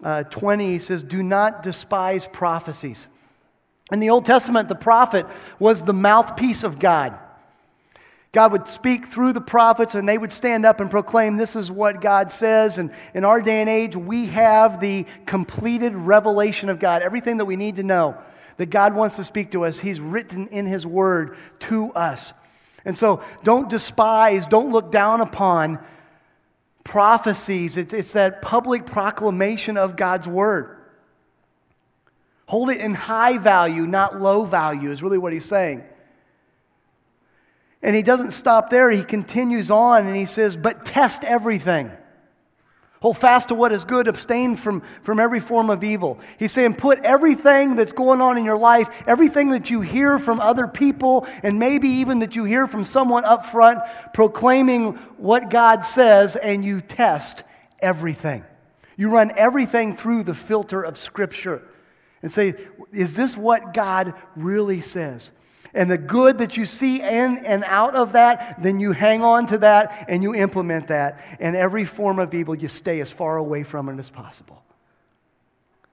uh, 0.02 0.24
20, 0.24 0.72
He 0.72 0.78
says, 0.78 1.02
Do 1.02 1.22
not 1.22 1.62
despise 1.62 2.26
prophecies. 2.26 3.06
In 3.92 4.00
the 4.00 4.10
Old 4.10 4.24
Testament, 4.24 4.68
the 4.68 4.74
prophet 4.74 5.26
was 5.58 5.84
the 5.84 5.92
mouthpiece 5.92 6.64
of 6.64 6.78
God. 6.78 7.16
God 8.36 8.52
would 8.52 8.68
speak 8.68 9.06
through 9.06 9.32
the 9.32 9.40
prophets 9.40 9.94
and 9.94 10.06
they 10.06 10.18
would 10.18 10.30
stand 10.30 10.66
up 10.66 10.78
and 10.78 10.90
proclaim, 10.90 11.38
This 11.38 11.56
is 11.56 11.72
what 11.72 12.02
God 12.02 12.30
says. 12.30 12.76
And 12.76 12.92
in 13.14 13.24
our 13.24 13.40
day 13.40 13.62
and 13.62 13.70
age, 13.70 13.96
we 13.96 14.26
have 14.26 14.78
the 14.78 15.06
completed 15.24 15.94
revelation 15.94 16.68
of 16.68 16.78
God. 16.78 17.00
Everything 17.00 17.38
that 17.38 17.46
we 17.46 17.56
need 17.56 17.76
to 17.76 17.82
know 17.82 18.14
that 18.58 18.66
God 18.66 18.94
wants 18.94 19.16
to 19.16 19.24
speak 19.24 19.52
to 19.52 19.64
us, 19.64 19.78
He's 19.78 20.00
written 20.00 20.48
in 20.48 20.66
His 20.66 20.86
Word 20.86 21.38
to 21.60 21.90
us. 21.94 22.34
And 22.84 22.94
so 22.94 23.22
don't 23.42 23.70
despise, 23.70 24.46
don't 24.46 24.70
look 24.70 24.92
down 24.92 25.22
upon 25.22 25.78
prophecies. 26.84 27.78
It's, 27.78 27.94
it's 27.94 28.12
that 28.12 28.42
public 28.42 28.84
proclamation 28.84 29.78
of 29.78 29.96
God's 29.96 30.28
Word. 30.28 30.76
Hold 32.48 32.68
it 32.68 32.82
in 32.82 32.92
high 32.92 33.38
value, 33.38 33.86
not 33.86 34.20
low 34.20 34.44
value, 34.44 34.90
is 34.90 35.02
really 35.02 35.16
what 35.16 35.32
he's 35.32 35.46
saying. 35.46 35.84
And 37.82 37.94
he 37.94 38.02
doesn't 38.02 38.32
stop 38.32 38.70
there. 38.70 38.90
He 38.90 39.04
continues 39.04 39.70
on 39.70 40.06
and 40.06 40.16
he 40.16 40.26
says, 40.26 40.56
But 40.56 40.86
test 40.86 41.24
everything. 41.24 41.92
Hold 43.00 43.18
fast 43.18 43.48
to 43.48 43.54
what 43.54 43.72
is 43.72 43.84
good, 43.84 44.08
abstain 44.08 44.56
from, 44.56 44.80
from 45.02 45.20
every 45.20 45.38
form 45.38 45.68
of 45.68 45.84
evil. 45.84 46.18
He's 46.38 46.52
saying, 46.52 46.74
put 46.74 46.98
everything 47.00 47.76
that's 47.76 47.92
going 47.92 48.20
on 48.20 48.38
in 48.38 48.44
your 48.44 48.56
life, 48.56 49.04
everything 49.06 49.50
that 49.50 49.70
you 49.70 49.82
hear 49.82 50.18
from 50.18 50.40
other 50.40 50.66
people, 50.66 51.26
and 51.42 51.58
maybe 51.58 51.88
even 51.88 52.20
that 52.20 52.34
you 52.34 52.44
hear 52.44 52.66
from 52.66 52.84
someone 52.84 53.24
up 53.24 53.44
front 53.44 53.78
proclaiming 54.14 54.94
what 55.18 55.50
God 55.50 55.84
says, 55.84 56.36
and 56.36 56.64
you 56.64 56.80
test 56.80 57.44
everything. 57.80 58.44
You 58.96 59.10
run 59.10 59.30
everything 59.36 59.94
through 59.94 60.22
the 60.22 60.34
filter 60.34 60.82
of 60.82 60.96
Scripture 60.96 61.62
and 62.22 62.32
say, 62.32 62.54
is 62.92 63.14
this 63.14 63.36
what 63.36 63.74
God 63.74 64.14
really 64.34 64.80
says? 64.80 65.32
And 65.76 65.90
the 65.90 65.98
good 65.98 66.38
that 66.38 66.56
you 66.56 66.64
see 66.64 67.00
in 67.00 67.44
and 67.44 67.62
out 67.64 67.94
of 67.94 68.12
that, 68.12 68.62
then 68.62 68.80
you 68.80 68.92
hang 68.92 69.22
on 69.22 69.46
to 69.46 69.58
that 69.58 70.06
and 70.08 70.22
you 70.22 70.34
implement 70.34 70.88
that. 70.88 71.22
And 71.38 71.54
every 71.54 71.84
form 71.84 72.18
of 72.18 72.34
evil, 72.34 72.54
you 72.54 72.66
stay 72.66 73.00
as 73.00 73.12
far 73.12 73.36
away 73.36 73.62
from 73.62 73.88
it 73.88 73.98
as 73.98 74.10
possible. 74.10 74.62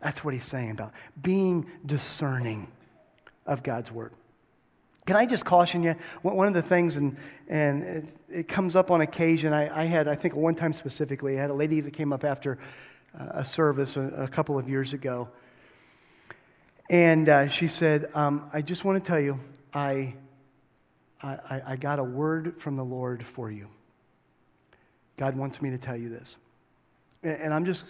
That's 0.01 0.23
what 0.23 0.33
he's 0.33 0.45
saying 0.45 0.71
about 0.71 0.93
being 1.21 1.69
discerning 1.85 2.67
of 3.45 3.61
God's 3.61 3.91
word. 3.91 4.13
Can 5.05 5.17
I 5.17 5.25
just 5.25 5.43
caution 5.43 5.83
you? 5.83 5.95
One 6.21 6.47
of 6.47 6.53
the 6.53 6.61
things, 6.61 6.95
and, 6.95 7.17
and 7.49 7.83
it, 7.83 8.09
it 8.29 8.47
comes 8.47 8.77
up 8.77 8.89
on 8.89 9.01
occasion, 9.01 9.51
I, 9.51 9.81
I, 9.81 9.83
had, 9.83 10.07
I 10.07 10.15
think 10.15 10.33
one 10.33 10.55
time 10.55 10.71
specifically, 10.71 11.37
I 11.37 11.41
had 11.41 11.49
a 11.49 11.53
lady 11.53 11.81
that 11.81 11.91
came 11.91 12.13
up 12.13 12.23
after 12.23 12.57
a 13.13 13.43
service 13.43 13.97
a, 13.97 14.01
a 14.01 14.27
couple 14.29 14.57
of 14.57 14.69
years 14.69 14.93
ago 14.93 15.27
and 16.89 17.29
uh, 17.29 17.47
she 17.47 17.67
said, 17.67 18.09
um, 18.13 18.49
I 18.51 18.61
just 18.61 18.83
want 18.83 19.03
to 19.03 19.07
tell 19.07 19.19
you, 19.19 19.39
I, 19.73 20.13
I, 21.21 21.61
I 21.67 21.75
got 21.75 21.99
a 21.99 22.03
word 22.03 22.61
from 22.61 22.75
the 22.75 22.83
Lord 22.83 23.23
for 23.23 23.51
you. 23.51 23.67
God 25.17 25.35
wants 25.35 25.61
me 25.61 25.69
to 25.69 25.77
tell 25.77 25.97
you 25.97 26.09
this. 26.09 26.35
And, 27.23 27.53
I'm 27.53 27.65
just, 27.65 27.85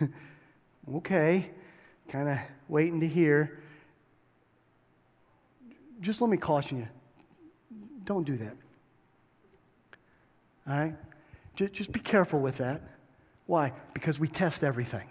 okay, 0.96 1.50
kind 2.08 2.28
of 2.28 2.38
waiting 2.68 3.00
to 3.00 3.08
hear. 3.08 3.60
Just 6.00 6.20
let 6.20 6.30
me 6.30 6.36
caution 6.36 6.78
you 6.78 6.88
don't 8.04 8.24
do 8.24 8.36
that. 8.36 8.56
All 10.68 10.76
right? 10.76 10.94
Just 11.56 11.92
be 11.92 12.00
careful 12.00 12.40
with 12.40 12.58
that. 12.58 12.82
Why? 13.46 13.72
Because 13.92 14.18
we 14.18 14.28
test 14.28 14.64
everything. 14.64 15.08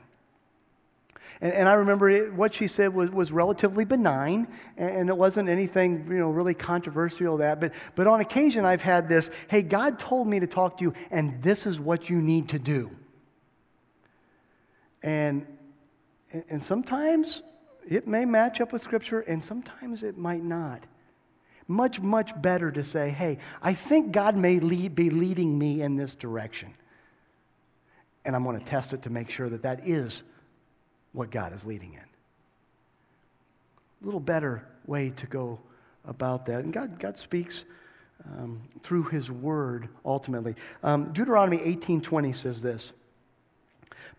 And, 1.42 1.54
and 1.54 1.70
I 1.70 1.74
remember 1.74 2.10
it, 2.10 2.34
what 2.34 2.54
she 2.54 2.68
said 2.68 2.94
was, 2.94 3.10
was 3.10 3.32
relatively 3.32 3.86
benign, 3.86 4.48
and, 4.78 5.10
it 5.10 5.18
wasn't 5.18 5.50
anything 5.50 6.06
you 6.08 6.20
know, 6.20 6.30
really 6.30 6.54
controversial 6.54 7.38
that. 7.38 7.60
But, 7.60 7.74
but 7.96 8.08
on 8.08 8.22
occasion, 8.22 8.66
I've 8.66 8.82
had 8.82 9.08
this 9.08 9.30
hey, 9.50 9.62
God 9.62 10.00
told 10.00 10.28
me 10.28 10.40
to 10.40 10.48
talk 10.48 10.78
to 10.78 10.84
you, 10.84 10.94
and 11.12 11.42
this 11.42 11.66
is 11.66 11.80
what 11.80 12.10
you 12.10 12.22
need 12.22 12.50
to 12.50 12.60
do. 12.60 12.92
And, 15.02 15.46
and 16.50 16.64
sometimes 16.64 17.42
it 17.88 18.08
may 18.08 18.26
match 18.26 18.62
up 18.62 18.72
with 18.72 18.82
Scripture, 18.82 19.20
and 19.20 19.44
sometimes 19.44 20.04
it 20.04 20.18
might 20.18 20.44
not. 20.44 20.86
Much, 21.68 22.02
much 22.02 22.40
better 22.42 22.72
to 22.72 22.84
say, 22.84 23.10
hey, 23.10 23.38
I 23.62 23.74
think 23.74 24.12
God 24.12 24.36
may 24.36 24.60
lead, 24.60 24.96
be 24.96 25.10
leading 25.10 25.58
me 25.58 25.82
in 25.82 25.96
this 25.96 26.16
direction. 26.16 26.74
And 28.26 28.36
I'm 28.36 28.44
going 28.44 28.60
to 28.60 28.66
test 28.66 28.94
it 28.94 29.02
to 29.04 29.10
make 29.10 29.30
sure 29.30 29.50
that 29.50 29.64
that 29.64 29.88
is 29.88 30.24
what 31.14 31.32
God 31.32 31.54
is 31.54 31.66
leading 31.66 31.94
in. 31.94 32.00
A 34.02 34.06
little 34.06 34.20
better 34.20 34.68
way 34.86 35.12
to 35.12 35.28
go 35.28 35.60
about 36.06 36.46
that. 36.48 36.64
And 36.64 36.74
God, 36.74 37.00
God 37.00 37.18
speaks 37.18 37.64
um, 38.26 38.62
through 38.82 39.04
his 39.04 39.32
word 39.32 39.90
ultimately. 40.04 40.56
Um, 40.84 41.14
Deuteronomy 41.14 41.60
18:20 41.60 42.36
says 42.36 42.62
this. 42.62 42.92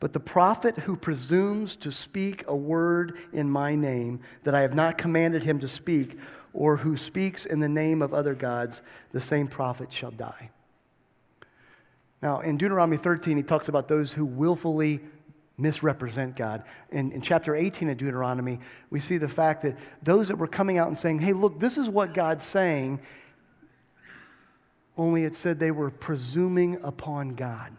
But 0.00 0.12
the 0.12 0.20
prophet 0.20 0.78
who 0.78 0.96
presumes 0.96 1.76
to 1.76 1.92
speak 1.92 2.44
a 2.48 2.56
word 2.56 3.18
in 3.32 3.48
my 3.48 3.74
name 3.74 4.20
that 4.42 4.54
I 4.54 4.62
have 4.62 4.74
not 4.74 4.98
commanded 4.98 5.44
him 5.44 5.58
to 5.60 5.68
speak, 5.68 6.18
or 6.52 6.78
who 6.78 6.96
speaks 6.96 7.44
in 7.44 7.60
the 7.60 7.68
name 7.68 8.02
of 8.02 8.14
other 8.14 8.34
gods, 8.34 8.82
the 9.12 9.20
same 9.20 9.46
prophet 9.46 9.92
shall 9.92 10.10
die. 10.10 10.50
Now, 12.22 12.40
in 12.40 12.56
Deuteronomy 12.56 12.96
13, 12.96 13.36
he 13.36 13.42
talks 13.42 13.68
about 13.68 13.88
those 13.88 14.12
who 14.12 14.24
willfully 14.24 15.00
misrepresent 15.56 16.36
God. 16.36 16.64
In, 16.90 17.12
in 17.12 17.22
chapter 17.22 17.54
18 17.54 17.90
of 17.90 17.96
Deuteronomy, 17.96 18.58
we 18.90 19.00
see 19.00 19.18
the 19.18 19.28
fact 19.28 19.62
that 19.62 19.78
those 20.02 20.28
that 20.28 20.36
were 20.36 20.48
coming 20.48 20.78
out 20.78 20.88
and 20.88 20.96
saying, 20.96 21.20
hey, 21.20 21.32
look, 21.32 21.60
this 21.60 21.78
is 21.78 21.88
what 21.88 22.14
God's 22.14 22.44
saying, 22.44 23.00
only 24.96 25.24
it 25.24 25.34
said 25.34 25.58
they 25.58 25.70
were 25.70 25.90
presuming 25.90 26.82
upon 26.82 27.34
God. 27.34 27.72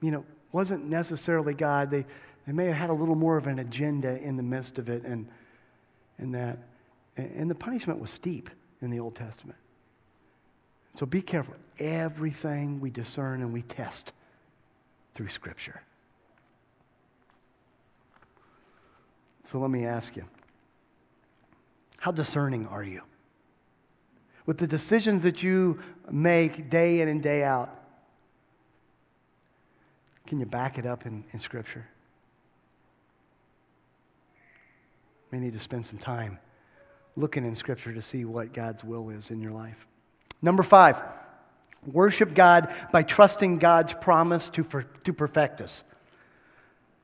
You 0.00 0.10
know, 0.10 0.24
wasn't 0.52 0.84
necessarily 0.86 1.54
God. 1.54 1.90
They, 1.90 2.06
they 2.46 2.52
may 2.52 2.66
have 2.66 2.76
had 2.76 2.90
a 2.90 2.94
little 2.94 3.14
more 3.14 3.36
of 3.36 3.46
an 3.46 3.58
agenda 3.58 4.20
in 4.20 4.36
the 4.36 4.42
midst 4.42 4.78
of 4.78 4.88
it, 4.88 5.04
and, 5.04 5.28
and 6.18 6.34
that. 6.34 6.58
And 7.16 7.50
the 7.50 7.54
punishment 7.54 8.00
was 8.00 8.10
steep 8.10 8.48
in 8.80 8.90
the 8.90 8.98
Old 8.98 9.14
Testament. 9.14 9.58
So 10.94 11.04
be 11.06 11.20
careful. 11.22 11.54
Everything 11.78 12.80
we 12.80 12.90
discern 12.90 13.42
and 13.42 13.52
we 13.52 13.62
test 13.62 14.12
through 15.12 15.28
Scripture. 15.28 15.82
So 19.50 19.58
let 19.58 19.68
me 19.68 19.84
ask 19.84 20.14
you 20.14 20.26
how 21.98 22.12
discerning 22.12 22.68
are 22.68 22.84
you? 22.84 23.02
With 24.46 24.58
the 24.58 24.68
decisions 24.68 25.24
that 25.24 25.42
you 25.42 25.80
make 26.08 26.70
day 26.70 27.00
in 27.00 27.08
and 27.08 27.20
day 27.20 27.42
out, 27.42 27.76
can 30.28 30.38
you 30.38 30.46
back 30.46 30.78
it 30.78 30.86
up 30.86 31.04
in, 31.04 31.24
in 31.32 31.40
Scripture? 31.40 31.88
May 35.32 35.40
need 35.40 35.54
to 35.54 35.58
spend 35.58 35.84
some 35.84 35.98
time 35.98 36.38
looking 37.16 37.44
in 37.44 37.56
Scripture 37.56 37.92
to 37.92 38.02
see 38.02 38.24
what 38.24 38.52
God's 38.52 38.84
will 38.84 39.10
is 39.10 39.32
in 39.32 39.40
your 39.40 39.52
life. 39.52 39.84
Number 40.40 40.62
five, 40.62 41.02
worship 41.84 42.34
God 42.34 42.72
by 42.92 43.02
trusting 43.02 43.58
God's 43.58 43.94
promise 43.94 44.48
to, 44.50 44.62
to 45.02 45.12
perfect 45.12 45.60
us. 45.60 45.82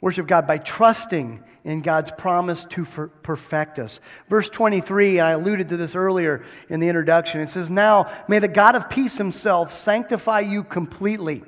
Worship 0.01 0.26
God 0.26 0.47
by 0.47 0.59
trusting 0.59 1.42
in 1.64 1.80
God's 1.80 2.12
promise 2.12 2.64
to 2.70 2.84
perfect 2.84 3.78
us. 3.78 3.99
Verse 4.28 4.49
23, 4.49 5.18
I 5.20 5.32
alluded 5.32 5.68
to 5.68 5.76
this 5.76 5.97
earlier 5.97 6.44
in 6.68 6.80
the 6.80 6.88
introduction, 6.88 7.40
it 7.40 7.49
says, 7.49 7.70
Now 7.70 8.11
may 8.28 8.38
the 8.38 8.49
God 8.49 8.76
of 8.76 8.88
peace 8.88 9.18
himself 9.18 9.72
sanctify 9.72 10.40
you 10.40 10.62
completely. 10.62 11.42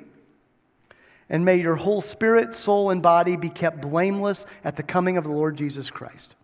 And 1.29 1.45
may 1.45 1.61
your 1.61 1.75
whole 1.75 2.01
spirit, 2.01 2.55
soul, 2.55 2.89
and 2.89 3.03
body 3.03 3.37
be 3.37 3.49
kept 3.49 3.81
blameless 3.81 4.45
at 4.63 4.75
the 4.75 4.83
coming 4.83 5.15
of 5.15 5.23
the 5.23 5.31
Lord 5.31 5.55
Jesus 5.55 5.91
Christ. 5.91 6.35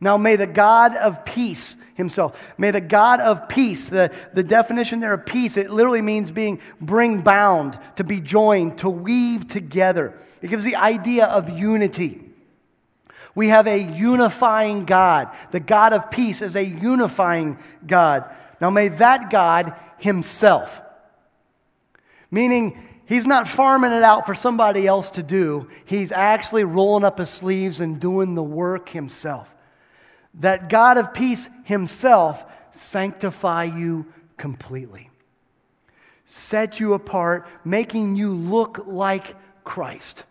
Now, 0.00 0.16
may 0.16 0.36
the 0.36 0.46
God 0.46 0.96
of 0.96 1.26
peace 1.26 1.76
himself, 1.94 2.54
may 2.56 2.70
the 2.70 2.80
God 2.80 3.20
of 3.20 3.48
peace, 3.50 3.90
the, 3.90 4.10
the 4.32 4.42
definition 4.42 5.00
there 5.00 5.12
of 5.12 5.26
peace, 5.26 5.58
it 5.58 5.70
literally 5.70 6.00
means 6.00 6.30
being 6.30 6.58
bring 6.80 7.20
bound, 7.20 7.78
to 7.96 8.04
be 8.04 8.18
joined, 8.18 8.78
to 8.78 8.88
weave 8.88 9.46
together. 9.46 10.18
It 10.42 10.48
gives 10.48 10.64
the 10.64 10.76
idea 10.76 11.26
of 11.26 11.50
unity. 11.50 12.22
We 13.34 13.48
have 13.48 13.66
a 13.66 13.80
unifying 13.80 14.84
God. 14.84 15.34
The 15.50 15.60
God 15.60 15.92
of 15.92 16.10
peace 16.10 16.42
is 16.42 16.56
a 16.56 16.64
unifying 16.64 17.58
God. 17.86 18.24
Now, 18.60 18.70
may 18.70 18.88
that 18.88 19.30
God 19.30 19.74
himself, 19.98 20.80
meaning 22.30 22.78
he's 23.06 23.26
not 23.26 23.48
farming 23.48 23.92
it 23.92 24.02
out 24.02 24.26
for 24.26 24.34
somebody 24.34 24.86
else 24.86 25.10
to 25.12 25.22
do, 25.22 25.68
he's 25.84 26.12
actually 26.12 26.64
rolling 26.64 27.04
up 27.04 27.18
his 27.18 27.30
sleeves 27.30 27.80
and 27.80 28.00
doing 28.00 28.34
the 28.34 28.42
work 28.42 28.88
himself 28.90 29.54
that 30.34 30.68
God 30.68 30.96
of 30.96 31.12
peace 31.12 31.48
himself 31.64 32.44
sanctify 32.70 33.64
you 33.64 34.06
completely, 34.36 35.10
set 36.24 36.80
you 36.80 36.94
apart, 36.94 37.46
making 37.64 38.16
you 38.16 38.32
look 38.32 38.86
like 38.86 39.34
Christ. 39.64 40.24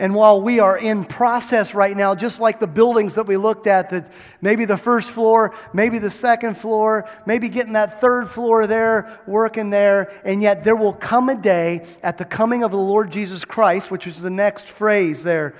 And 0.00 0.14
while 0.14 0.40
we 0.40 0.60
are 0.60 0.78
in 0.78 1.04
process 1.04 1.74
right 1.74 1.94
now, 1.94 2.14
just 2.14 2.40
like 2.40 2.58
the 2.58 2.66
buildings 2.66 3.16
that 3.16 3.26
we 3.26 3.36
looked 3.36 3.66
at, 3.66 3.90
that 3.90 4.10
maybe 4.40 4.64
the 4.64 4.78
first 4.78 5.10
floor, 5.10 5.54
maybe 5.74 5.98
the 5.98 6.08
second 6.08 6.56
floor, 6.56 7.06
maybe 7.26 7.50
getting 7.50 7.74
that 7.74 8.00
third 8.00 8.30
floor 8.30 8.66
there, 8.66 9.20
working 9.26 9.68
there, 9.68 10.10
and 10.24 10.40
yet 10.40 10.64
there 10.64 10.74
will 10.74 10.94
come 10.94 11.28
a 11.28 11.34
day 11.34 11.86
at 12.02 12.16
the 12.16 12.24
coming 12.24 12.64
of 12.64 12.70
the 12.70 12.78
Lord 12.78 13.12
Jesus 13.12 13.44
Christ, 13.44 13.90
which 13.90 14.06
is 14.06 14.22
the 14.22 14.30
next 14.30 14.68
phrase 14.68 15.22
there, 15.22 15.54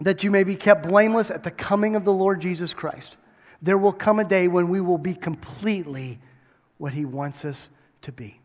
that 0.00 0.22
you 0.22 0.30
may 0.30 0.44
be 0.44 0.54
kept 0.54 0.86
blameless 0.86 1.30
at 1.30 1.44
the 1.44 1.50
coming 1.50 1.96
of 1.96 2.04
the 2.04 2.12
Lord 2.12 2.38
Jesus 2.38 2.74
Christ. 2.74 3.16
There 3.62 3.78
will 3.78 3.94
come 3.94 4.18
a 4.18 4.24
day 4.24 4.46
when 4.46 4.68
we 4.68 4.82
will 4.82 4.98
be 4.98 5.14
completely 5.14 6.18
what 6.76 6.92
He 6.92 7.06
wants 7.06 7.46
us 7.46 7.70
to 8.02 8.12
be. 8.12 8.40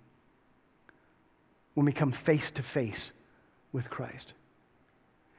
When 1.73 1.85
we 1.85 1.91
come 1.91 2.13
face 2.13 2.51
to 2.51 2.63
face 2.63 3.11
with 3.73 3.89
Christ. 3.89 4.33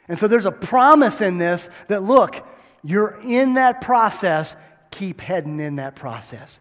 And 0.06 0.18
so 0.18 0.28
there's 0.28 0.44
a 0.44 0.52
promise 0.52 1.22
in 1.22 1.38
this 1.38 1.70
that, 1.88 2.02
look, 2.02 2.46
you're 2.82 3.18
in 3.24 3.54
that 3.54 3.80
process, 3.80 4.54
keep 4.90 5.22
heading 5.22 5.60
in 5.60 5.76
that 5.76 5.96
process. 5.96 6.60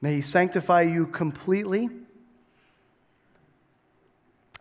May 0.00 0.16
He 0.16 0.20
sanctify 0.20 0.82
you 0.82 1.06
completely 1.06 1.88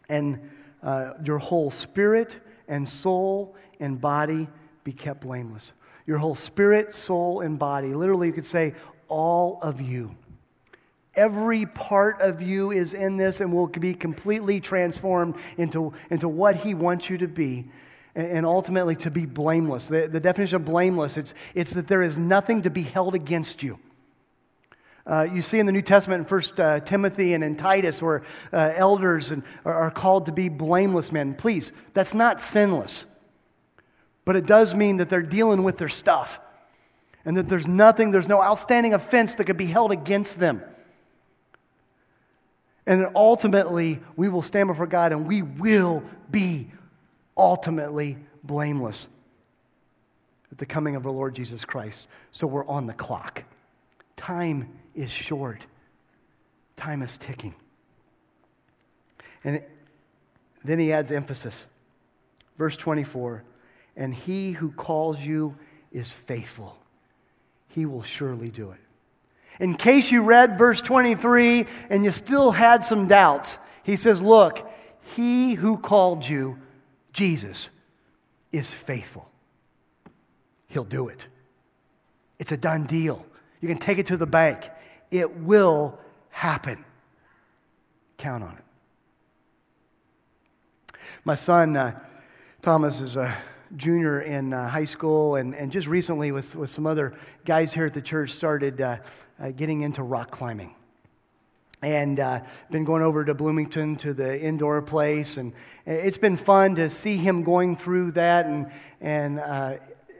and 0.07 0.51
uh, 0.83 1.13
your 1.23 1.39
whole 1.39 1.71
spirit 1.71 2.39
and 2.67 2.87
soul 2.87 3.55
and 3.79 3.99
body 3.99 4.47
be 4.83 4.93
kept 4.93 5.21
blameless. 5.21 5.73
Your 6.05 6.19
whole 6.19 6.35
spirit, 6.35 6.93
soul, 6.93 7.41
and 7.41 7.57
body. 7.57 7.95
Literally, 7.95 8.27
you 8.27 8.33
could 8.33 8.45
say, 8.45 8.75
all 9.07 9.59
of 9.63 9.81
you. 9.81 10.15
Every 11.15 11.65
part 11.65 12.21
of 12.21 12.41
you 12.41 12.71
is 12.71 12.93
in 12.93 13.17
this 13.17 13.39
and 13.39 13.53
will 13.53 13.67
be 13.67 13.93
completely 13.93 14.59
transformed 14.59 15.35
into, 15.57 15.93
into 16.09 16.27
what 16.27 16.57
He 16.57 16.73
wants 16.73 17.09
you 17.09 17.17
to 17.19 17.27
be 17.27 17.65
and 18.15 18.45
ultimately 18.45 18.95
to 18.95 19.11
be 19.11 19.25
blameless. 19.25 19.87
The, 19.87 20.07
the 20.07 20.19
definition 20.19 20.55
of 20.57 20.65
blameless, 20.65 21.17
it's, 21.17 21.33
it's 21.53 21.73
that 21.73 21.87
there 21.87 22.01
is 22.01 22.17
nothing 22.17 22.61
to 22.61 22.69
be 22.69 22.81
held 22.81 23.13
against 23.13 23.61
you. 23.61 23.77
Uh, 25.05 25.27
you 25.31 25.41
see 25.41 25.59
in 25.59 25.67
the 25.67 25.71
New 25.71 25.83
Testament 25.83 26.27
in 26.27 26.37
1 26.37 26.41
uh, 26.57 26.79
Timothy 26.79 27.33
and 27.33 27.43
in 27.43 27.55
Titus 27.55 28.01
where 28.01 28.23
uh, 28.51 28.71
elders 28.75 29.31
and, 29.31 29.43
are, 29.63 29.73
are 29.73 29.91
called 29.91 30.25
to 30.25 30.31
be 30.31 30.49
blameless 30.49 31.11
men. 31.11 31.35
Please, 31.35 31.71
that's 31.93 32.13
not 32.13 32.41
sinless. 32.41 33.05
But 34.23 34.35
it 34.35 34.47
does 34.47 34.73
mean 34.73 34.97
that 34.97 35.09
they're 35.09 35.21
dealing 35.21 35.63
with 35.63 35.77
their 35.77 35.89
stuff 35.89 36.39
and 37.23 37.37
that 37.37 37.47
there's 37.47 37.67
nothing, 37.67 38.11
there's 38.11 38.27
no 38.27 38.41
outstanding 38.41 38.93
offense 38.93 39.35
that 39.35 39.45
could 39.45 39.57
be 39.57 39.67
held 39.67 39.91
against 39.91 40.39
them. 40.39 40.61
And 42.87 43.01
then 43.01 43.11
ultimately, 43.15 43.99
we 44.15 44.29
will 44.29 44.41
stand 44.41 44.67
before 44.67 44.87
God 44.87 45.11
and 45.11 45.27
we 45.27 45.41
will 45.41 46.03
be 46.29 46.71
ultimately 47.35 48.17
blameless 48.43 49.07
at 50.51 50.59
the 50.59 50.65
coming 50.65 50.95
of 50.95 51.03
the 51.03 51.11
Lord 51.11 51.35
Jesus 51.35 51.65
Christ. 51.65 52.07
So 52.31 52.45
we're 52.47 52.67
on 52.67 52.85
the 52.85 52.93
clock. 52.93 53.43
Time 54.15 54.69
is 54.93 55.11
short, 55.11 55.65
time 56.77 57.01
is 57.01 57.17
ticking. 57.17 57.55
And 59.43 59.63
then 60.63 60.79
he 60.79 60.91
adds 60.91 61.11
emphasis. 61.11 61.67
Verse 62.57 62.77
24 62.77 63.43
And 63.95 64.13
he 64.13 64.51
who 64.51 64.71
calls 64.71 65.23
you 65.23 65.57
is 65.91 66.11
faithful, 66.11 66.77
he 67.67 67.85
will 67.85 68.03
surely 68.03 68.49
do 68.49 68.71
it. 68.71 68.79
In 69.59 69.75
case 69.75 70.11
you 70.11 70.23
read 70.23 70.57
verse 70.57 70.81
23 70.81 71.65
and 71.89 72.03
you 72.03 72.11
still 72.11 72.51
had 72.51 72.83
some 72.83 73.07
doubts, 73.07 73.57
he 73.83 73.95
says, 73.95 74.21
Look, 74.21 74.69
he 75.15 75.53
who 75.53 75.77
called 75.77 76.27
you, 76.27 76.59
Jesus, 77.13 77.69
is 78.51 78.73
faithful. 78.73 79.29
He'll 80.67 80.83
do 80.83 81.07
it. 81.07 81.27
It's 82.39 82.51
a 82.51 82.57
done 82.57 82.85
deal. 82.85 83.25
You 83.61 83.67
can 83.67 83.77
take 83.77 83.97
it 83.97 84.07
to 84.07 84.17
the 84.17 84.27
bank. 84.27 84.69
It 85.09 85.37
will 85.37 85.97
happen. 86.29 86.83
Count 88.17 88.43
on 88.43 88.57
it. 88.57 88.63
My 91.23 91.35
son, 91.35 91.77
uh, 91.77 91.99
Thomas, 92.61 92.99
is 92.99 93.15
a 93.15 93.35
junior 93.75 94.19
in 94.19 94.53
uh, 94.53 94.69
high 94.69 94.85
school, 94.85 95.35
and, 95.35 95.55
and 95.55 95.71
just 95.71 95.87
recently, 95.87 96.31
with, 96.31 96.55
with 96.55 96.69
some 96.69 96.85
other 96.85 97.13
guys 97.45 97.73
here 97.73 97.85
at 97.85 97.93
the 97.93 98.01
church, 98.01 98.31
started 98.31 98.81
uh, 98.81 98.97
uh 99.39 99.51
getting 99.51 99.81
into 99.81 100.03
rock 100.03 100.31
climbing. 100.31 100.75
And 101.81 102.19
uh, 102.19 102.41
been 102.71 102.83
going 102.83 103.03
over 103.03 103.23
to 103.25 103.33
Bloomington 103.33 103.95
to 103.97 104.13
the 104.13 104.41
indoor 104.41 104.81
place, 104.81 105.37
and 105.37 105.53
it's 105.85 106.17
been 106.17 106.37
fun 106.37 106.75
to 106.75 106.89
see 106.89 107.17
him 107.17 107.43
going 107.43 107.75
through 107.75 108.11
that 108.13 108.47
and, 108.47 108.71
and 109.01 109.39
uh, 109.39 109.75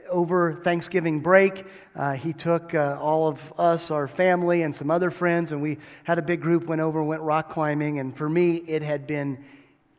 over 0.08 0.54
Thanksgiving 0.54 1.20
break, 1.20 1.64
uh, 1.94 2.12
he 2.12 2.32
took 2.32 2.74
uh, 2.74 2.98
all 3.00 3.28
of 3.28 3.52
us, 3.58 3.90
our 3.90 4.08
family, 4.08 4.62
and 4.62 4.74
some 4.74 4.90
other 4.90 5.10
friends, 5.10 5.52
and 5.52 5.62
we 5.62 5.78
had 6.04 6.18
a 6.18 6.22
big 6.22 6.40
group, 6.40 6.66
went 6.66 6.80
over, 6.80 7.02
went 7.02 7.22
rock 7.22 7.50
climbing. 7.50 7.98
And 7.98 8.16
for 8.16 8.28
me, 8.28 8.56
it 8.56 8.82
had 8.82 9.06
been 9.06 9.44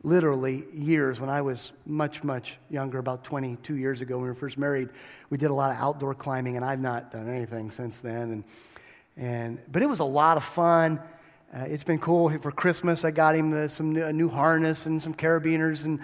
literally 0.04 0.66
years 0.72 1.20
when 1.20 1.30
I 1.30 1.42
was 1.42 1.72
much, 1.86 2.24
much 2.24 2.58
younger, 2.70 3.00
about 3.00 3.24
22 3.24 3.76
years 3.76 4.02
ago 4.02 4.16
when 4.16 4.24
we 4.24 4.30
were 4.30 4.36
first 4.36 4.58
married. 4.58 4.90
We 5.30 5.38
did 5.38 5.50
a 5.50 5.54
lot 5.54 5.72
of 5.72 5.78
outdoor 5.78 6.16
climbing, 6.16 6.56
and 6.56 6.64
I've 6.64 6.80
not 6.80 7.12
done 7.12 7.28
anything 7.28 7.72
since 7.72 8.02
then. 8.02 8.32
And, 8.32 8.44
and, 9.18 9.60
but 9.72 9.82
it 9.82 9.88
was 9.88 10.00
a 10.00 10.06
lot 10.06 10.38
of 10.38 10.44
fun. 10.44 11.00
Uh, 11.54 11.62
it's 11.62 11.84
been 11.84 12.00
cool. 12.00 12.30
For 12.40 12.52
Christmas, 12.52 13.04
I 13.04 13.12
got 13.12 13.36
him 13.36 13.54
uh, 13.54 13.68
some 13.68 13.94
new, 13.94 14.04
a 14.04 14.14
new 14.14 14.30
harness 14.30 14.86
and 14.86 15.02
some 15.02 15.14
carabiners 15.14 15.86
and 15.86 16.00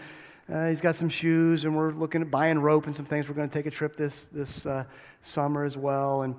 uh, 0.52 0.68
he's 0.68 0.82
got 0.82 0.94
some 0.94 1.08
shoes, 1.08 1.64
and 1.64 1.76
we're 1.76 1.92
looking 1.92 2.22
at 2.22 2.30
buying 2.30 2.60
rope 2.60 2.86
and 2.86 2.96
some 2.96 3.06
things. 3.06 3.30
We're 3.30 3.36
going 3.36 3.48
to 3.48 3.54
take 3.54 3.66
a 3.66 3.72
trip 3.72 3.96
this, 3.96 4.26
this 4.26 4.66
uh, 4.66 4.84
summer 5.22 5.64
as 5.64 5.78
well. 5.78 6.24
And, 6.24 6.36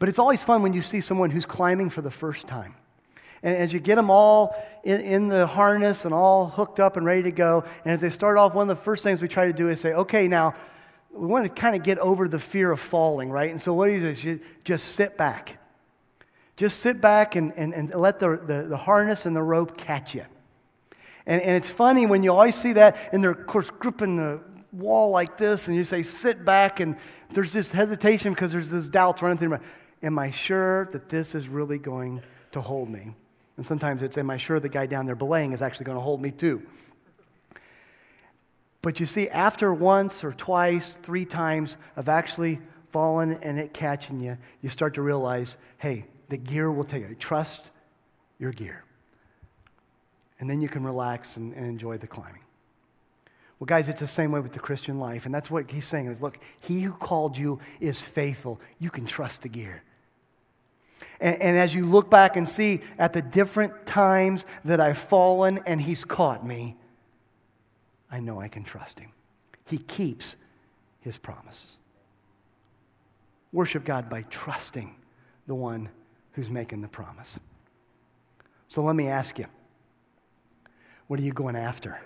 but 0.00 0.08
it's 0.08 0.18
always 0.18 0.42
fun 0.42 0.62
when 0.62 0.72
you 0.72 0.82
see 0.82 1.00
someone 1.00 1.30
who's 1.30 1.46
climbing 1.46 1.90
for 1.90 2.02
the 2.02 2.10
first 2.10 2.48
time. 2.48 2.74
And 3.44 3.56
as 3.56 3.72
you 3.72 3.78
get 3.78 3.96
them 3.96 4.10
all 4.10 4.56
in, 4.82 5.00
in, 5.00 5.28
the 5.28 5.46
harness 5.46 6.04
and 6.04 6.12
all 6.12 6.46
hooked 6.46 6.80
up 6.80 6.96
and 6.96 7.06
ready 7.06 7.22
to 7.22 7.30
go, 7.30 7.64
and 7.84 7.92
as 7.92 8.00
they 8.00 8.10
start 8.10 8.36
off, 8.36 8.54
one 8.54 8.68
of 8.68 8.76
the 8.76 8.82
first 8.82 9.04
things 9.04 9.22
we 9.22 9.28
try 9.28 9.46
to 9.46 9.52
do 9.52 9.68
is 9.68 9.80
say, 9.80 9.92
okay, 9.94 10.26
now 10.26 10.54
we 11.12 11.26
want 11.26 11.44
to 11.44 11.52
kind 11.52 11.76
of 11.76 11.82
get 11.82 11.98
over 11.98 12.26
the 12.26 12.38
fear 12.38 12.70
of 12.72 12.80
falling, 12.80 13.30
right? 13.30 13.50
And 13.50 13.60
so 13.60 13.74
what? 13.74 13.90
Is 13.90 14.24
you 14.24 14.40
just 14.64 14.94
sit 14.94 15.16
back. 15.16 15.58
Just 16.56 16.80
sit 16.80 17.00
back 17.00 17.36
and, 17.36 17.52
and, 17.56 17.74
and 17.74 17.94
let 17.94 18.18
the, 18.18 18.36
the, 18.36 18.62
the 18.68 18.76
harness 18.76 19.26
and 19.26 19.34
the 19.34 19.42
rope 19.42 19.76
catch 19.76 20.14
you. 20.14 20.24
And, 21.26 21.40
and 21.42 21.56
it's 21.56 21.70
funny 21.70 22.06
when 22.06 22.22
you 22.22 22.32
always 22.32 22.54
see 22.54 22.74
that, 22.74 22.96
and 23.12 23.22
they're, 23.22 23.30
of 23.30 23.46
course, 23.46 23.70
gripping 23.70 24.16
the 24.16 24.40
wall 24.72 25.10
like 25.10 25.38
this, 25.38 25.68
and 25.68 25.76
you 25.76 25.84
say, 25.84 26.02
sit 26.02 26.44
back, 26.44 26.80
and 26.80 26.96
there's 27.30 27.52
this 27.52 27.72
hesitation 27.72 28.32
because 28.32 28.52
there's 28.52 28.70
this 28.70 28.88
doubt 28.88 29.22
running 29.22 29.38
through 29.38 29.50
my 29.50 29.60
Am 30.04 30.18
I 30.18 30.30
sure 30.30 30.86
that 30.86 31.08
this 31.08 31.32
is 31.32 31.46
really 31.46 31.78
going 31.78 32.22
to 32.50 32.60
hold 32.60 32.90
me? 32.90 33.14
And 33.56 33.64
sometimes 33.64 34.02
it's, 34.02 34.18
Am 34.18 34.30
I 34.30 34.36
sure 34.36 34.58
the 34.58 34.68
guy 34.68 34.86
down 34.86 35.06
there 35.06 35.14
belaying 35.14 35.52
is 35.52 35.62
actually 35.62 35.84
going 35.84 35.96
to 35.96 36.02
hold 36.02 36.20
me 36.20 36.32
too? 36.32 36.62
But 38.82 39.00
you 39.00 39.06
see, 39.06 39.28
after 39.28 39.72
once 39.72 40.24
or 40.24 40.32
twice, 40.32 40.92
three 40.92 41.24
times 41.24 41.76
of 41.96 42.08
actually 42.08 42.60
falling 42.90 43.38
and 43.42 43.58
it 43.58 43.72
catching 43.72 44.20
you, 44.20 44.36
you 44.60 44.68
start 44.68 44.94
to 44.94 45.02
realize, 45.02 45.56
hey, 45.78 46.06
the 46.28 46.36
gear 46.36 46.70
will 46.70 46.84
take 46.84 47.04
it. 47.04 47.18
Trust 47.20 47.70
your 48.38 48.52
gear 48.52 48.84
and 50.42 50.50
then 50.50 50.60
you 50.60 50.68
can 50.68 50.82
relax 50.82 51.36
and, 51.36 51.54
and 51.54 51.64
enjoy 51.64 51.96
the 51.96 52.08
climbing. 52.08 52.42
Well, 53.60 53.66
guys, 53.66 53.88
it's 53.88 54.00
the 54.00 54.08
same 54.08 54.32
way 54.32 54.40
with 54.40 54.52
the 54.52 54.58
Christian 54.58 54.98
life. 54.98 55.24
And 55.24 55.32
that's 55.32 55.52
what 55.52 55.70
he's 55.70 55.86
saying 55.86 56.08
is 56.08 56.20
look, 56.20 56.36
he 56.58 56.80
who 56.80 56.92
called 56.92 57.38
you 57.38 57.60
is 57.78 58.00
faithful. 58.02 58.60
You 58.80 58.90
can 58.90 59.06
trust 59.06 59.42
the 59.42 59.48
gear. 59.48 59.84
And, 61.20 61.40
and 61.40 61.56
as 61.56 61.76
you 61.76 61.86
look 61.86 62.10
back 62.10 62.34
and 62.34 62.48
see 62.48 62.80
at 62.98 63.12
the 63.12 63.22
different 63.22 63.86
times 63.86 64.44
that 64.64 64.80
I've 64.80 64.98
fallen 64.98 65.60
and 65.64 65.80
He's 65.80 66.04
caught 66.04 66.44
me, 66.44 66.76
I 68.12 68.20
know 68.20 68.40
I 68.40 68.48
can 68.48 68.62
trust 68.62 69.00
Him. 69.00 69.10
He 69.64 69.78
keeps 69.78 70.36
His 71.00 71.16
promises. 71.16 71.78
Worship 73.52 73.84
God 73.84 74.08
by 74.08 74.22
trusting 74.30 74.94
the 75.46 75.54
one 75.54 75.88
who's 76.32 76.50
making 76.50 76.82
the 76.82 76.88
promise. 76.88 77.38
So 78.68 78.82
let 78.82 78.94
me 78.94 79.08
ask 79.08 79.38
you 79.38 79.46
what 81.06 81.18
are 81.18 81.22
you 81.22 81.32
going 81.32 81.56
after? 81.56 82.00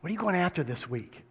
What 0.00 0.10
are 0.10 0.12
you 0.12 0.18
going 0.18 0.36
after 0.36 0.62
this 0.62 0.88
week? 0.88 1.24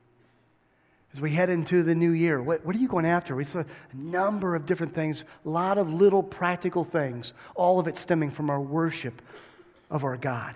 As 1.13 1.21
we 1.21 1.31
head 1.31 1.49
into 1.49 1.83
the 1.83 1.95
new 1.95 2.11
year, 2.11 2.41
what, 2.41 2.65
what 2.65 2.75
are 2.75 2.79
you 2.79 2.87
going 2.87 3.05
after? 3.05 3.35
We 3.35 3.45
saw 3.45 3.59
a 3.59 3.65
number 3.93 4.55
of 4.55 4.65
different 4.65 4.93
things, 4.93 5.23
a 5.45 5.49
lot 5.49 5.77
of 5.77 5.91
little 5.91 6.21
practical 6.21 6.83
things, 6.83 7.33
all 7.55 7.79
of 7.79 7.87
it 7.87 7.97
stemming 7.97 8.31
from 8.31 8.49
our 8.49 8.61
worship 8.61 9.21
of 9.89 10.03
our 10.03 10.17
God. 10.17 10.53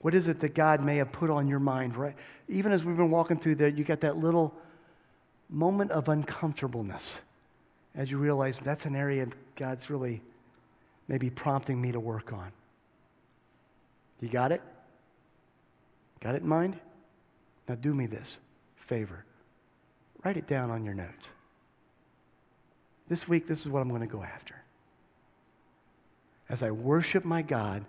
What 0.00 0.14
is 0.14 0.28
it 0.28 0.40
that 0.40 0.54
God 0.54 0.82
may 0.82 0.96
have 0.96 1.10
put 1.10 1.30
on 1.30 1.48
your 1.48 1.58
mind, 1.58 1.96
right? 1.96 2.14
Even 2.48 2.72
as 2.72 2.84
we've 2.84 2.96
been 2.96 3.10
walking 3.10 3.38
through 3.38 3.56
there, 3.56 3.68
you 3.68 3.84
got 3.84 4.00
that 4.00 4.16
little 4.16 4.54
moment 5.50 5.90
of 5.90 6.08
uncomfortableness 6.08 7.20
as 7.94 8.10
you 8.10 8.18
realize 8.18 8.58
that's 8.58 8.86
an 8.86 8.94
area 8.94 9.26
God's 9.56 9.90
really 9.90 10.22
maybe 11.08 11.30
prompting 11.30 11.80
me 11.80 11.90
to 11.90 11.98
work 11.98 12.32
on. 12.32 12.52
You 14.20 14.28
got 14.28 14.52
it? 14.52 14.62
Got 16.20 16.34
it 16.34 16.42
in 16.42 16.48
mind? 16.48 16.78
Now 17.68 17.74
do 17.74 17.94
me 17.94 18.06
this 18.06 18.38
favor. 18.76 19.24
Write 20.24 20.36
it 20.36 20.46
down 20.46 20.70
on 20.70 20.84
your 20.84 20.94
notes. 20.94 21.30
This 23.08 23.26
week, 23.26 23.46
this 23.46 23.60
is 23.60 23.68
what 23.68 23.80
I'm 23.80 23.88
going 23.88 24.00
to 24.00 24.06
go 24.06 24.22
after. 24.22 24.62
As 26.48 26.62
I 26.62 26.70
worship 26.70 27.24
my 27.24 27.42
God, 27.42 27.84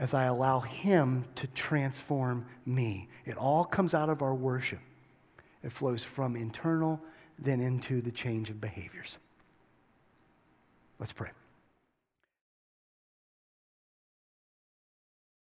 as 0.00 0.14
I 0.14 0.24
allow 0.24 0.60
Him 0.60 1.26
to 1.36 1.46
transform 1.48 2.46
me, 2.64 3.10
it 3.26 3.36
all 3.36 3.64
comes 3.64 3.92
out 3.92 4.08
of 4.08 4.22
our 4.22 4.34
worship. 4.34 4.80
It 5.62 5.72
flows 5.72 6.02
from 6.02 6.36
internal, 6.36 7.02
then 7.38 7.60
into 7.60 8.00
the 8.00 8.10
change 8.10 8.48
of 8.48 8.62
behaviors. 8.62 9.18
Let's 10.98 11.12
pray. 11.12 11.28